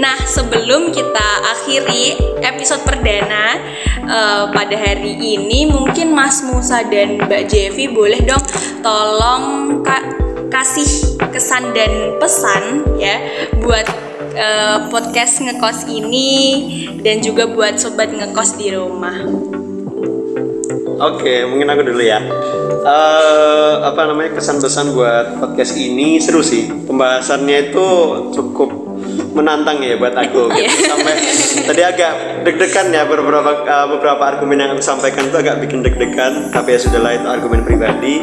Nah 0.00 0.16
sebelum 0.24 0.96
kita 0.96 1.28
akhiri 1.54 2.16
episode 2.40 2.88
perdana 2.88 3.60
eh, 4.00 4.44
pada 4.48 4.76
hari 4.80 5.20
ini, 5.20 5.68
mungkin 5.68 6.16
Mas 6.16 6.40
Musa 6.40 6.88
dan 6.88 7.20
Mbak 7.20 7.52
Jevi 7.52 7.92
boleh 7.92 8.24
dong 8.24 8.42
tolong 8.80 9.44
kak 9.84 10.33
kasih 10.54 11.18
kesan 11.34 11.74
dan 11.74 12.14
pesan 12.22 12.86
ya 12.94 13.18
buat 13.58 13.82
eh, 14.38 14.78
podcast 14.86 15.42
ngekos 15.42 15.90
ini 15.90 16.30
dan 17.02 17.18
juga 17.18 17.50
buat 17.50 17.74
sobat 17.74 18.14
ngekos 18.14 18.54
di 18.54 18.70
rumah. 18.70 19.18
Oke, 21.00 21.42
mungkin 21.48 21.66
aku 21.70 21.82
dulu 21.82 22.02
ya. 22.02 22.22
Eh, 22.84 23.74
apa 23.80 24.00
namanya 24.04 24.36
kesan 24.36 24.60
pesan 24.60 24.92
buat 24.92 25.40
podcast 25.40 25.74
ini 25.80 26.20
seru 26.20 26.44
sih. 26.44 26.68
Pembahasannya 26.84 27.72
itu 27.72 27.86
cukup 28.36 28.84
menantang 29.34 29.82
ya 29.82 29.98
buat 29.98 30.14
aku 30.14 30.46
gitu. 30.54 30.70
sampai 30.94 31.14
tadi 31.66 31.82
agak 31.82 32.12
deg-degan 32.46 32.94
ya 32.94 33.02
beberapa 33.02 33.66
uh, 33.66 33.86
beberapa 33.90 34.22
argumen 34.22 34.62
yang 34.62 34.70
aku 34.78 34.82
sampaikan 34.82 35.26
itu 35.26 35.36
agak 35.42 35.58
bikin 35.58 35.82
deg-degan 35.82 36.54
tapi 36.54 36.78
ya 36.78 36.78
sudahlah 36.78 37.12
itu 37.18 37.26
argumen 37.26 37.66
pribadi 37.66 38.22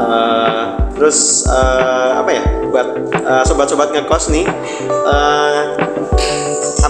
Uh, 0.00 0.80
terus 0.96 1.44
uh, 1.44 2.24
apa 2.24 2.30
ya 2.32 2.42
buat 2.72 2.88
uh, 3.20 3.44
sobat-sobat 3.44 3.92
ngekos 3.92 4.32
nih 4.32 4.48
uh, 5.04 5.76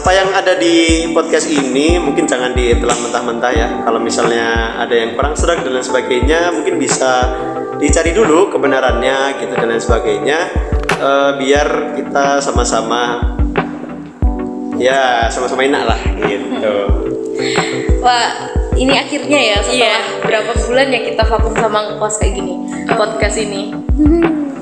apa 0.00 0.16
yang 0.16 0.32
ada 0.32 0.56
di 0.56 1.04
podcast 1.12 1.44
ini 1.52 2.00
mungkin 2.00 2.24
jangan 2.24 2.56
ditelan 2.56 3.04
mentah-mentah 3.04 3.52
ya. 3.52 3.68
Kalau 3.84 4.00
misalnya 4.00 4.80
ada 4.80 4.96
yang 4.96 5.12
kurang 5.12 5.36
serak 5.36 5.60
dan 5.60 5.76
lain 5.76 5.84
sebagainya 5.84 6.56
mungkin 6.56 6.80
bisa 6.80 7.28
dicari 7.76 8.16
dulu 8.16 8.48
kebenarannya 8.48 9.36
gitu 9.44 9.52
dan 9.52 9.68
lain 9.68 9.84
sebagainya. 9.84 10.48
Uh, 10.96 11.36
biar 11.36 12.00
kita 12.00 12.40
sama-sama 12.40 13.20
ya 14.80 15.28
sama-sama 15.28 15.68
enak 15.68 15.84
lah 15.84 16.00
gitu. 16.24 16.76
Wah, 18.00 18.48
ini 18.80 18.96
akhirnya 18.96 19.36
ya 19.36 19.56
setelah 19.60 20.00
Iya. 20.00 20.00
berapa 20.24 20.52
bulan 20.64 20.88
ya 20.96 21.00
kita 21.12 21.22
vakum 21.28 21.52
sama 21.60 21.78
ngekos 21.92 22.16
kayak 22.24 22.40
gini 22.40 22.54
podcast 22.88 23.36
ini. 23.36 23.76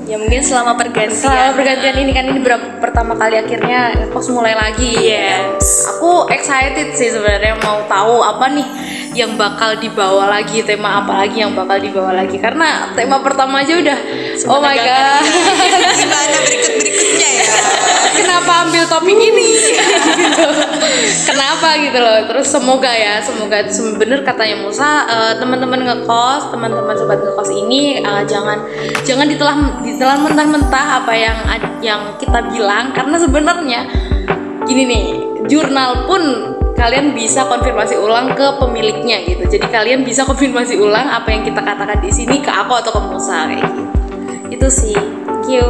Ya 0.09 0.17
mungkin 0.17 0.41
selama 0.41 0.73
pergantian. 0.73 1.13
Selama 1.13 1.53
pergantian 1.53 2.01
ini 2.01 2.11
kan 2.17 2.25
ini 2.25 2.41
berapa 2.41 2.81
pertama 2.81 3.13
kali 3.13 3.45
akhirnya 3.45 3.93
ngekos 3.93 4.33
mulai 4.33 4.57
lagi. 4.57 4.89
Yes. 4.97 5.85
Aku 5.85 6.25
excited 6.33 6.97
sih 6.97 7.13
sebenarnya 7.13 7.61
mau 7.61 7.85
tahu 7.85 8.25
apa 8.25 8.49
nih 8.49 8.65
yang 9.17 9.35
bakal 9.35 9.73
dibawa 9.77 10.29
lagi 10.29 10.61
tema 10.61 11.01
apa 11.01 11.25
lagi 11.25 11.41
yang 11.41 11.53
bakal 11.57 11.77
dibawa 11.81 12.13
lagi. 12.13 12.37
Karena 12.37 12.93
tema 12.93 13.21
pertama 13.23 13.61
aja 13.65 13.73
udah 13.77 13.99
oh 14.49 14.59
my 14.61 14.77
god. 14.77 15.23
Gimana 15.99 16.37
berikut 16.45 16.73
berikutnya 16.77 17.29
ya? 17.29 17.45
kenapa 18.19 18.51
ambil 18.67 18.83
topik 18.89 19.17
ini? 19.17 19.47
Gitu. 20.19 20.47
kenapa 21.31 21.79
gitu 21.79 21.99
loh? 21.99 22.27
Terus 22.27 22.47
semoga 22.51 22.91
ya 22.91 23.23
semoga 23.23 23.63
bener 23.95 24.19
katanya 24.27 24.57
Musa. 24.59 25.07
Eh, 25.07 25.33
teman-teman 25.39 25.79
ngekos 25.85 26.51
teman-teman 26.51 26.95
sobat 26.95 27.23
ngekos 27.23 27.51
ini 27.55 28.03
eh, 28.03 28.23
jangan 28.27 28.59
jangan 29.07 29.27
ditelan 29.27 29.59
ditelan 29.83 30.19
mentah-mentah 30.27 30.85
apa 31.03 31.13
yang 31.15 31.37
yang 31.79 32.01
kita 32.19 32.43
bilang. 32.51 32.91
Karena 32.91 33.15
sebenarnya 33.15 33.81
gini 34.67 34.83
nih 34.85 35.03
jurnal 35.47 36.05
pun 36.05 36.21
kalian 36.79 37.11
bisa 37.11 37.43
konfirmasi 37.43 37.99
ulang 37.99 38.31
ke 38.39 38.47
pemiliknya 38.55 39.19
gitu. 39.27 39.43
Jadi 39.43 39.67
kalian 39.67 40.07
bisa 40.07 40.23
konfirmasi 40.23 40.79
ulang 40.79 41.11
apa 41.11 41.27
yang 41.27 41.43
kita 41.43 41.59
katakan 41.59 41.99
di 41.99 42.07
sini 42.07 42.39
ke 42.39 42.47
aku 42.47 42.71
atau 42.79 42.95
ke 42.95 43.01
Musa 43.03 43.51
kayak 43.51 43.67
gitu. 43.67 43.81
Itu 44.55 44.67
sih. 44.71 44.95
Thank 44.95 45.51
you. 45.51 45.67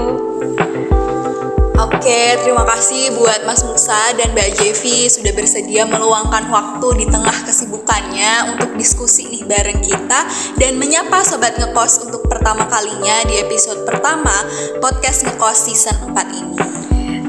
Oke, 1.79 2.35
terima 2.43 2.67
kasih 2.67 3.15
buat 3.15 3.47
Mas 3.47 3.63
Musa 3.63 3.95
dan 4.19 4.35
Mbak 4.35 4.59
Jevi 4.59 5.07
sudah 5.07 5.31
bersedia 5.31 5.87
meluangkan 5.87 6.51
waktu 6.51 6.87
di 6.99 7.05
tengah 7.07 7.37
kesibukannya 7.47 8.51
untuk 8.51 8.75
diskusi 8.75 9.31
nih 9.31 9.47
bareng 9.47 9.79
kita 9.79 10.27
dan 10.59 10.75
menyapa 10.75 11.23
Sobat 11.23 11.55
Ngekos 11.55 12.03
untuk 12.03 12.27
pertama 12.27 12.67
kalinya 12.67 13.23
di 13.31 13.39
episode 13.39 13.87
pertama 13.87 14.35
podcast 14.83 15.23
Ngekos 15.23 15.57
season 15.71 16.11
4 16.11 16.39
ini. 16.39 16.78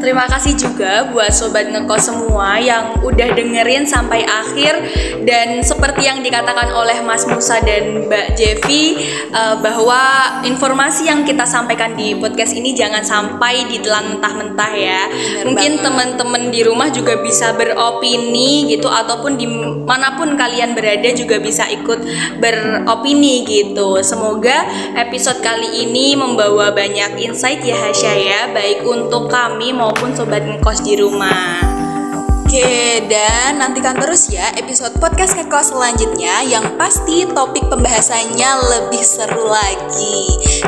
Terima 0.00 0.24
kasih 0.24 0.56
juga 0.56 1.12
buat 1.12 1.28
sobat 1.28 1.68
ngekos 1.68 2.08
semua 2.08 2.56
yang 2.56 3.04
udah 3.04 3.36
dengerin 3.36 3.84
sampai 3.84 4.24
akhir 4.24 4.80
dan 5.28 5.60
seperti 5.60 6.08
yang 6.08 6.24
dikatakan 6.24 6.72
oleh 6.72 7.04
Mas 7.04 7.28
Musa 7.28 7.60
dan 7.60 8.08
Mbak 8.08 8.32
Jevi 8.32 8.96
eh, 9.28 9.56
bahwa 9.60 10.00
informasi 10.48 11.12
yang 11.12 11.28
kita 11.28 11.44
sampaikan 11.44 11.92
di 11.92 12.16
podcast 12.16 12.56
ini 12.56 12.72
jangan 12.72 13.04
sampai 13.04 13.68
ditelan 13.68 14.16
mentah-mentah 14.16 14.72
ya. 14.72 15.02
Bener 15.12 15.44
Mungkin 15.52 15.72
teman-teman 15.84 16.48
di 16.48 16.64
rumah 16.64 16.88
juga 16.88 17.20
bisa 17.20 17.52
beropini 17.52 18.72
gitu 18.72 18.88
ataupun 18.88 19.36
di 19.36 19.44
mana 19.84 20.16
pun 20.16 20.32
kalian 20.32 20.72
berada 20.72 21.12
juga 21.12 21.36
bisa 21.36 21.68
ikut 21.68 22.00
beropini 22.40 23.44
gitu. 23.44 24.00
Semoga 24.00 24.64
episode 24.96 25.44
kali 25.44 25.84
ini 25.84 26.16
membawa 26.16 26.72
banyak 26.72 27.20
insight 27.20 27.60
ya 27.60 27.76
Hasya 27.76 28.14
ya, 28.16 28.40
baik 28.48 28.80
untuk 28.88 29.28
kami 29.28 29.76
maupun 29.76 29.89
sobat 30.14 30.46
ngekos 30.46 30.86
di 30.86 30.94
rumah. 30.94 31.58
Oke, 32.46 33.02
dan 33.06 33.62
nantikan 33.62 33.94
terus 33.94 34.26
ya 34.26 34.50
episode 34.58 34.98
podcast 34.98 35.38
Ngekos 35.38 35.70
selanjutnya 35.70 36.42
yang 36.46 36.66
pasti 36.74 37.22
topik 37.30 37.62
pembahasannya 37.70 38.50
lebih 38.74 39.02
seru 39.06 39.46
lagi. 39.46 40.18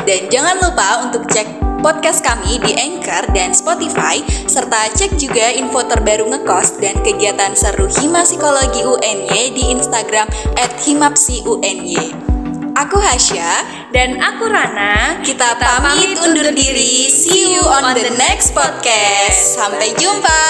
Dan 0.07 0.31
jangan 0.31 0.63
lupa 0.63 1.07
untuk 1.07 1.27
cek 1.27 1.59
podcast 1.83 2.23
kami 2.23 2.59
di 2.63 2.71
Anchor 2.79 3.35
dan 3.35 3.51
Spotify, 3.51 4.23
serta 4.47 4.95
cek 4.95 5.19
juga 5.19 5.51
info 5.51 5.83
terbaru 5.83 6.31
ngekos 6.31 6.79
dan 6.79 6.95
kegiatan 7.03 7.51
seru 7.51 7.91
Hima 7.99 8.23
Psikologi 8.23 8.87
UNY 8.87 9.43
di 9.51 9.75
Instagram 9.75 10.31
himapsiuny. 10.83 12.22
Aku 12.73 12.97
Hasya, 12.97 13.51
Dan 13.93 14.17
aku 14.17 14.49
Rana, 14.49 15.21
kita 15.21 15.61
pamit 15.61 16.17
undur 16.17 16.49
diri. 16.57 17.05
See 17.05 17.53
you 17.53 17.61
on 17.61 17.93
the 17.93 18.09
next 18.17 18.57
podcast. 18.57 19.61
Sampai 19.61 19.93
jumpa. 19.93 20.41